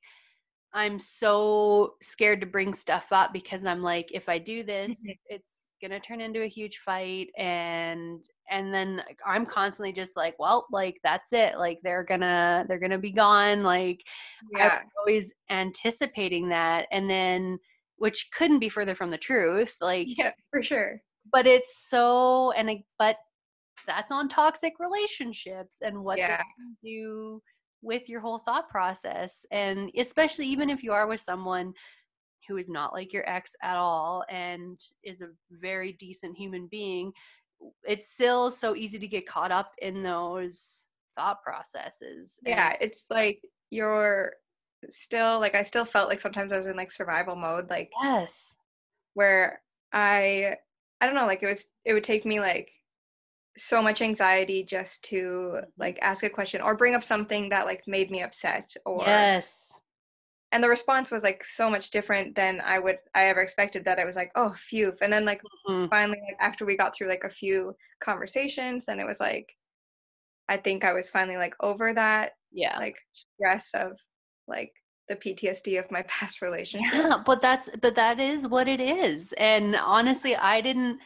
i'm 0.74 0.98
so 1.00 1.96
scared 2.02 2.42
to 2.42 2.48
bring 2.48 2.74
stuff 2.74 3.06
up 3.12 3.34
because 3.34 3.66
i'm 3.66 3.82
like 3.82 4.10
if 4.14 4.30
i 4.30 4.38
do 4.38 4.64
this 4.64 4.92
mm-hmm. 4.92 5.12
it's 5.28 5.66
gonna 5.82 6.00
turn 6.00 6.22
into 6.22 6.44
a 6.44 6.48
huge 6.48 6.80
fight 6.86 7.30
and 7.38 8.24
and 8.50 8.74
then 8.74 9.02
i'm 9.26 9.46
constantly 9.46 9.92
just 9.92 10.16
like 10.16 10.36
well 10.38 10.68
like 10.72 10.98
that's 11.04 11.34
it 11.34 11.58
like 11.58 11.80
they're 11.84 12.04
gonna 12.04 12.64
they're 12.68 12.80
gonna 12.80 12.98
be 12.98 13.12
gone 13.12 13.64
like 13.64 14.00
yeah. 14.56 14.80
i'm 14.82 14.88
always 15.00 15.34
anticipating 15.50 16.48
that 16.48 16.88
and 16.92 17.10
then 17.10 17.58
which 17.98 18.30
couldn't 18.32 18.60
be 18.60 18.70
further 18.70 18.94
from 18.94 19.10
the 19.10 19.18
truth 19.18 19.76
like 19.82 20.08
yeah 20.16 20.32
for 20.52 20.62
sure 20.62 21.02
but 21.32 21.48
it's 21.48 21.90
so 21.90 22.52
and 22.52 22.70
but 23.00 23.18
that's 23.88 24.12
on 24.12 24.28
toxic 24.28 24.74
relationships 24.80 25.78
and 25.82 26.04
what 26.04 26.18
yeah. 26.18 26.42
do 26.84 27.42
with 27.82 28.08
your 28.08 28.22
whole 28.22 28.39
thought 28.39 28.70
process 28.70 29.46
and 29.52 29.89
especially 29.98 30.46
even 30.46 30.70
if 30.70 30.84
you 30.84 30.91
are 30.91 31.08
with 31.08 31.20
someone 31.20 31.74
who 32.48 32.58
is 32.58 32.70
not 32.70 32.94
like 32.94 33.13
your 33.13 33.28
ex 33.30 33.56
at 33.62 33.78
all 33.78 34.24
and 34.30 34.80
is 35.04 35.22
a 35.22 35.30
very 35.52 35.94
decent 35.94 36.38
human 36.38 36.67
being 36.67 37.12
it's 37.84 38.13
still 38.13 38.50
so 38.50 38.76
easy 38.76 38.98
to 39.00 39.08
get 39.08 39.28
caught 39.28 39.52
up 39.52 39.72
in 39.82 40.04
those 40.04 40.88
thought 41.15 41.41
processes 41.44 42.39
yeah 42.46 42.74
it's 42.80 43.02
like 43.10 43.41
you're 43.70 44.34
still 44.89 45.39
like 45.39 45.56
i 45.56 45.63
still 45.63 45.86
felt 45.86 46.10
like 46.10 46.22
sometimes 46.22 46.52
i 46.52 46.58
was 46.58 46.65
in 46.65 46.76
like 46.76 46.91
survival 46.91 47.36
mode 47.36 47.70
like 47.70 47.91
yes. 48.02 48.56
where 49.13 49.62
i 49.94 50.56
i 51.00 51.06
don't 51.06 51.15
know 51.15 51.26
like 51.26 51.44
it 51.44 51.48
was 51.48 51.67
it 51.86 51.94
would 51.94 52.04
take 52.04 52.26
me 52.26 52.39
like 52.39 52.72
so 53.58 53.82
much 53.82 54.02
anxiety 54.02 54.64
just 54.64 55.04
to 55.04 55.16
mm-hmm. 55.56 55.66
like 55.78 56.00
ask 56.02 56.24
a 56.24 56.30
question 56.30 56.62
or 56.62 56.76
bring 56.76 56.96
up 56.96 57.04
something 57.04 57.50
that 57.50 57.66
like 57.66 57.84
made 57.88 58.10
me 58.10 58.22
upset 58.22 58.74
or 58.86 59.04
yes 59.06 59.80
and 60.54 60.64
the 60.64 60.70
response 60.70 61.12
was 61.12 61.24
like 61.24 61.44
so 61.44 61.70
much 61.70 61.92
different 61.92 62.34
than 62.36 62.62
i 62.62 62.80
would 62.80 62.98
i 63.14 63.26
ever 63.26 63.42
expected 63.42 63.84
that 63.84 64.00
i 64.00 64.06
was 64.06 64.16
like 64.16 64.32
oh 64.36 64.54
phew 64.58 64.94
and 65.02 65.12
then 65.12 65.26
like 65.26 65.42
mm-hmm. 65.68 65.88
finally 65.90 66.20
like, 66.28 66.38
after 66.40 66.66
we 66.66 66.78
got 66.78 66.96
through 66.96 67.10
like 67.10 67.24
a 67.26 67.30
few 67.30 67.76
conversations 68.02 68.86
then 68.86 69.00
it 69.00 69.06
was 69.06 69.20
like 69.20 69.54
i 70.48 70.56
think 70.56 70.86
i 70.86 70.94
was 70.94 71.10
finally 71.10 71.38
like 71.38 71.54
over 71.62 71.94
that 71.94 72.32
yeah 72.52 72.78
like 72.78 72.96
stress 73.36 73.70
of 73.74 73.94
like 74.48 74.72
the 75.10 75.16
PTSD 75.16 75.78
of 75.78 75.92
my 75.92 76.02
past 76.08 76.42
relationship. 76.42 76.94
Yeah, 76.94 77.18
but 77.26 77.42
that's 77.42 77.70
but 77.82 77.96
that 77.96 78.20
is 78.20 78.48
what 78.48 78.68
it 78.68 78.80
is. 78.80 79.34
And 79.34 79.76
honestly, 79.76 80.36
I 80.36 80.62
didn't 80.62 81.00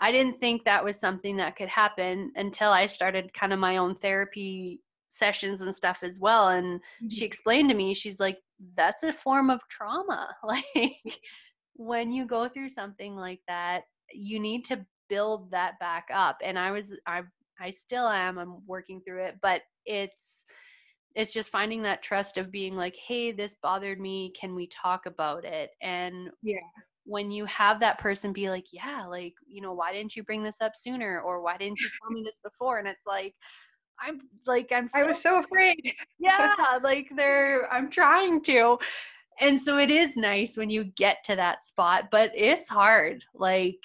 I 0.00 0.10
didn't 0.10 0.40
think 0.40 0.64
that 0.64 0.84
was 0.84 0.98
something 0.98 1.36
that 1.36 1.56
could 1.56 1.68
happen 1.68 2.32
until 2.36 2.70
I 2.70 2.86
started 2.86 3.34
kind 3.34 3.52
of 3.52 3.58
my 3.58 3.76
own 3.76 3.94
therapy 3.94 4.80
sessions 5.10 5.60
and 5.60 5.74
stuff 5.74 5.98
as 6.02 6.18
well. 6.18 6.48
And 6.48 6.80
mm-hmm. 6.80 7.08
she 7.08 7.24
explained 7.26 7.68
to 7.68 7.76
me, 7.76 7.92
she's 7.92 8.18
like, 8.18 8.38
that's 8.76 9.02
a 9.02 9.12
form 9.12 9.50
of 9.50 9.60
trauma. 9.68 10.34
Like 10.42 11.20
when 11.74 12.12
you 12.12 12.26
go 12.26 12.48
through 12.48 12.70
something 12.70 13.14
like 13.14 13.40
that, 13.46 13.82
you 14.12 14.40
need 14.40 14.64
to 14.66 14.84
build 15.08 15.50
that 15.50 15.78
back 15.78 16.08
up. 16.12 16.38
And 16.42 16.58
I 16.58 16.70
was, 16.70 16.94
I, 17.06 17.22
I 17.60 17.70
still 17.70 18.08
am, 18.08 18.38
I'm 18.38 18.66
working 18.66 19.00
through 19.06 19.24
it, 19.24 19.36
but 19.40 19.62
it's, 19.86 20.44
it's 21.14 21.32
just 21.32 21.50
finding 21.50 21.82
that 21.82 22.02
trust 22.02 22.38
of 22.38 22.50
being 22.50 22.76
like, 22.76 22.96
hey, 22.96 23.32
this 23.32 23.56
bothered 23.62 24.00
me. 24.00 24.32
Can 24.38 24.54
we 24.54 24.68
talk 24.68 25.06
about 25.06 25.44
it? 25.44 25.70
And 25.82 26.30
yeah 26.42 26.58
when 27.10 27.28
you 27.32 27.44
have 27.46 27.80
that 27.80 27.98
person 27.98 28.32
be 28.32 28.48
like, 28.48 28.66
yeah, 28.72 29.04
like, 29.04 29.34
you 29.44 29.60
know, 29.60 29.72
why 29.72 29.92
didn't 29.92 30.14
you 30.14 30.22
bring 30.22 30.44
this 30.44 30.60
up 30.60 30.76
sooner? 30.76 31.20
Or 31.20 31.42
why 31.42 31.56
didn't 31.56 31.80
you 31.80 31.88
tell 32.00 32.12
me 32.12 32.22
this 32.24 32.38
before? 32.42 32.78
And 32.78 32.86
it's 32.86 33.04
like, 33.04 33.34
I'm 34.00 34.20
like, 34.46 34.70
I'm 34.70 34.88
I 34.94 35.02
was 35.02 35.20
so 35.20 35.40
afraid. 35.40 35.92
yeah. 36.20 36.54
Like 36.84 37.08
they're, 37.16 37.70
I'm 37.72 37.90
trying 37.90 38.44
to. 38.44 38.78
And 39.40 39.60
so 39.60 39.76
it 39.76 39.90
is 39.90 40.16
nice 40.16 40.56
when 40.56 40.70
you 40.70 40.84
get 40.84 41.24
to 41.24 41.34
that 41.34 41.64
spot, 41.64 42.04
but 42.12 42.30
it's 42.32 42.68
hard. 42.68 43.24
Like, 43.34 43.80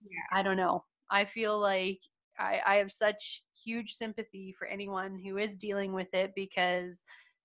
yeah. 0.00 0.38
I 0.38 0.44
don't 0.44 0.56
know. 0.56 0.84
I 1.10 1.24
feel 1.24 1.58
like 1.58 1.98
I, 2.38 2.60
I 2.64 2.74
have 2.76 2.92
such 2.92 3.42
huge 3.64 3.94
sympathy 3.94 4.54
for 4.56 4.68
anyone 4.68 5.18
who 5.18 5.36
is 5.38 5.56
dealing 5.56 5.92
with 5.92 6.14
it 6.14 6.30
because 6.36 7.02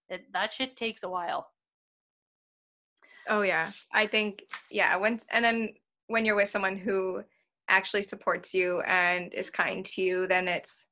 it, 0.09 0.25
that 0.31 0.53
shit 0.53 0.75
takes 0.75 1.01
a 1.01 1.09
while. 1.09 1.47
Oh 3.29 3.41
yeah. 3.41 3.71
I 3.93 4.07
think 4.07 4.43
yeah, 4.69 4.95
once 4.95 5.25
and 5.31 5.43
then 5.43 5.69
when 6.07 6.25
you're 6.25 6.35
with 6.35 6.49
someone 6.49 6.77
who 6.77 7.23
actually 7.69 8.03
supports 8.03 8.53
you 8.53 8.81
and 8.81 9.33
is 9.33 9.49
kind 9.49 9.85
to 9.85 10.01
you, 10.01 10.27
then 10.27 10.47
it's 10.47 10.85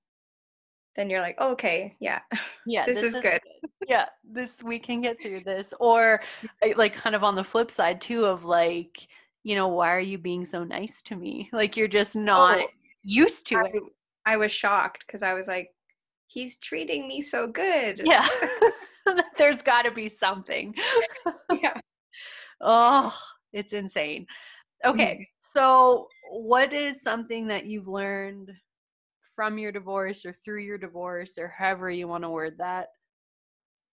then 0.95 1.10
you're 1.10 1.22
like, 1.22 1.36
oh, 1.38 1.51
okay, 1.51 1.95
yeah. 1.99 2.20
Yeah. 2.68 2.86
this, 2.86 2.95
this 2.95 3.05
is, 3.05 3.16
is 3.16 3.22
good. 3.22 3.41
Yeah, 3.88 4.05
this 4.24 4.62
we 4.62 4.78
can 4.78 5.01
get 5.01 5.18
through 5.20 5.41
this. 5.43 5.74
Or 5.80 6.22
like 6.76 6.93
kind 6.93 7.16
of 7.16 7.24
on 7.24 7.36
the 7.36 7.43
flip 7.43 7.72
side 7.72 7.99
too 7.99 8.26
of 8.26 8.45
like, 8.45 9.08
you 9.43 9.55
know, 9.55 9.68
why 9.70 9.91
are 9.91 9.99
you 9.99 10.18
being 10.18 10.45
so 10.45 10.64
nice 10.64 11.01
to 11.03 11.16
me? 11.16 11.49
Like 11.53 11.76
you're 11.76 11.88
just 11.88 12.16
not 12.16 12.60
oh, 12.60 12.68
used 13.03 13.47
to 13.47 13.58
I, 13.58 13.64
it. 13.64 13.84
I 14.26 14.38
was 14.38 14.51
shocked 14.51 15.03
because 15.08 15.24
I 15.24 15.34
was 15.34 15.47
like, 15.47 15.70
he's 16.28 16.58
treating 16.58 17.08
me 17.08 17.22
so 17.22 17.47
good. 17.47 18.01
Yeah. 18.05 18.28
There's 19.38 19.62
got 19.64 19.82
to 19.84 19.91
be 19.91 20.08
something. 20.08 20.76
yeah. 21.62 21.82
Oh, 22.62 23.18
it's 23.53 23.74
insane. 23.74 24.28
Okay, 24.86 25.14
mm-hmm. 25.14 25.24
so 25.41 26.07
what 26.32 26.74
is 26.74 27.01
something 27.01 27.47
that 27.47 27.66
you've 27.66 27.88
learned 27.88 28.51
from 29.36 29.57
your 29.57 29.72
divorce 29.72 30.26
or 30.26 30.34
through 30.34 30.62
your 30.62 30.78
divorce 30.78 31.38
or 31.38 31.47
however 31.47 31.89
you 31.89 32.07
want 32.07 32.24
to 32.24 32.30
word 32.30 32.57
that? 32.59 32.89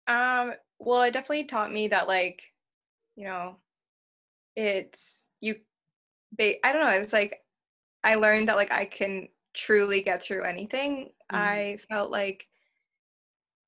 Um, 0.06 0.54
well, 0.78 1.02
it 1.02 1.12
definitely 1.12 1.44
taught 1.44 1.72
me 1.72 1.88
that 1.88 2.08
like, 2.08 2.42
you 3.16 3.24
know, 3.24 3.56
it's 4.56 5.26
you 5.40 5.56
ba- 6.32 6.64
I 6.66 6.72
don't 6.72 6.82
know. 6.82 6.90
it's 6.90 7.12
like 7.12 7.40
I 8.04 8.16
learned 8.16 8.48
that 8.48 8.56
like 8.56 8.72
I 8.72 8.84
can 8.84 9.28
truly 9.54 10.02
get 10.02 10.22
through 10.22 10.44
anything. 10.44 11.10
Mhm. 11.32 11.38
I 11.38 11.78
felt 11.88 12.10
like 12.10 12.46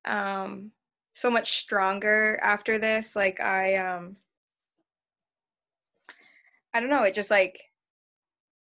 um 0.05 0.71
so 1.15 1.29
much 1.29 1.57
stronger 1.59 2.39
after 2.41 2.77
this. 2.77 3.15
Like 3.15 3.39
I 3.39 3.75
um 3.77 4.17
I 6.75 6.81
don't 6.81 6.89
know, 6.89 7.03
it 7.03 7.15
just 7.15 7.31
like 7.31 7.61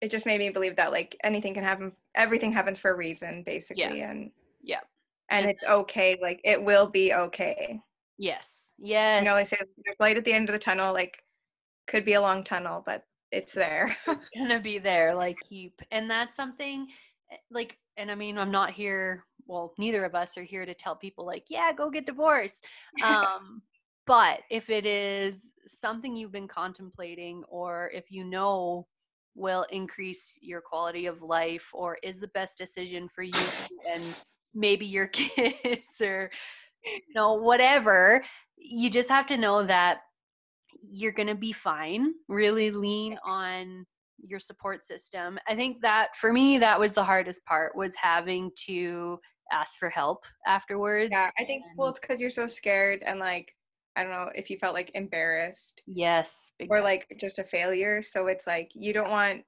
it 0.03 0.11
just 0.11 0.27
made 0.27 0.39
me 0.39 0.51
believe 0.51 0.77
that 0.77 0.93
like 0.93 1.17
anything 1.25 1.55
can 1.55 1.65
happen 1.65 1.91
everything 2.15 2.53
happens 2.53 2.79
for 2.79 2.91
a 2.91 2.97
reason 2.97 3.43
basically 3.45 3.99
yeah. 4.01 4.11
and 4.11 4.31
Yeah. 4.63 4.81
and 5.31 5.47
And- 5.47 5.51
it's 5.51 5.65
okay. 5.65 6.19
Like 6.21 6.41
it 6.45 6.63
will 6.63 6.87
be 6.87 7.15
okay. 7.15 7.81
Yes. 8.19 8.75
Yes. 8.79 9.23
You 9.23 9.31
know, 9.31 9.37
they 9.37 9.47
say 9.47 9.57
there's 9.85 9.97
light 9.99 10.19
at 10.19 10.25
the 10.25 10.33
end 10.35 10.49
of 10.51 10.53
the 10.53 10.59
tunnel, 10.59 10.93
like 10.93 11.23
could 11.87 12.05
be 12.05 12.13
a 12.13 12.21
long 12.21 12.45
tunnel, 12.45 12.83
but 12.85 13.05
it's 13.33 13.53
there. 13.55 13.97
it's 14.07 14.29
gonna 14.37 14.61
be 14.61 14.79
there 14.79 15.15
like 15.15 15.37
keep 15.49 15.81
and 15.91 16.09
that's 16.11 16.37
something 16.37 16.87
eh, 17.33 17.37
like 17.51 17.79
and 17.97 18.11
i 18.11 18.15
mean 18.15 18.37
i'm 18.39 18.51
not 18.51 18.71
here 18.71 19.25
well 19.47 19.73
neither 19.79 20.05
of 20.05 20.15
us 20.15 20.37
are 20.37 20.45
here 20.45 20.67
to 20.67 20.75
tell 20.75 20.95
people 20.97 21.25
like 21.25 21.45
yeah 21.49 21.73
go 21.73 21.91
get 21.91 22.07
divorced 22.07 22.65
um 23.05 23.63
but 24.07 24.41
if 24.51 24.71
it 24.71 24.87
is 24.87 25.53
something 25.67 26.17
you've 26.17 26.33
been 26.33 26.49
contemplating 26.49 27.43
or 27.49 27.91
if 27.95 28.11
you 28.11 28.25
know 28.25 28.87
will 29.35 29.67
increase 29.71 30.35
your 30.41 30.61
quality 30.61 31.07
of 31.07 31.23
life 31.23 31.69
or 31.73 31.99
is 32.03 32.21
the 32.21 32.29
best 32.29 32.57
decision 32.57 33.09
for 33.09 33.23
you 33.23 33.33
and 33.93 34.05
maybe 34.55 34.87
your 34.87 35.07
kids 35.09 36.01
or 36.01 36.31
you 36.85 37.15
know 37.15 37.35
whatever 37.35 38.25
you 38.57 38.91
just 38.91 39.09
have 39.09 39.27
to 39.27 39.37
know 39.37 39.67
that 39.67 39.99
you're 40.81 41.13
going 41.13 41.29
to 41.29 41.35
be 41.35 41.53
fine 41.53 42.13
really 42.29 42.71
lean 42.71 43.19
on 43.27 43.85
your 44.27 44.39
support 44.41 44.83
system. 44.83 45.39
I 45.49 45.55
think 45.55 45.81
that 45.83 46.17
for 46.17 46.33
me 46.33 46.59
that 46.59 46.79
was 46.79 46.95
the 46.95 47.05
hardest 47.05 47.45
part 47.45 47.77
was 47.77 47.95
having 47.97 48.51
to 48.67 49.19
ask 49.53 49.79
for 49.79 49.91
help 49.91 50.25
afterwards 50.47 51.11
yeah, 51.13 51.31
I 51.39 51.45
think 51.45 51.63
well 51.77 51.91
it's 51.91 52.01
because 52.01 52.19
you're 52.19 52.31
so 52.31 52.47
scared 52.47 53.03
and 53.05 53.21
like 53.21 53.54
I 53.97 54.03
don't 54.03 54.13
know 54.13 54.31
if 54.35 54.51
you 54.51 54.59
felt 54.59 54.75
like 54.75 54.91
embarrassed 54.95 55.83
yes 55.87 56.53
or 56.69 56.81
like 56.81 57.17
just 57.21 57.39
a 57.39 57.45
failure. 57.45 58.03
So 58.03 58.27
it's 58.27 58.47
like 58.47 58.71
you 58.75 58.93
don't 58.93 59.11
want 59.11 59.45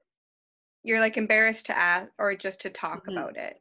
you're 0.82 1.00
like 1.00 1.16
embarrassed 1.16 1.66
to 1.66 1.76
ask 1.76 2.08
or 2.18 2.34
just 2.36 2.60
to 2.60 2.70
talk 2.70 3.06
Mhm. 3.06 3.12
about 3.12 3.36
it. 3.36 3.60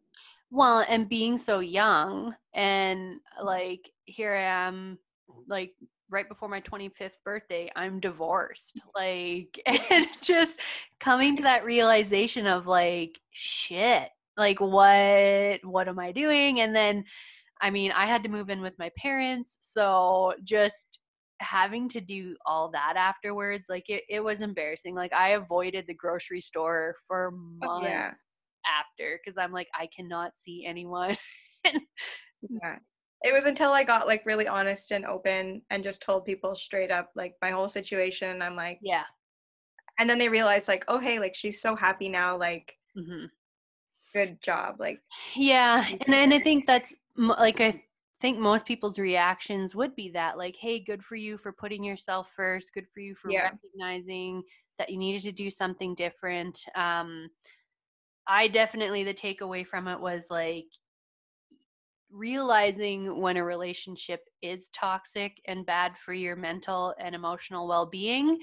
well 0.52 0.86
and 0.88 1.10
being 1.10 1.38
so 1.40 1.60
young 1.60 2.36
and 2.54 3.20
like 3.42 3.90
here 4.06 4.36
i 4.36 4.42
am 4.68 5.00
like 5.48 5.74
right 6.12 6.30
before 6.30 6.48
my 6.48 6.62
25th 6.62 7.18
birthday 7.24 7.70
i'm 7.76 8.00
divorced 8.00 8.80
like 8.96 9.60
and 9.66 10.08
just 10.22 10.60
coming 11.00 11.36
to 11.36 11.42
that 11.44 11.66
realization 11.66 12.46
of 12.46 12.68
like 12.68 13.20
shit 13.32 14.10
like 14.38 14.62
what 14.62 15.60
what 15.66 15.88
am 15.88 15.98
i 15.98 16.12
doing 16.12 16.60
and 16.60 16.76
then 16.76 17.04
i 17.66 17.70
mean 17.70 17.92
i 17.92 18.06
had 18.06 18.24
to 18.24 18.30
move 18.30 18.50
in 18.50 18.62
with 18.62 18.78
my 18.80 18.90
parents 18.98 19.58
so 19.62 20.34
just 20.44 21.00
having 21.42 21.90
to 21.90 22.00
do 22.00 22.36
all 22.46 22.70
that 22.72 22.96
afterwards 22.96 23.66
like 23.70 23.84
it, 23.90 24.04
it 24.10 24.24
was 24.24 24.40
embarrassing 24.42 24.96
like 24.96 25.12
i 25.14 25.30
avoided 25.32 25.84
the 25.88 25.94
grocery 25.94 26.40
store 26.42 26.96
for 27.08 27.32
Oh, 27.64 27.82
months 27.82 27.84
yeah. 27.84 28.12
after 28.66 29.20
because 29.24 29.38
I'm 29.38 29.52
like, 29.52 29.68
I 29.76 29.88
cannot 29.96 30.36
see 30.36 30.66
anyone. 30.68 31.18
Yeah. 32.62 32.76
It 33.24 33.34
was 33.34 33.46
until 33.46 33.72
I 33.72 33.84
got 33.84 34.06
like 34.08 34.24
really 34.26 34.48
honest 34.48 34.92
and 34.92 35.06
open 35.06 35.62
and 35.72 35.84
just 35.84 36.02
told 36.04 36.26
people 36.26 36.56
straight 36.56 36.92
up 36.92 37.10
like 37.16 37.34
my 37.42 37.50
whole 37.50 37.68
situation. 37.68 38.42
I'm 38.42 38.56
like, 38.56 38.78
yeah. 38.84 39.04
and 40.00 40.08
then 40.10 40.20
they 40.20 40.30
realized 40.30 40.68
like, 40.68 40.86
oh 40.88 41.00
hey, 41.00 41.18
like 41.20 41.34
she's 41.36 41.60
so 41.62 41.76
happy 41.76 42.08
now. 42.10 42.38
Like, 42.38 42.72
hmm 42.96 43.26
good 44.14 44.38
job. 44.44 44.76
Like, 44.80 45.00
Yeah. 45.36 45.86
And, 45.90 46.14
and 46.14 46.34
I 46.34 46.40
think 46.40 46.68
that's 46.68 46.96
like, 47.18 47.62
I 47.62 47.84
think 48.20 48.40
most 48.40 48.66
people's 48.66 49.00
reactions 49.00 49.76
would 49.76 49.96
be 49.96 50.10
that, 50.12 50.38
like, 50.38 50.56
hey, 50.58 50.80
good 50.80 51.04
for 51.04 51.16
you 51.16 51.38
for 51.38 51.54
putting 51.54 51.84
yourself 51.84 52.32
first. 52.36 52.74
Good 52.74 52.88
for 52.94 53.00
you 53.02 53.16
for 53.16 53.32
Yeah. 53.32 53.58
recognizing 53.74 54.44
that 54.78 54.90
you 54.90 54.98
needed 54.98 55.22
to 55.24 55.32
do 55.32 55.50
something 55.50 55.96
different. 55.96 56.60
Um, 56.76 57.30
I 58.28 58.48
definitely, 58.50 59.04
the 59.04 59.14
takeaway 59.14 59.66
from 59.68 59.88
it 59.88 60.00
was 60.00 60.28
like, 60.30 60.68
realizing 62.12 63.20
when 63.20 63.36
a 63.38 63.44
relationship 63.44 64.30
is 64.42 64.70
toxic 64.70 65.42
and 65.48 65.66
bad 65.66 65.98
for 65.98 66.14
your 66.14 66.36
mental 66.36 66.94
and 67.00 67.16
emotional 67.16 67.68
well-being 67.68 68.40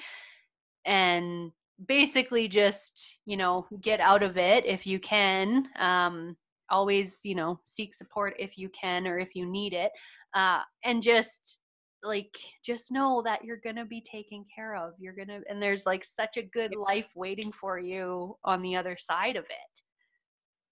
and 0.87 1.53
basically 1.87 2.49
just 2.49 3.21
you 3.27 3.37
know 3.37 3.67
get 3.81 4.01
out 4.01 4.23
of 4.23 4.39
it 4.39 4.67
if 4.67 4.87
you 4.87 5.01
can 5.01 5.69
um 5.77 6.37
always 6.73 7.21
you 7.23 7.35
know 7.35 7.61
seek 7.65 7.95
support 7.95 8.35
if 8.39 8.59
you 8.59 8.69
can 8.71 9.07
or 9.07 9.19
if 9.19 9.35
you 9.37 9.47
need 9.47 9.73
it 9.73 9.93
uh 10.35 10.61
and 10.85 11.03
just 11.03 11.59
like 12.03 12.35
just 12.65 12.91
know 12.91 13.23
that 13.23 13.45
you're 13.45 13.61
gonna 13.63 13.85
be 13.85 14.01
taken 14.01 14.45
care 14.53 14.75
of 14.75 14.93
you're 14.99 15.15
gonna 15.15 15.41
and 15.49 15.63
there's 15.63 15.87
like 15.87 16.05
such 16.05 16.37
a 16.37 16.43
good 16.43 16.75
life 16.75 17.07
waiting 17.15 17.53
for 17.53 17.79
you 17.79 18.37
on 18.45 18.61
the 18.63 18.75
other 18.75 18.97
side 18.99 19.37
of 19.37 19.45
it 19.45 19.83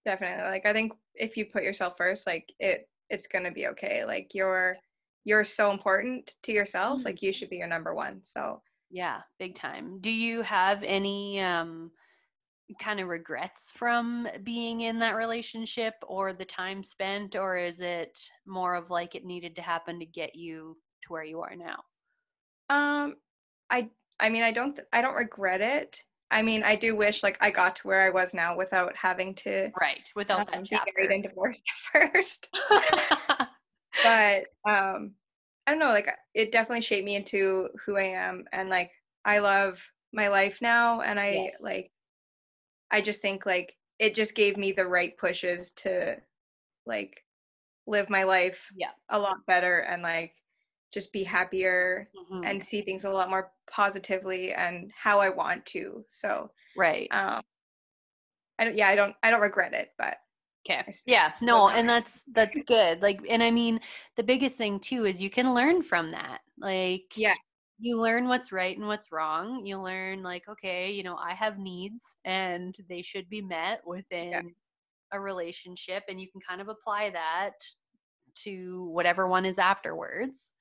definitely. 0.05 0.43
Like, 0.43 0.65
I 0.65 0.73
think 0.73 0.93
if 1.15 1.37
you 1.37 1.45
put 1.45 1.63
yourself 1.63 1.93
first, 1.97 2.27
like 2.27 2.51
it, 2.59 2.87
it's 3.09 3.27
gonna 3.27 3.51
be 3.51 3.67
okay. 3.67 4.05
Like 4.05 4.31
you're, 4.33 4.77
you're 5.25 5.45
so 5.45 5.71
important 5.71 6.33
to 6.43 6.51
yourself. 6.51 7.03
Like 7.05 7.21
you 7.21 7.33
should 7.33 7.49
be 7.49 7.57
your 7.57 7.67
number 7.67 7.93
one. 7.93 8.21
So 8.23 8.61
Yeah, 8.89 9.19
big 9.39 9.55
time. 9.55 9.99
Do 10.01 10.11
you 10.11 10.41
have 10.41 10.83
any 10.83 11.39
um 11.41 11.91
kind 12.79 12.99
of 12.99 13.07
regrets 13.07 13.71
from 13.71 14.27
being 14.43 14.81
in 14.81 14.99
that 14.99 15.15
relationship 15.15 15.95
or 16.07 16.33
the 16.33 16.45
time 16.45 16.83
spent 16.83 17.35
or 17.35 17.57
is 17.57 17.79
it 17.81 18.19
more 18.45 18.75
of 18.75 18.89
like 18.89 19.15
it 19.15 19.25
needed 19.25 19.55
to 19.55 19.61
happen 19.61 19.99
to 19.99 20.05
get 20.05 20.35
you 20.35 20.77
to 21.03 21.13
where 21.13 21.23
you 21.23 21.41
are 21.41 21.55
now? 21.55 21.83
Um, 22.69 23.15
I 23.69 23.89
I 24.19 24.29
mean, 24.29 24.43
I 24.43 24.51
don't 24.51 24.79
I 24.93 25.01
don't 25.01 25.15
regret 25.15 25.61
it. 25.61 26.01
I 26.29 26.41
mean, 26.41 26.63
I 26.63 26.75
do 26.75 26.95
wish 26.95 27.23
like 27.23 27.37
I 27.41 27.51
got 27.51 27.75
to 27.77 27.87
where 27.87 28.01
I 28.05 28.09
was 28.09 28.33
now 28.33 28.55
without 28.55 28.95
having 28.95 29.35
to 29.35 29.71
Right, 29.79 30.09
without 30.15 30.47
um, 30.53 30.63
that 30.69 30.69
be 30.69 30.81
married 30.95 31.11
and 31.11 31.23
divorced 31.23 31.61
first. 31.93 32.49
but 34.03 34.45
um, 34.67 35.13
I 35.67 35.71
don't 35.71 35.79
know. 35.79 35.89
Like 35.89 36.09
it 36.33 36.51
definitely 36.51 36.81
shaped 36.81 37.05
me 37.05 37.15
into 37.15 37.69
who 37.85 37.97
I 37.97 38.03
am, 38.03 38.45
and 38.51 38.69
like 38.69 38.91
I 39.25 39.39
love 39.39 39.81
my 40.13 40.27
life 40.29 40.59
now, 40.61 41.01
and 41.01 41.19
I 41.19 41.53
Yes. 41.53 41.61
like 41.61 41.91
I 42.91 43.01
just 43.01 43.21
think 43.21 43.45
like 43.45 43.77
it 43.99 44.15
just 44.15 44.35
gave 44.35 44.57
me 44.57 44.71
the 44.71 44.85
right 44.87 45.17
pushes 45.17 45.71
to 45.71 46.17
like 46.85 47.23
live 47.87 48.09
my 48.09 48.23
life 48.23 48.71
Yeah. 48.75 48.91
a 49.09 49.19
lot 49.19 49.45
better 49.47 49.79
and 49.79 50.03
like 50.03 50.35
just 50.93 51.13
be 51.13 51.23
happier 51.23 52.09
Mhm. 52.15 52.45
and 52.45 52.63
see 52.63 52.81
things 52.81 53.03
a 53.03 53.09
lot 53.09 53.29
more 53.29 53.51
positively 53.69 54.53
and 54.53 54.91
how 54.95 55.19
I 55.19 55.29
want 55.29 55.65
to. 55.67 56.05
So, 56.09 56.51
right. 56.75 57.09
um, 57.11 57.41
I 58.59 58.65
don't, 58.65 58.75
yeah, 58.75 58.87
I 58.89 58.95
don't, 58.95 59.15
I 59.23 59.31
don't 59.31 59.41
regret 59.41 59.73
it, 59.73 59.93
but 59.97 60.17
Okay. 60.69 60.93
Yeah, 61.07 61.33
no, 61.41 61.69
and 61.69 61.89
that's 61.89 62.21
that's 62.31 62.59
good. 62.67 63.01
Like 63.01 63.19
and 63.27 63.41
I 63.41 63.49
mean, 63.49 63.79
the 64.15 64.23
biggest 64.23 64.57
thing 64.57 64.79
too 64.79 65.05
is 65.05 65.21
you 65.21 65.29
can 65.31 65.53
learn 65.55 65.81
from 65.81 66.11
that. 66.11 66.41
Like 66.57 67.13
yeah, 67.15 67.33
you 67.81 67.99
learn 67.99 68.27
what's 68.29 68.51
right 68.51 68.77
and 68.77 68.87
what's 68.87 69.11
wrong. 69.11 69.65
You 69.65 69.79
learn 69.79 70.23
like, 70.23 70.47
okay, 70.49 70.91
you 70.91 71.03
know, 71.03 71.17
I 71.17 71.33
have 71.35 71.59
needs 71.59 72.17
and 72.25 72.75
they 72.89 73.01
should 73.03 73.29
be 73.29 73.41
met 73.41 73.85
within 73.87 74.55
a 75.13 75.19
relationship 75.19 76.05
and 76.09 76.21
you 76.21 76.29
can 76.31 76.41
kind 76.47 76.61
of 76.61 76.69
apply 76.69 77.11
that 77.11 77.53
to 78.35 78.85
whatever 78.91 79.27
one 79.27 79.45
is 79.45 79.59
afterwards. 79.59 80.53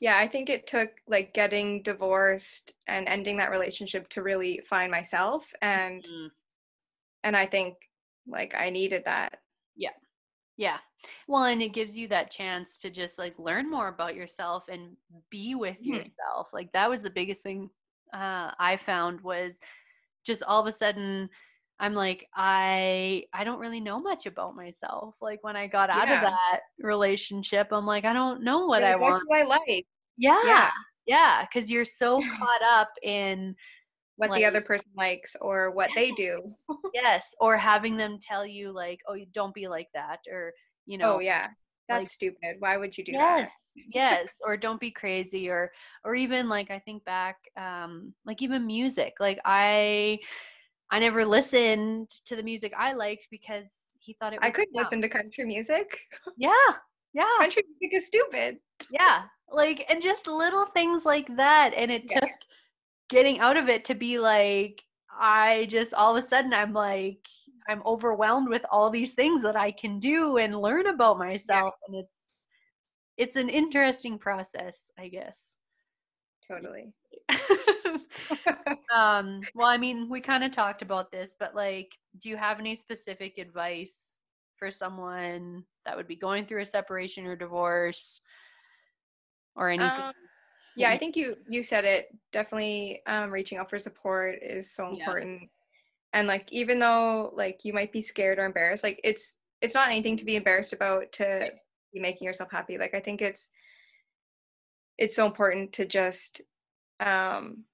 yeah, 0.00 0.18
I 0.18 0.28
think 0.28 0.50
it 0.50 0.66
took 0.66 0.90
like 1.06 1.32
getting 1.34 1.82
divorced 1.82 2.74
and 2.86 3.08
ending 3.08 3.38
that 3.38 3.50
relationship 3.50 4.08
to 4.10 4.22
really 4.22 4.60
find 4.68 4.90
myself, 4.90 5.52
and 5.62 6.06
Mm, 6.06 6.30
and 7.22 7.36
I 7.36 7.46
think 7.46 7.76
like 8.26 8.54
I 8.54 8.70
needed 8.70 9.04
that. 9.06 9.40
Yeah. 10.56 10.78
Well, 11.28 11.44
and 11.44 11.60
it 11.60 11.70
gives 11.74 11.96
you 11.96 12.08
that 12.08 12.30
chance 12.30 12.78
to 12.78 12.90
just 12.90 13.18
like 13.18 13.38
learn 13.38 13.70
more 13.70 13.88
about 13.88 14.14
yourself 14.14 14.64
and 14.68 14.96
be 15.30 15.54
with 15.54 15.76
Mhm. 15.78 15.84
yourself. 16.06 16.48
Like 16.52 16.72
that 16.72 16.88
was 16.88 17.02
the 17.02 17.10
biggest 17.10 17.42
thing 17.42 17.70
uh, 18.12 18.52
I 18.58 18.76
found 18.76 19.20
was 19.20 19.60
just 20.24 20.42
all 20.44 20.60
of 20.60 20.66
a 20.66 20.72
sudden 20.72 21.28
I'm 21.80 21.94
like 21.94 22.28
I 22.34 23.24
I 23.32 23.44
don't 23.44 23.58
really 23.58 23.80
know 23.80 24.00
much 24.00 24.26
about 24.26 24.54
myself. 24.56 25.16
Like 25.20 25.42
when 25.42 25.56
I 25.56 25.66
got 25.66 25.90
out 25.90 26.04
of 26.10 26.20
that 26.20 26.60
relationship, 26.78 27.68
I'm 27.72 27.84
like 27.86 28.04
I 28.04 28.12
don't 28.12 28.42
know 28.42 28.66
what 28.66 28.80
You're 28.82 28.90
I 28.90 28.92
like, 28.92 29.00
what 29.00 29.10
want. 29.10 29.24
do 29.28 29.34
I 29.34 29.42
like? 29.42 29.86
Yeah. 30.16 30.38
Yeah. 30.44 30.70
Yeah, 31.06 31.44
cuz 31.52 31.70
you're 31.70 31.84
so 31.84 32.22
caught 32.38 32.62
up 32.62 32.90
in 33.02 33.54
What 34.16 34.32
the 34.34 34.44
other 34.44 34.60
person 34.60 34.90
likes 34.96 35.36
or 35.40 35.70
what 35.70 35.90
they 35.94 36.12
do. 36.12 36.54
yes, 36.94 37.34
or 37.40 37.56
having 37.56 37.96
them 37.96 38.18
tell 38.20 38.46
you 38.46 38.70
like, 38.72 39.00
"Oh, 39.08 39.14
you 39.14 39.26
don't 39.32 39.54
be 39.54 39.66
like 39.68 39.88
that," 39.94 40.20
or 40.30 40.52
you 40.86 40.98
know, 40.98 41.16
Oh 41.16 41.18
yeah, 41.18 41.48
that's 41.88 42.04
like, 42.04 42.08
stupid. 42.08 42.56
Why 42.60 42.76
would 42.76 42.96
you 42.96 43.04
do 43.04 43.12
yes 43.12 43.40
that? 43.40 43.50
yes 43.92 44.30
yes, 44.30 44.38
or 44.46 44.56
don't 44.56 44.80
be 44.80 44.90
crazy 44.90 45.48
or 45.48 45.70
or 46.04 46.14
even 46.14 46.48
like 46.48 46.70
i 46.70 46.78
think 46.78 47.04
back 47.04 47.36
um 47.56 48.12
like 48.24 48.42
even 48.42 48.66
music 48.66 49.14
like 49.20 49.38
i 49.44 50.18
i 50.90 50.98
never 50.98 51.24
listened 51.24 52.08
to 52.24 52.36
the 52.36 52.42
music 52.42 52.72
i 52.78 52.92
liked 52.92 53.28
because 53.30 53.70
he 53.98 54.14
thought 54.14 54.32
it 54.32 54.40
was 54.40 54.48
I 54.48 54.50
could 54.50 54.68
listen 54.72 55.00
to 55.02 55.08
country 55.08 55.44
music. 55.44 55.98
yeah 56.36 56.52
yeah 57.12 57.24
Country 57.38 57.62
music 57.80 57.96
is 57.98 58.06
stupid. 58.06 58.58
yeah 58.90 59.22
like 59.52 59.84
and 59.88 60.02
just 60.02 60.26
little 60.26 60.66
things 60.66 61.04
like 61.04 61.28
that 61.36 61.72
and 61.76 61.90
it 61.90 62.08
Yeah. 62.08 62.20
took 62.20 62.30
getting 63.08 63.38
out 63.40 63.56
of 63.56 63.68
it 63.68 63.84
to 63.84 63.94
be 63.94 64.18
like 64.18 64.82
i 65.18 65.66
just 65.70 65.94
all 65.94 66.16
of 66.16 66.24
a 66.24 66.26
sudden 66.26 66.52
i'm 66.52 66.72
like 66.72 67.18
i'm 67.68 67.82
overwhelmed 67.86 68.48
with 68.48 68.64
all 68.70 68.90
these 68.90 69.14
things 69.14 69.42
that 69.42 69.56
i 69.56 69.70
can 69.70 69.98
do 69.98 70.36
and 70.38 70.58
learn 70.58 70.86
about 70.86 71.18
myself. 71.18 71.74
And 71.86 71.96
it's 71.96 72.30
it's 73.16 73.36
an 73.36 73.48
interesting 73.48 74.18
process 74.18 74.90
i 74.98 75.08
guess. 75.08 75.56
Totally. 76.46 76.92
um 78.94 79.40
well 79.54 79.68
i 79.68 79.78
mean 79.78 80.08
we 80.10 80.20
kind 80.20 80.44
of 80.44 80.52
talked 80.52 80.82
about 80.82 81.10
this 81.10 81.34
but 81.38 81.54
like 81.54 81.90
do 82.20 82.28
you 82.28 82.36
have 82.36 82.58
any 82.58 82.76
specific 82.76 83.38
advice 83.38 84.14
for 84.58 84.70
someone 84.70 85.64
that 85.84 85.96
would 85.96 86.08
be 86.08 86.16
going 86.16 86.46
through 86.46 86.62
a 86.62 86.66
separation 86.66 87.26
or 87.26 87.36
divorce 87.36 88.20
or 89.56 89.70
anything? 89.70 89.90
Um, 89.90 90.12
yeah, 90.76 90.90
I 90.90 90.98
think 90.98 91.16
you 91.16 91.36
you 91.46 91.62
said 91.62 91.84
it. 91.84 92.08
Definitely, 92.32 93.04
um, 93.06 93.30
reaching 93.30 93.58
out 93.58 93.70
for 93.70 93.78
support 93.78 94.42
is 94.42 94.72
so 94.74 94.88
Yeah. 94.88 95.14
important. 95.14 95.50
And 96.14 96.28
like, 96.28 96.52
even 96.52 96.78
though 96.80 97.32
like 97.34 97.64
you 97.64 97.72
might 97.74 97.92
be 97.92 98.02
scared 98.02 98.38
or 98.38 98.46
embarrassed, 98.46 98.84
like 98.84 99.00
it's 99.04 99.36
it's 99.62 99.74
not 99.74 99.88
anything 99.90 100.16
to 100.18 100.24
be 100.26 100.36
embarrassed 100.36 100.72
about 100.74 101.12
to 101.14 101.52
be 101.92 102.00
making 102.00 102.26
yourself 102.26 102.50
happy. 102.52 102.78
Like 102.78 102.94
I 102.94 103.00
think 103.00 103.22
it's 103.22 103.50
it's 104.98 105.16
so 105.16 105.26
important 105.26 105.72
to 105.74 105.86
just 105.86 106.40
um 107.00 107.64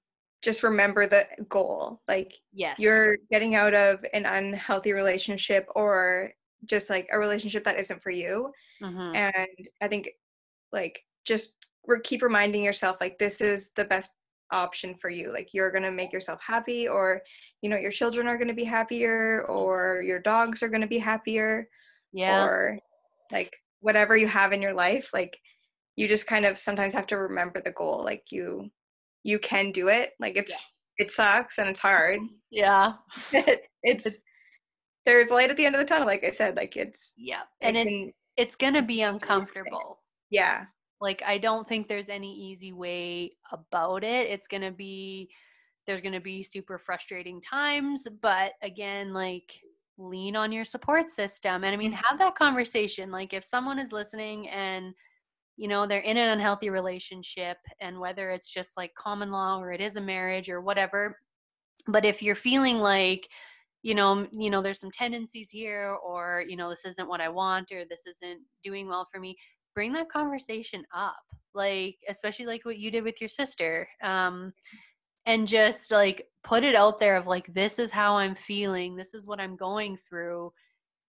just 0.41 0.63
remember 0.63 1.07
the 1.07 1.27
goal. 1.49 2.01
Like 2.07 2.41
yes 2.51 2.77
you're 2.77 3.17
getting 3.31 3.55
out 3.55 3.75
of 3.75 4.05
an 4.13 4.25
unhealthy 4.25 4.93
relationship 4.93 5.67
or 5.75 6.33
just 6.65 6.89
like 6.89 7.07
a 7.11 7.19
relationship 7.19 7.63
that 7.65 7.79
isn't 7.79 8.01
for 8.03 8.11
you 8.11 8.51
Mhm. 8.79 9.23
and 9.35 9.47
i 9.81 9.87
think 9.87 10.09
like 10.71 11.05
just 11.25 11.53
keep 12.03 12.21
reminding 12.21 12.63
yourself 12.63 12.97
like 13.01 13.17
this 13.17 13.41
is 13.41 13.71
the 13.75 13.85
best 13.85 14.11
option 14.51 14.95
for 14.95 15.09
you 15.09 15.31
like 15.31 15.49
you're 15.53 15.71
going 15.71 15.83
to 15.83 15.91
make 15.91 16.11
yourself 16.11 16.39
happy 16.45 16.87
or 16.87 17.21
you 17.61 17.69
know 17.69 17.77
your 17.77 17.91
children 17.91 18.27
are 18.27 18.37
going 18.37 18.47
to 18.47 18.53
be 18.53 18.63
happier 18.63 19.45
or 19.47 20.03
your 20.05 20.19
dogs 20.19 20.61
are 20.61 20.69
going 20.69 20.81
to 20.81 20.87
be 20.87 20.97
happier 20.97 21.67
yeah. 22.11 22.43
or 22.43 22.77
like 23.31 23.53
whatever 23.79 24.17
you 24.17 24.27
have 24.27 24.51
in 24.51 24.61
your 24.61 24.73
life 24.73 25.09
like 25.13 25.37
you 25.95 26.07
just 26.07 26.27
kind 26.27 26.45
of 26.45 26.59
sometimes 26.59 26.93
have 26.93 27.07
to 27.07 27.17
remember 27.17 27.61
the 27.61 27.71
goal 27.71 28.01
like 28.03 28.23
you 28.29 28.69
you 29.23 29.39
can 29.39 29.71
do 29.71 29.87
it 29.87 30.11
like 30.19 30.35
it's 30.35 30.53
it 30.97 31.11
sucks 31.11 31.57
and 31.57 31.67
it's 31.69 31.79
hard. 31.79 32.19
Yeah. 32.53 32.93
It's 33.81 34.17
there's 35.05 35.29
light 35.29 35.49
at 35.49 35.55
the 35.57 35.65
end 35.65 35.73
of 35.73 35.79
the 35.79 35.85
tunnel 35.85 36.05
like 36.05 36.23
i 36.23 36.29
said 36.29 36.55
like 36.55 36.75
it's 36.75 37.13
yeah 37.17 37.41
it 37.61 37.67
and 37.67 37.77
it's 37.77 37.89
can- 37.89 38.13
it's 38.35 38.55
gonna 38.57 38.85
be 38.85 39.01
uncomfortable. 39.01 39.99
Yeah 40.29 40.65
like 41.01 41.21
i 41.25 41.37
don't 41.37 41.67
think 41.67 41.87
there's 41.87 42.09
any 42.09 42.33
easy 42.33 42.71
way 42.71 43.35
about 43.51 44.03
it. 44.03 44.29
It's 44.29 44.47
going 44.47 44.61
to 44.63 44.71
be 44.71 45.29
there's 45.87 46.01
going 46.01 46.13
to 46.13 46.21
be 46.21 46.43
super 46.43 46.77
frustrating 46.77 47.41
times 47.41 48.07
but 48.21 48.53
again 48.61 49.13
like 49.13 49.51
lean 49.97 50.35
on 50.35 50.51
your 50.51 50.65
support 50.65 51.09
system. 51.09 51.63
And 51.63 51.73
i 51.73 51.77
mean 51.77 51.91
Mhm. 51.93 52.01
have 52.07 52.19
that 52.19 52.35
conversation. 52.35 53.11
Like 53.11 53.33
if 53.33 53.43
someone 53.43 53.79
is 53.79 53.91
listening 53.91 54.47
and 54.49 54.93
you 55.57 55.67
know 55.67 55.85
they're 55.85 55.99
in 56.01 56.17
an 56.17 56.29
unhealthy 56.29 56.69
relationship 56.69 57.57
and 57.81 57.99
whether 57.99 58.31
it's 58.31 58.49
just 58.49 58.77
like 58.77 58.93
common 58.95 59.31
law 59.31 59.59
or 59.59 59.71
it 59.71 59.81
is 59.81 59.95
a 59.95 60.01
marriage 60.01 60.49
or 60.49 60.61
whatever 60.61 61.19
but 61.87 62.05
if 62.05 62.21
you're 62.21 62.35
feeling 62.35 62.77
like 62.77 63.27
you 63.83 63.95
know 63.95 64.27
you 64.31 64.49
know 64.49 64.61
there's 64.61 64.79
some 64.79 64.91
tendencies 64.91 65.49
here 65.49 65.97
or 66.05 66.43
you 66.47 66.55
know 66.55 66.69
this 66.69 66.85
isn't 66.85 67.07
what 67.09 67.21
i 67.21 67.29
want 67.29 67.71
or 67.71 67.83
this 67.85 68.03
isn't 68.07 68.41
doing 68.63 68.87
well 68.87 69.07
for 69.11 69.19
me 69.19 69.35
bring 69.73 69.93
that 69.93 70.09
conversation 70.09 70.83
up 70.95 71.21
like 71.53 71.97
especially 72.07 72.45
like 72.45 72.65
what 72.65 72.77
you 72.77 72.91
did 72.91 73.03
with 73.03 73.19
your 73.19 73.29
sister 73.29 73.87
um 74.03 74.53
and 75.25 75.47
just 75.47 75.91
like 75.91 76.27
put 76.43 76.63
it 76.63 76.75
out 76.75 76.99
there 76.99 77.15
of 77.15 77.27
like 77.27 77.53
this 77.53 77.77
is 77.79 77.91
how 77.91 78.15
i'm 78.15 78.35
feeling 78.35 78.95
this 78.95 79.13
is 79.13 79.27
what 79.27 79.39
i'm 79.39 79.55
going 79.55 79.97
through 80.07 80.51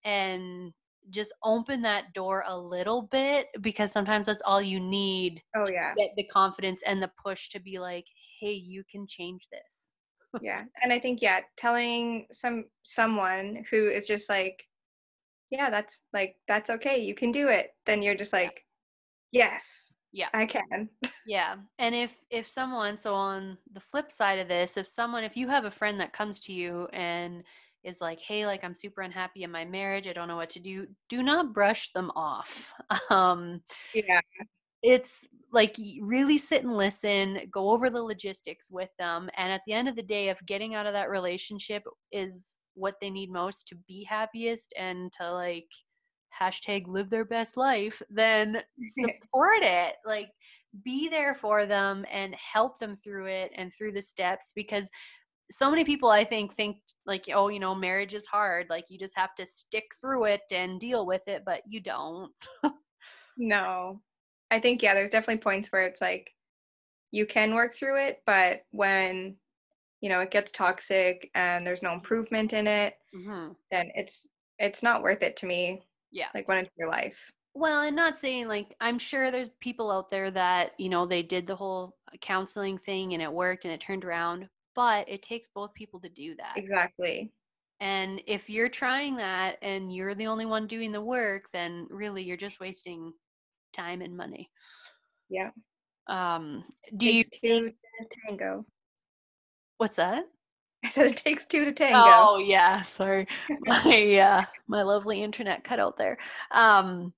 and 0.05 0.73
just 1.11 1.33
open 1.43 1.83
that 1.83 2.13
door 2.13 2.45
a 2.47 2.57
little 2.57 3.03
bit 3.11 3.49
because 3.61 3.91
sometimes 3.91 4.27
that's 4.27 4.43
all 4.45 4.63
you 4.63 4.79
need 4.79 5.41
oh 5.57 5.65
yeah. 5.73 5.93
get 5.97 6.11
the 6.17 6.25
confidence 6.25 6.83
and 6.87 7.03
the 7.03 7.11
push 7.25 7.49
to 7.49 7.61
be 7.61 7.79
like 7.79 8.05
hey 8.41 8.53
you 8.53 8.83
can 8.91 9.07
change 9.07 9.47
this. 9.53 9.95
Yeah 10.41 10.63
and 10.83 10.93
i 10.93 10.99
think 10.99 11.21
yeah 11.21 11.41
telling 11.57 12.27
some 12.33 12.65
someone 12.85 13.65
who 13.71 13.89
is 13.89 14.07
just 14.07 14.29
like 14.29 14.65
yeah 15.53 15.71
that's 15.71 16.01
like 16.13 16.35
that's 16.49 16.71
okay 16.71 16.99
you 16.99 17.15
can 17.15 17.31
do 17.31 17.49
it 17.49 17.71
then 17.87 18.03
you're 18.03 18.17
just 18.17 18.33
like 18.33 18.65
yes 19.31 19.93
Yeah. 20.13 20.29
i 20.35 20.47
can 20.47 20.89
Yeah. 21.25 21.55
And 21.79 21.95
if 21.95 22.11
if 22.31 22.49
someone 22.49 22.99
so 22.99 23.15
on 23.15 23.57
the 23.73 23.81
flip 23.81 24.11
side 24.11 24.41
of 24.41 24.49
this, 24.49 24.77
if 24.77 24.87
someone 24.89 25.23
if 25.23 25.37
you 25.37 25.49
have 25.49 25.65
a 25.65 25.71
friend 25.71 26.01
that 26.01 26.13
comes 26.13 26.41
to 26.41 26.53
you 26.53 26.89
and 26.93 27.45
is 27.85 28.01
like, 28.01 28.19
"Hey, 28.21 28.45
like 28.45 28.65
I'm 28.65 28.75
super 28.75 29.03
unhappy 29.03 29.45
in 29.45 29.51
my 29.51 29.65
marriage. 29.65 30.09
I 30.09 30.13
don't 30.13 30.27
know 30.29 30.37
what 30.37 30.51
to 30.51 30.61
do." 30.61 30.89
Do 31.09 31.23
not 31.23 31.55
brush 31.55 31.93
them 31.93 32.11
off. 32.17 32.73
Um 33.11 33.63
yeah 33.95 34.21
it's 34.83 35.29
like 35.53 35.77
really 36.01 36.39
sit 36.39 36.65
and 36.65 36.77
listen, 36.77 37.49
go 37.53 37.71
over 37.71 37.89
the 37.89 38.03
logistics 38.03 38.69
with 38.71 38.91
them, 38.99 39.31
and 39.37 39.53
at 39.53 39.61
the 39.67 39.73
end 39.73 39.89
of 39.89 39.95
the 39.97 40.03
day 40.03 40.29
if 40.29 40.45
getting 40.47 40.75
out 40.75 40.87
of 40.87 40.93
that 40.95 41.11
relationship 41.11 41.85
is 42.11 42.57
what 42.75 42.95
they 43.01 43.11
need 43.11 43.31
most 43.31 43.67
to 43.69 43.77
be 43.87 44.05
happiest 44.09 44.73
and 44.79 45.13
to 45.13 45.31
like 45.33 45.69
hashtag 46.39 46.87
live 46.87 47.11
their 47.11 47.25
best 47.25 47.57
life, 47.57 48.03
then 48.11 48.63
support 48.89 49.63
it. 49.63 49.97
Like 50.05 50.29
be 50.85 51.09
there 51.09 51.35
for 51.35 51.67
them 51.67 52.05
and 52.11 52.35
help 52.35 52.79
them 52.79 52.97
through 52.97 53.27
it 53.27 53.53
and 53.55 53.73
through 53.75 53.93
the 53.93 54.03
steps 54.03 54.53
because 54.55 54.89
so 55.51 55.69
many 55.69 55.85
people 55.85 56.09
I 56.09 56.25
think 56.25 56.57
think 56.57 56.79
like 57.05 57.29
oh 57.35 57.49
you 57.49 57.61
know 57.61 57.75
marriage 57.75 58.15
is 58.15 58.25
hard 58.25 58.69
like 58.71 58.87
you 58.89 58.99
just 58.99 59.17
have 59.17 59.35
to 59.35 59.47
stick 59.47 59.85
through 60.01 60.25
it 60.25 60.41
and 60.51 60.81
deal 60.81 61.05
with 61.05 61.23
it 61.27 61.43
but 61.45 61.63
you 61.69 61.81
don't. 61.81 62.33
no 63.37 64.01
i 64.51 64.59
think 64.59 64.83
yeah 64.83 64.93
there's 64.93 65.11
definitely 65.11 65.41
points 65.41 65.73
where 65.73 65.83
it's 65.83 66.03
like 66.03 66.31
you 67.13 67.25
can 67.25 67.55
work 67.55 67.75
through 67.75 67.99
it 67.99 68.23
but 68.27 68.61
when 68.71 69.35
you 70.03 70.11
know 70.11 70.21
it 70.21 70.33
gets 70.33 70.53
toxic 70.53 71.31
and 71.37 71.67
there's 71.67 71.83
no 71.83 71.95
improvement 71.95 72.55
in 72.55 72.69
it 72.69 72.99
Mhm. 73.13 73.57
then 73.71 73.91
it's 73.97 74.29
it's 74.59 74.83
not 74.85 75.03
worth 75.03 75.23
it 75.23 75.37
to 75.39 75.47
me 75.47 75.83
Yeah. 76.11 76.33
like 76.35 76.49
when 76.49 76.59
it's 76.59 76.73
your 76.79 76.89
life 76.91 77.33
Well, 77.55 77.83
and 77.83 77.95
not 77.97 78.19
saying 78.19 78.49
like 78.49 78.75
I'm 78.81 78.99
sure 78.99 79.31
there's 79.31 79.51
people 79.61 79.91
out 79.91 80.09
there 80.11 80.31
that, 80.31 80.79
you 80.81 80.89
know, 80.89 81.07
they 81.07 81.23
did 81.23 81.47
the 81.47 81.57
whole 81.57 81.99
counseling 82.21 82.79
thing 82.79 83.13
and 83.13 83.23
it 83.23 83.33
worked 83.33 83.65
and 83.65 83.73
it 83.75 83.81
turned 83.81 84.05
around, 84.05 84.49
but 84.75 85.09
it 85.09 85.23
takes 85.23 85.49
both 85.49 85.75
people 85.75 86.01
to 86.01 86.09
do 86.09 86.35
that. 86.37 86.61
exactly 86.61 87.35
And 87.81 88.23
if 88.27 88.49
you're 88.49 88.69
trying 88.71 89.17
that 89.17 89.59
and 89.63 89.95
you're 89.95 90.15
the 90.15 90.27
only 90.29 90.47
one 90.47 90.67
doing 90.67 90.93
the 90.93 91.03
work, 91.03 91.51
then 91.53 91.87
really 91.91 92.23
you're 92.23 92.37
just 92.37 92.61
wasting 92.61 93.15
time 93.73 94.03
and 94.03 94.17
money. 94.17 94.51
yeah 95.29 95.51
Um 96.07 96.65
do 96.97 97.09
you 97.09 97.25
two 97.41 97.73
tango 98.27 98.65
what's 99.79 99.97
that? 99.97 100.25
i 100.85 100.89
said 100.89 101.07
it 101.07 101.17
takes 101.17 101.47
two 101.47 101.65
to 101.65 101.73
tango 101.73 102.01
Oh 102.05 102.39
yeah, 102.39 102.83
sorry. 102.83 103.27
my 103.61 104.19
uh 104.19 104.45
my 104.67 104.83
lovely 104.83 105.23
internet 105.23 105.63
cut 105.65 105.79
out 105.79 105.97
there. 105.97 106.19
Um 106.51 107.13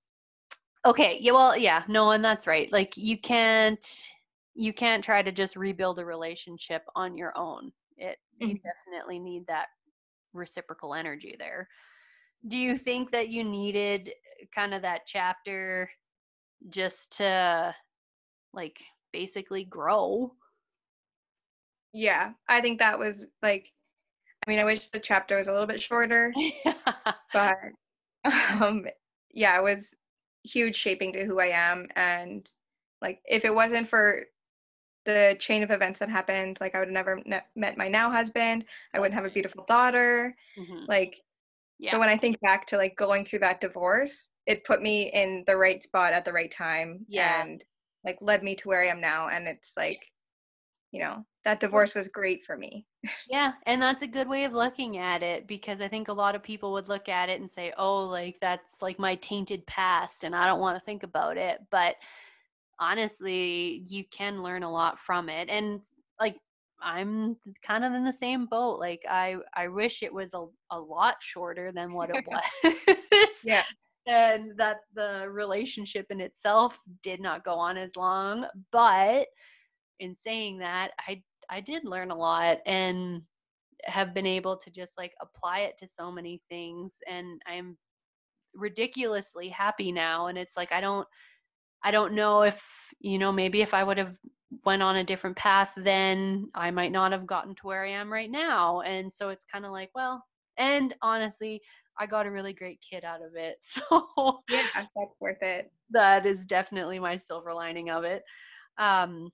okay, 0.84 1.18
yeah, 1.20 1.32
well, 1.32 1.56
yeah, 1.56 1.82
no, 1.88 2.10
and 2.10 2.22
that's 2.24 2.46
right. 2.46 2.70
Like 2.72 2.96
you 2.96 3.18
can't 3.18 3.84
you 4.54 4.72
can't 4.72 5.02
try 5.02 5.22
to 5.22 5.32
just 5.32 5.56
rebuild 5.56 5.98
a 5.98 6.04
relationship 6.04 6.82
on 6.94 7.16
your 7.16 7.32
own. 7.36 7.72
It 7.96 8.18
you 8.38 8.54
Mhm. 8.56 8.62
definitely 8.62 9.18
need 9.18 9.46
that 9.46 9.68
reciprocal 10.34 10.94
energy 10.94 11.36
there. 11.38 11.68
Do 12.48 12.58
you 12.58 12.76
think 12.76 13.10
that 13.12 13.28
you 13.30 13.44
needed 13.44 14.12
kind 14.54 14.74
of 14.74 14.82
that 14.82 15.02
chapter 15.06 15.90
just 16.68 17.16
to 17.18 17.74
like 18.52 18.78
basically 19.12 19.64
grow? 19.64 20.34
Yeah 21.94 22.32
i 22.48 22.60
think 22.60 22.78
that 22.80 22.98
was 22.98 23.26
like 23.42 23.72
i 24.46 24.50
mean 24.50 24.58
i 24.58 24.64
wish 24.64 24.88
the 24.88 24.98
chapter 25.00 25.36
was 25.38 25.48
a 25.48 25.52
little 25.52 25.66
bit 25.66 25.80
shorter 25.82 26.32
but 27.32 27.56
um 28.24 28.86
yeah 29.32 29.56
it 29.58 29.62
was 29.62 29.94
huge 30.42 30.76
shaping 30.76 31.12
to 31.12 31.24
who 31.24 31.40
i 31.40 31.46
am 31.46 31.86
and 31.96 32.50
like 33.00 33.20
if 33.24 33.44
it 33.44 33.54
wasn't 33.54 33.88
for 33.88 34.24
the 35.06 35.36
chain 35.38 35.62
of 35.62 35.70
events 35.70 36.00
that 36.00 36.08
happened 36.10 36.58
like 36.60 36.74
i 36.74 36.78
would 36.78 36.88
have 36.88 36.92
never 36.92 37.20
ne- 37.24 37.40
met 37.56 37.78
my 37.78 37.88
now 37.88 38.10
husband 38.10 38.64
i 38.92 38.98
wouldn't 39.00 39.14
have 39.14 39.24
a 39.24 39.30
beautiful 39.30 39.64
daughter 39.68 40.34
Mhm. 40.58 40.88
like 40.88 41.16
Yeah. 41.78 41.92
so 41.92 41.98
when 42.00 42.08
i 42.08 42.16
think 42.16 42.40
back 42.40 42.66
to 42.68 42.76
like 42.76 42.96
going 42.96 43.24
through 43.24 43.40
that 43.40 43.60
divorce 43.60 44.28
it 44.46 44.64
put 44.64 44.82
me 44.82 45.10
in 45.12 45.44
the 45.46 45.56
right 45.56 45.82
spot 45.82 46.12
at 46.12 46.24
the 46.24 46.32
right 46.32 46.50
time 46.50 47.06
Yeah. 47.08 47.42
and 47.42 47.64
like 48.04 48.18
led 48.20 48.42
me 48.42 48.54
to 48.56 48.68
where 48.68 48.82
I 48.82 48.88
am 48.88 49.00
now. 49.00 49.28
And 49.28 49.48
it's 49.48 49.72
like, 49.76 50.12
you 50.92 51.00
know, 51.00 51.24
that 51.44 51.60
divorce 51.60 51.94
was 51.94 52.08
great 52.08 52.44
for 52.44 52.56
me. 52.56 52.86
Yeah, 53.28 53.52
and 53.66 53.80
that's 53.80 54.02
a 54.02 54.06
good 54.06 54.28
way 54.28 54.44
of 54.44 54.52
looking 54.52 54.96
at 54.96 55.22
it 55.22 55.46
because 55.46 55.80
I 55.80 55.88
think 55.88 56.08
a 56.08 56.12
lot 56.12 56.34
of 56.34 56.42
people 56.42 56.72
would 56.72 56.88
look 56.88 57.08
at 57.08 57.28
it 57.28 57.40
and 57.40 57.50
say, 57.50 57.72
"Oh, 57.76 58.04
like 58.04 58.38
that's 58.40 58.80
like 58.80 58.98
my 58.98 59.14
tainted 59.16 59.66
past 59.66 60.24
and 60.24 60.34
I 60.34 60.46
don't 60.46 60.60
want 60.60 60.78
to 60.78 60.84
think 60.84 61.02
about 61.02 61.36
it." 61.36 61.60
But 61.70 61.96
honestly, 62.80 63.84
you 63.88 64.04
can 64.10 64.42
learn 64.42 64.62
a 64.62 64.72
lot 64.72 64.98
from 64.98 65.28
it. 65.28 65.48
And 65.50 65.82
like 66.18 66.36
I'm 66.82 67.36
kind 67.66 67.84
of 67.84 67.92
in 67.92 68.04
the 68.04 68.12
same 68.12 68.46
boat. 68.46 68.78
Like 68.78 69.02
I 69.08 69.36
I 69.54 69.68
wish 69.68 70.02
it 70.02 70.12
was 70.12 70.32
a, 70.34 70.46
a 70.70 70.80
lot 70.80 71.16
shorter 71.20 71.72
than 71.72 71.92
what 71.92 72.10
it 72.10 72.24
was. 73.12 73.28
Yeah. 73.44 73.64
And 74.06 74.52
that 74.58 74.78
the 74.94 75.26
relationship 75.30 76.06
in 76.10 76.20
itself 76.20 76.78
did 77.02 77.20
not 77.20 77.44
go 77.44 77.54
on 77.54 77.78
as 77.78 77.96
long, 77.96 78.46
but 78.70 79.26
in 80.00 80.14
saying 80.14 80.58
that, 80.58 80.90
I 81.08 81.22
I 81.50 81.60
did 81.60 81.84
learn 81.84 82.10
a 82.10 82.16
lot 82.16 82.58
and 82.66 83.22
have 83.84 84.14
been 84.14 84.26
able 84.26 84.56
to 84.56 84.70
just 84.70 84.96
like 84.98 85.12
apply 85.20 85.60
it 85.60 85.78
to 85.78 85.86
so 85.88 86.10
many 86.10 86.42
things 86.48 86.98
and 87.08 87.40
I'm 87.46 87.76
ridiculously 88.54 89.48
happy 89.48 89.92
now 89.92 90.26
and 90.28 90.38
it's 90.38 90.56
like 90.56 90.72
I 90.72 90.80
don't 90.80 91.06
I 91.82 91.90
don't 91.90 92.14
know 92.14 92.42
if 92.42 92.62
you 93.00 93.18
know 93.18 93.32
maybe 93.32 93.62
if 93.62 93.74
I 93.74 93.84
would 93.84 93.98
have 93.98 94.16
went 94.64 94.82
on 94.82 94.96
a 94.96 95.04
different 95.04 95.36
path 95.36 95.72
then 95.76 96.48
I 96.54 96.70
might 96.70 96.92
not 96.92 97.12
have 97.12 97.26
gotten 97.26 97.54
to 97.56 97.66
where 97.66 97.84
I 97.84 97.90
am 97.90 98.12
right 98.12 98.30
now 98.30 98.80
and 98.82 99.12
so 99.12 99.30
it's 99.30 99.44
kind 99.44 99.64
of 99.64 99.72
like 99.72 99.90
well 99.94 100.24
and 100.56 100.94
honestly 101.02 101.60
I 101.98 102.06
got 102.06 102.26
a 102.26 102.30
really 102.30 102.52
great 102.52 102.80
kid 102.88 103.04
out 103.04 103.22
of 103.22 103.34
it 103.36 103.56
so 103.62 104.40
Yeah, 104.48 104.62
that's 104.74 105.14
worth 105.20 105.42
it. 105.42 105.70
that 105.90 106.26
is 106.26 106.46
definitely 106.46 106.98
my 106.98 107.16
silver 107.16 107.52
lining 107.54 107.90
of 107.90 108.04
it. 108.04 108.22
Um, 108.78 109.30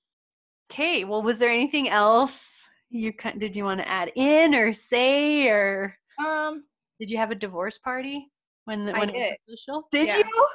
okay, 0.71 1.05
well, 1.05 1.23
was 1.23 1.39
there 1.39 1.51
anything 1.51 1.89
else 1.89 2.63
you 2.91 3.13
did 3.39 3.55
you 3.55 3.65
want 3.65 3.81
to 3.81 3.89
add 3.89 4.11
in 4.17 4.55
or 4.55 4.73
say, 4.73 5.49
or 5.49 5.97
Um, 6.19 6.65
did 6.99 7.11
you 7.11 7.19
have 7.19 7.31
a 7.31 7.35
divorce 7.35 7.79
party 7.79 8.29
when 8.65 8.87
when 8.87 9.09
it 9.11 9.13
was 9.13 9.13
did. 9.13 9.37
official? 9.49 9.89
Did 9.91 10.09
Yeah. 10.09 10.19
you? 10.19 10.47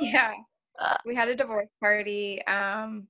yeah. 0.00 0.32
We 1.04 1.14
had 1.14 1.28
a 1.28 1.34
divorce 1.36 1.68
party. 1.80 2.44
Um, 2.46 3.08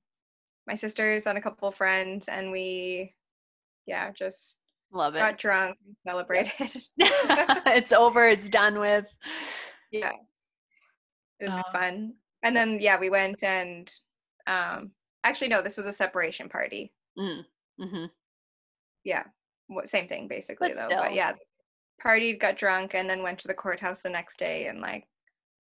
my 0.66 0.75
sisters 0.75 1.27
and 1.27 1.39
a 1.39 1.41
couple 1.41 1.68
of 1.68 1.75
friends, 1.75 2.29
and 2.29 2.51
we, 2.53 3.14
yeah, 3.87 4.11
just 4.12 4.59
Love 4.93 5.14
it. 5.14 5.20
got 5.20 5.39
drunk 5.39 5.79
celebrated. 6.07 6.53
it's 6.99 7.93
over. 7.93 8.29
It's 8.29 8.49
done 8.49 8.79
with. 8.79 9.07
yeah. 9.91 10.12
It 11.41 11.47
was 11.47 11.55
Um, 11.55 11.62
fun. 11.73 12.14
And 12.43 12.55
then, 12.55 12.79
yeah, 12.81 12.99
we 12.99 13.09
went 13.11 13.43
and, 13.43 13.91
um, 14.47 14.91
actually, 15.25 15.49
no, 15.49 15.62
this 15.62 15.77
was 15.77 15.87
a 15.87 15.93
separation 15.93 16.49
party. 16.49 16.93
Mm. 17.18 17.45
hmm 17.79 18.05
Yeah. 19.05 19.25
What, 19.68 19.91
same 19.91 20.09
thing, 20.09 20.29
basically, 20.29 20.68
But 20.70 20.77
though. 20.77 20.87
still. 20.87 21.03
But 21.03 21.14
yeah, 21.14 21.33
partied, 22.05 22.41
got 22.41 22.59
drunk, 22.59 22.95
and 22.95 23.09
then 23.09 23.23
went 23.23 23.39
to 23.41 23.49
the 23.49 23.55
courthouse 23.55 24.03
the 24.03 24.11
next 24.11 24.39
day 24.39 24.66
and, 24.66 24.81
like, 24.81 25.07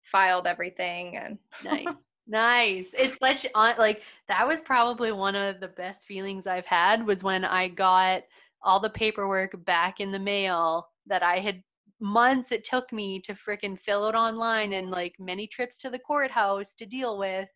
filed 0.04 0.46
everything. 0.46 1.16
And 1.16 1.38
Nice. 1.64 1.86
Nice. 2.26 2.94
It's 2.96 3.16
such 3.20 3.44
on 3.56 3.74
like 3.76 4.02
that 4.28 4.46
was 4.46 4.60
probably 4.60 5.10
one 5.10 5.34
of 5.34 5.58
the 5.58 5.66
best 5.66 6.06
feelings 6.06 6.46
I've 6.46 6.66
had 6.66 7.04
was 7.04 7.24
when 7.24 7.44
I 7.44 7.66
got 7.66 8.22
all 8.62 8.78
the 8.78 8.90
paperwork 8.90 9.64
back 9.64 9.98
in 9.98 10.12
the 10.12 10.18
mail 10.20 10.86
that 11.06 11.24
I 11.24 11.40
had 11.40 11.60
months 11.98 12.52
it 12.52 12.62
took 12.62 12.92
me 12.92 13.20
to 13.22 13.34
freaking 13.34 13.76
fill 13.76 14.06
it 14.06 14.14
online 14.14 14.74
and 14.74 14.92
like 14.92 15.16
many 15.18 15.48
trips 15.48 15.80
to 15.80 15.90
the 15.90 15.98
courthouse 15.98 16.72
to 16.74 16.86
deal 16.86 17.18
with 17.18 17.48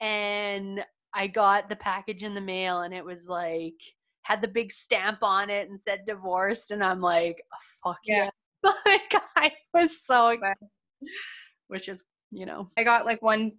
and 0.00 0.84
I 1.14 1.26
got 1.26 1.68
the 1.68 1.76
package 1.76 2.22
in 2.22 2.34
the 2.34 2.40
mail 2.40 2.82
and 2.82 2.94
it 2.94 3.04
was 3.04 3.28
like 3.28 3.74
had 4.22 4.42
the 4.42 4.48
big 4.48 4.70
stamp 4.72 5.18
on 5.22 5.48
it 5.50 5.70
and 5.70 5.80
said 5.80 6.04
divorced 6.06 6.70
and 6.70 6.84
I'm 6.84 7.00
like 7.00 7.42
oh, 7.52 7.90
fuck 7.90 7.98
yeah. 8.04 8.30
Yeah. 8.64 8.72
like 8.86 9.14
I 9.36 9.52
was 9.72 10.04
so 10.04 10.28
excited 10.28 10.68
which 11.68 11.88
is 11.88 12.04
you 12.30 12.46
know 12.46 12.70
I 12.76 12.84
got, 12.84 13.06
like, 13.06 13.22
one. 13.22 13.52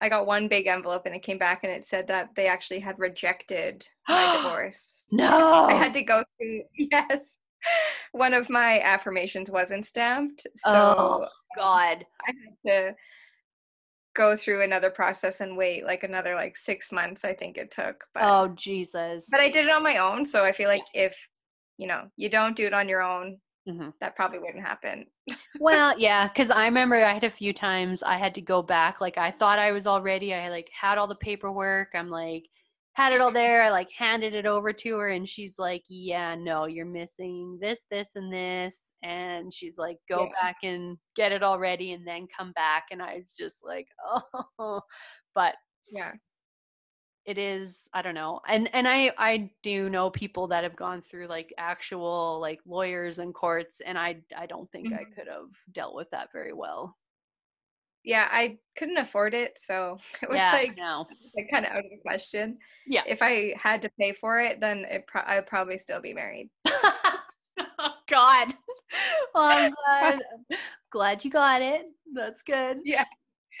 I 0.00 0.08
got 0.10 0.26
one 0.26 0.48
big 0.48 0.66
envelope 0.66 1.06
and 1.06 1.14
it 1.14 1.22
came 1.22 1.38
back 1.38 1.60
and 1.62 1.72
it 1.72 1.86
said 1.86 2.08
that 2.08 2.28
they 2.36 2.46
actually 2.46 2.80
had 2.80 2.98
rejected 2.98 3.86
my 4.06 4.36
divorce. 4.42 5.04
No. 5.10 5.64
I 5.64 5.74
had 5.74 5.94
to 5.94 6.02
go 6.02 6.22
through 6.36 6.62
yes. 6.76 7.36
One 8.12 8.34
of 8.34 8.50
my 8.50 8.80
affirmations 8.80 9.50
wasn't 9.50 9.86
stamped. 9.86 10.46
So 10.56 10.70
oh 10.98 11.28
God. 11.56 12.04
I 12.26 12.32
had 12.32 12.70
to 12.70 12.94
go 14.14 14.36
through 14.36 14.62
another 14.62 14.90
process 14.90 15.40
and 15.40 15.56
wait 15.56 15.84
like 15.84 16.02
another 16.04 16.34
like 16.34 16.56
six 16.56 16.92
months, 16.92 17.24
I 17.24 17.34
think 17.34 17.56
it 17.56 17.70
took. 17.70 18.04
But 18.14 18.22
Oh 18.24 18.48
Jesus. 18.48 19.28
but 19.30 19.40
I 19.40 19.50
did 19.50 19.66
it 19.66 19.70
on 19.70 19.82
my 19.82 19.98
own. 19.98 20.26
So 20.28 20.44
I 20.44 20.52
feel 20.52 20.68
like 20.68 20.84
if 20.94 21.16
you 21.78 21.86
know, 21.86 22.08
you 22.16 22.28
don't 22.28 22.56
do 22.56 22.66
it 22.66 22.74
on 22.74 22.88
your 22.88 23.02
own, 23.02 23.40
Mhm. 23.68 23.92
that 24.00 24.14
probably 24.16 24.38
wouldn't 24.38 24.64
happen. 24.64 25.06
Well, 25.60 25.98
yeah, 25.98 26.28
because 26.28 26.50
I 26.50 26.64
remember 26.66 26.96
I 26.96 27.14
had 27.14 27.24
a 27.24 27.30
few 27.30 27.52
times 27.52 28.02
I 28.02 28.16
had 28.16 28.34
to 28.34 28.40
go 28.42 28.60
back. 28.60 29.00
Like 29.00 29.16
I 29.18 29.30
thought 29.30 29.58
I 29.58 29.70
was 29.72 29.86
all 29.86 30.02
ready. 30.02 30.34
I 30.34 30.48
like 30.48 30.68
had 30.78 30.98
all 30.98 31.06
the 31.06 31.14
paperwork. 31.14 31.90
I'm 31.94 32.10
like 32.10 32.44
had 32.94 33.12
it 33.12 33.20
all 33.20 33.32
there. 33.32 33.62
I 33.62 33.70
like 33.70 33.90
handed 33.92 34.34
it 34.34 34.46
over 34.46 34.72
to 34.72 34.96
her, 34.98 35.08
and 35.10 35.28
she's 35.28 35.58
like, 35.58 35.84
"Yeah, 35.88 36.34
no, 36.36 36.66
you're 36.66 36.86
missing 36.86 37.58
this, 37.60 37.86
this, 37.90 38.16
and 38.16 38.32
this." 38.32 38.94
And 39.02 39.52
she's 39.52 39.78
like, 39.78 39.98
"Go 40.08 40.28
Yeah. 40.28 40.34
back 40.40 40.58
and 40.62 40.98
get 41.16 41.32
it 41.32 41.42
all 41.42 41.58
ready, 41.58 41.92
and 41.92 42.06
then 42.06 42.28
come 42.28 42.52
back." 42.52 42.86
And 42.90 43.02
I 43.02 43.16
was 43.18 43.36
just 43.36 43.64
like, 43.64 43.88
"Oh," 44.58 44.82
but 45.34 45.56
Yeah. 45.90 46.16
it 47.24 47.38
is 47.38 47.88
i 47.94 48.02
don't 48.02 48.14
know 48.14 48.40
and 48.46 48.72
and 48.74 48.86
i 48.86 49.12
i 49.16 49.50
do 49.62 49.88
know 49.88 50.10
people 50.10 50.46
that 50.48 50.62
have 50.62 50.76
gone 50.76 51.00
through 51.00 51.26
like 51.26 51.54
actual 51.56 52.38
like 52.40 52.60
lawyers 52.66 53.18
and 53.18 53.34
courts 53.34 53.80
and 53.80 53.98
i 53.98 54.22
i 54.36 54.44
don't 54.46 54.70
think 54.70 54.92
i 54.92 55.04
Mhm. 55.04 55.14
could 55.14 55.26
have 55.26 55.48
dealt 55.72 55.94
with 55.94 56.10
that 56.10 56.30
very 56.32 56.52
well 56.52 56.98
Yeah, 58.04 58.28
I 58.30 58.58
couldn't 58.76 58.98
afford 58.98 59.34
it, 59.34 59.56
so 59.62 59.98
it 60.22 60.28
was 60.28 60.36
yeah 60.36 60.52
like 60.52 60.76
no 60.76 61.06
like 61.36 61.48
kind 61.50 61.64
of 61.64 61.72
out 61.72 61.78
of 61.78 61.90
the 61.90 61.98
question. 62.02 62.58
Yeah. 62.86 63.02
If 63.06 63.22
I 63.22 63.54
had 63.56 63.82
to 63.82 63.90
pay 63.98 64.12
for 64.12 64.40
it, 64.40 64.60
then 64.60 64.84
it 64.84 65.06
pro- 65.06 65.22
I'd 65.26 65.46
probably 65.46 65.78
still 65.78 66.00
be 66.00 66.14
married. 66.14 66.50
oh 67.78 67.94
god 68.08 68.52
well, 69.34 69.44
i'm 69.44 69.72
glad 69.72 70.22
glad 70.90 71.24
you 71.24 71.30
got 71.30 71.62
it 71.62 71.82
that's 72.12 72.42
good 72.42 72.78
Yeah. 72.84 73.04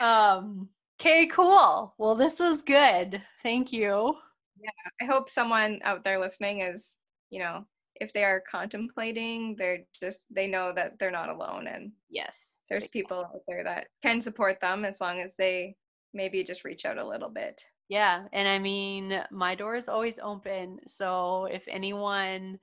um 0.00 0.68
okay 1.00 1.26
cool 1.26 1.94
well 1.98 2.14
this 2.16 2.40
was 2.40 2.62
good 2.62 3.22
thank 3.42 3.72
you 3.72 4.16
Yeah. 4.60 4.70
I 5.00 5.04
hope 5.06 5.30
someone 5.30 5.80
out 5.84 6.04
there 6.04 6.18
listening 6.20 6.60
is, 6.60 6.96
you 7.30 7.38
know, 7.40 7.66
if 7.96 8.12
they 8.12 8.24
are 8.24 8.42
contemplating, 8.50 9.56
they're 9.58 9.84
just 9.98 10.20
they 10.30 10.46
know 10.46 10.72
that 10.74 10.98
they're 10.98 11.10
not 11.10 11.28
alone 11.28 11.66
and 11.66 11.92
yes 12.10 12.58
there's 12.68 12.88
people 12.88 13.18
out 13.18 13.40
there 13.46 13.62
that 13.64 13.86
can 14.02 14.20
support 14.20 14.60
them 14.60 14.84
as 14.84 15.00
long 15.00 15.20
as 15.20 15.32
they 15.38 15.76
maybe 16.14 16.44
just 16.44 16.64
reach 16.64 16.84
out 16.84 16.98
a 16.98 17.06
little 17.06 17.28
bit. 17.28 17.60
Yeah, 17.88 18.24
and 18.32 18.48
I 18.48 18.58
mean, 18.58 19.20
my 19.30 19.54
door 19.54 19.76
is 19.76 19.88
always 19.88 20.18
open. 20.22 20.78
So 20.86 21.46
if 21.46 21.64
anyone 21.68 22.58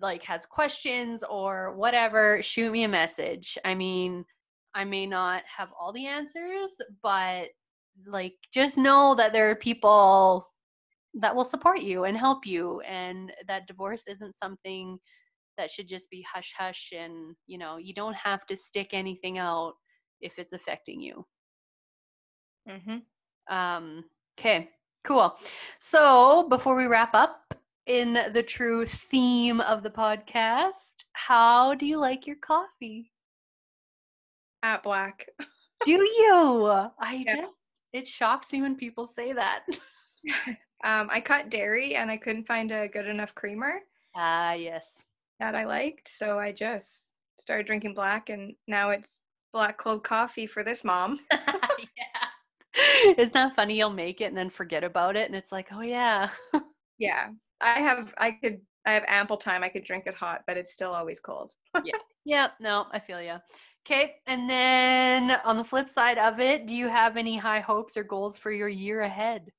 like 0.00 0.22
has 0.22 0.46
questions 0.46 1.22
or 1.28 1.74
whatever, 1.76 2.40
shoot 2.42 2.72
me 2.72 2.84
a 2.84 2.88
message. 2.88 3.58
I 3.64 3.74
mean, 3.74 4.24
I 4.74 4.84
may 4.84 5.06
not 5.06 5.42
have 5.54 5.68
all 5.78 5.92
the 5.92 6.06
answers, 6.06 6.70
but 7.02 7.48
like 8.06 8.34
just 8.52 8.78
know 8.78 9.14
that 9.16 9.32
there 9.32 9.50
are 9.50 9.56
people 9.56 10.48
that 11.14 11.34
will 11.34 11.44
support 11.44 11.80
you 11.80 12.04
and 12.04 12.16
help 12.16 12.46
you 12.46 12.80
and 12.80 13.32
that 13.46 13.66
divorce 13.66 14.04
isn't 14.06 14.34
something 14.36 14.98
that 15.58 15.70
should 15.70 15.88
just 15.88 16.08
be 16.10 16.24
hush 16.32 16.54
hush 16.56 16.92
and, 16.96 17.34
you 17.46 17.58
know, 17.58 17.76
you 17.76 17.92
don't 17.92 18.14
have 18.14 18.46
to 18.46 18.56
stick 18.56 18.90
anything 18.92 19.38
out 19.38 19.72
if 20.20 20.38
it's 20.38 20.52
affecting 20.52 21.00
you. 21.00 21.24
Mm-hmm. 22.68 23.54
Um, 23.54 24.04
okay, 24.38 24.70
cool. 25.04 25.36
So 25.80 26.46
before 26.48 26.76
we 26.76 26.86
wrap 26.86 27.14
up, 27.14 27.54
in 27.86 28.16
the 28.32 28.42
true 28.42 28.86
theme 28.86 29.60
of 29.60 29.82
the 29.82 29.90
podcast, 29.90 30.94
how 31.12 31.74
do 31.74 31.86
you 31.86 31.98
like 31.98 32.24
your 32.24 32.36
coffee? 32.36 33.10
At 34.62 34.84
Black. 34.84 35.26
Do 35.84 35.92
you? 35.92 36.66
I 37.00 37.14
Yeah. 37.26 37.36
just, 37.36 37.58
it 37.92 38.06
shocks 38.06 38.52
me 38.52 38.62
when 38.62 38.76
people 38.76 39.08
say 39.08 39.32
that. 39.32 39.64
Um, 40.84 41.08
I 41.10 41.20
cut 41.20 41.50
dairy 41.50 41.94
and 41.96 42.10
I 42.10 42.16
couldn't 42.16 42.46
find 42.46 42.72
a 42.72 42.88
good 42.88 43.06
enough 43.06 43.34
creamer 43.34 43.80
Ah, 44.14 44.52
yes. 44.54 45.04
that 45.38 45.54
I 45.54 45.64
liked, 45.64 46.08
so 46.08 46.38
I 46.38 46.52
just 46.52 47.12
started 47.38 47.66
drinking 47.66 47.94
black, 47.94 48.28
and 48.28 48.54
now 48.66 48.90
it's 48.90 49.22
black 49.52 49.78
cold 49.78 50.04
coffee 50.04 50.46
for 50.46 50.62
this 50.62 50.84
mom. 50.84 51.20
yeah. 51.96 53.14
Isn't 53.18 53.32
that 53.34 53.54
funny? 53.56 53.76
You'll 53.76 53.90
make 53.90 54.20
it 54.20 54.26
and 54.26 54.36
then 54.36 54.50
forget 54.50 54.84
about 54.84 55.16
it, 55.16 55.26
and 55.26 55.36
it's 55.36 55.52
like, 55.52 55.68
oh, 55.72 55.80
yeah. 55.80 56.30
Yeah, 56.98 57.30
I 57.60 57.80
have. 57.80 58.14
I 58.18 58.32
could. 58.32 58.60
I 58.86 58.92
have 58.92 59.04
ample 59.08 59.36
time. 59.36 59.62
I 59.62 59.68
could 59.68 59.84
drink 59.84 60.06
it 60.06 60.14
hot, 60.14 60.42
but 60.46 60.56
it's 60.56 60.72
still 60.72 60.92
always 60.94 61.20
cold. 61.20 61.54
Yeah, 61.84 61.92
Yeah. 62.24 62.50
no, 62.60 62.86
I 62.92 62.98
feel 63.00 63.20
ya. 63.22 63.38
Okay, 63.86 64.16
and 64.26 64.48
then 64.48 65.30
on 65.44 65.56
the 65.56 65.64
flip 65.64 65.88
side 65.88 66.18
of 66.18 66.38
it, 66.40 66.66
do 66.66 66.76
you 66.76 66.88
have 66.88 67.16
any 67.16 67.36
high 67.38 67.60
hopes 67.60 67.96
or 67.96 68.04
goals 68.04 68.38
for 68.38 68.52
your 68.52 68.68
year 68.68 69.02
ahead? 69.02 69.52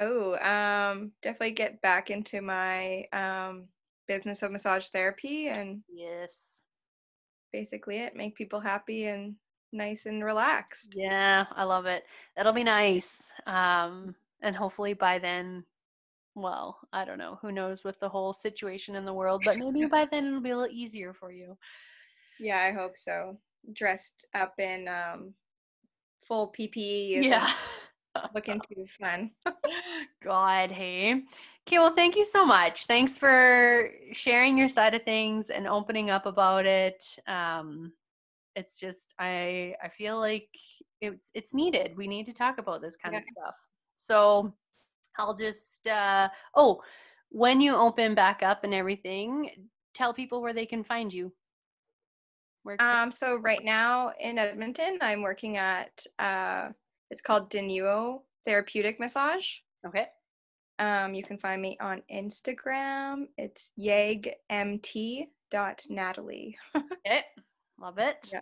Oh, 0.00 0.36
um, 0.38 1.12
definitely 1.22 1.52
get 1.52 1.80
back 1.82 2.10
into 2.10 2.40
my 2.40 3.04
um, 3.12 3.64
business 4.06 4.42
of 4.42 4.52
massage 4.52 4.86
therapy 4.88 5.48
and 5.48 5.82
Yes. 5.92 6.62
basically 7.52 7.98
it. 7.98 8.14
Make 8.14 8.36
people 8.36 8.60
happy 8.60 9.06
and 9.06 9.34
nice 9.72 10.06
and 10.06 10.24
relaxed. 10.24 10.94
Yeah, 10.94 11.46
I 11.52 11.64
love 11.64 11.86
it. 11.86 12.04
That'll 12.36 12.52
be 12.52 12.64
nice. 12.64 13.32
Um, 13.46 14.14
and 14.40 14.54
hopefully 14.54 14.94
by 14.94 15.18
then, 15.18 15.64
well, 16.34 16.78
I 16.92 17.04
don't 17.04 17.18
know. 17.18 17.38
Who 17.42 17.50
knows 17.50 17.82
with 17.82 17.98
the 17.98 18.08
whole 18.08 18.32
situation 18.32 18.94
in 18.94 19.04
the 19.04 19.12
world, 19.12 19.42
but 19.44 19.58
maybe 19.58 19.86
by 19.86 20.06
then 20.10 20.26
it'll 20.26 20.40
be 20.40 20.50
a 20.50 20.56
little 20.56 20.74
easier 20.74 21.12
for 21.12 21.32
you. 21.32 21.56
Yeah, 22.38 22.60
I 22.60 22.70
hope 22.70 22.94
so. 22.96 23.36
Dressed 23.72 24.26
up 24.34 24.54
in 24.60 24.86
um, 24.86 25.34
full 26.26 26.52
PPE 26.52 27.24
Yeah. 27.24 27.50
looking 28.34 28.60
too 28.60 28.86
fun. 29.00 29.30
God, 30.22 30.70
hey. 30.70 31.22
Okay, 31.66 31.78
well, 31.78 31.94
thank 31.94 32.16
you 32.16 32.24
so 32.24 32.44
much. 32.44 32.86
Thanks 32.86 33.18
for 33.18 33.90
sharing 34.12 34.56
your 34.56 34.68
side 34.68 34.94
of 34.94 35.02
things 35.02 35.50
and 35.50 35.66
opening 35.66 36.10
up 36.10 36.26
about 36.26 36.64
it. 36.64 37.04
Um, 37.26 37.92
it's 38.56 38.78
just 38.78 39.14
I 39.18 39.74
I 39.82 39.88
feel 39.88 40.18
like 40.18 40.48
it's 41.00 41.30
it's 41.34 41.54
needed. 41.54 41.96
We 41.96 42.08
need 42.08 42.26
to 42.26 42.32
talk 42.32 42.58
about 42.58 42.80
this 42.80 42.96
kind 42.96 43.16
of 43.16 43.22
stuff. 43.22 43.54
So 43.94 44.52
I'll 45.18 45.34
just 45.34 45.86
uh 45.86 46.28
oh, 46.54 46.82
when 47.30 47.60
you 47.60 47.74
open 47.74 48.14
back 48.14 48.42
up 48.42 48.64
and 48.64 48.74
everything, 48.74 49.50
tell 49.94 50.14
people 50.14 50.40
where 50.40 50.52
they 50.52 50.66
can 50.66 50.84
find 50.84 51.12
you. 51.12 51.32
Where 52.62 52.80
Um, 52.80 53.10
so 53.12 53.36
right 53.36 53.64
now 53.64 54.12
in 54.20 54.38
Edmonton, 54.38 54.98
I'm 55.00 55.22
working 55.22 55.56
at 55.56 56.04
uh, 56.18 56.68
it's 57.10 57.22
called 57.22 57.50
Denuo 57.50 58.22
Therapeutic 58.46 59.00
Massage. 59.00 59.46
okay. 59.86 60.06
Um, 60.80 61.12
you 61.12 61.24
can 61.24 61.38
find 61.38 61.60
me 61.60 61.76
on 61.80 62.02
Instagram. 62.12 63.26
It's 63.36 63.70
yagmt.natalie. 63.78 65.26
Okay, 67.06 67.24
love 67.80 67.98
it. 67.98 68.30
Yeah. 68.32 68.40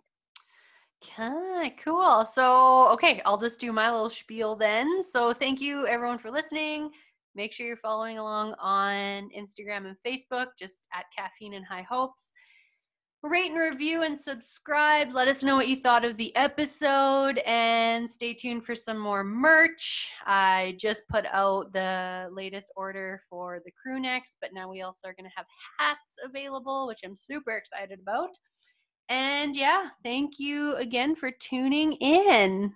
Okay, 1.04 1.76
cool. 1.82 2.26
So, 2.26 2.88
okay, 2.88 3.22
I'll 3.24 3.38
just 3.38 3.60
do 3.60 3.72
my 3.72 3.90
little 3.90 4.10
spiel 4.10 4.56
then. 4.56 5.02
So, 5.02 5.32
thank 5.32 5.60
you 5.60 5.86
everyone 5.86 6.18
for 6.18 6.30
listening. 6.30 6.90
Make 7.34 7.52
sure 7.52 7.66
you're 7.66 7.76
following 7.76 8.18
along 8.18 8.54
on 8.60 9.30
Instagram 9.36 9.86
and 9.86 9.96
Facebook, 10.06 10.48
just 10.58 10.82
at 10.94 11.04
Caffeine 11.16 11.54
and 11.54 11.64
High 11.64 11.86
Hopes. 11.88 12.32
Rate 13.28 13.50
and 13.50 13.58
review 13.58 14.02
and 14.02 14.16
subscribe. 14.16 15.12
Let 15.12 15.26
us 15.26 15.42
know 15.42 15.56
what 15.56 15.66
you 15.66 15.80
thought 15.80 16.04
of 16.04 16.16
the 16.16 16.34
episode 16.36 17.38
and 17.38 18.08
stay 18.08 18.34
tuned 18.34 18.64
for 18.64 18.76
some 18.76 18.98
more 18.98 19.24
merch. 19.24 20.08
I 20.24 20.76
just 20.78 21.02
put 21.08 21.26
out 21.32 21.72
the 21.72 22.28
latest 22.30 22.70
order 22.76 23.22
for 23.28 23.60
the 23.64 23.72
crew 23.72 23.98
necks, 23.98 24.36
but 24.40 24.54
now 24.54 24.70
we 24.70 24.82
also 24.82 25.08
are 25.08 25.14
going 25.14 25.28
to 25.28 25.36
have 25.36 25.46
hats 25.76 26.18
available, 26.24 26.86
which 26.86 27.00
I'm 27.04 27.16
super 27.16 27.56
excited 27.56 27.98
about. 28.00 28.30
And 29.08 29.56
yeah, 29.56 29.88
thank 30.04 30.38
you 30.38 30.76
again 30.76 31.16
for 31.16 31.32
tuning 31.32 31.94
in. 31.94 32.74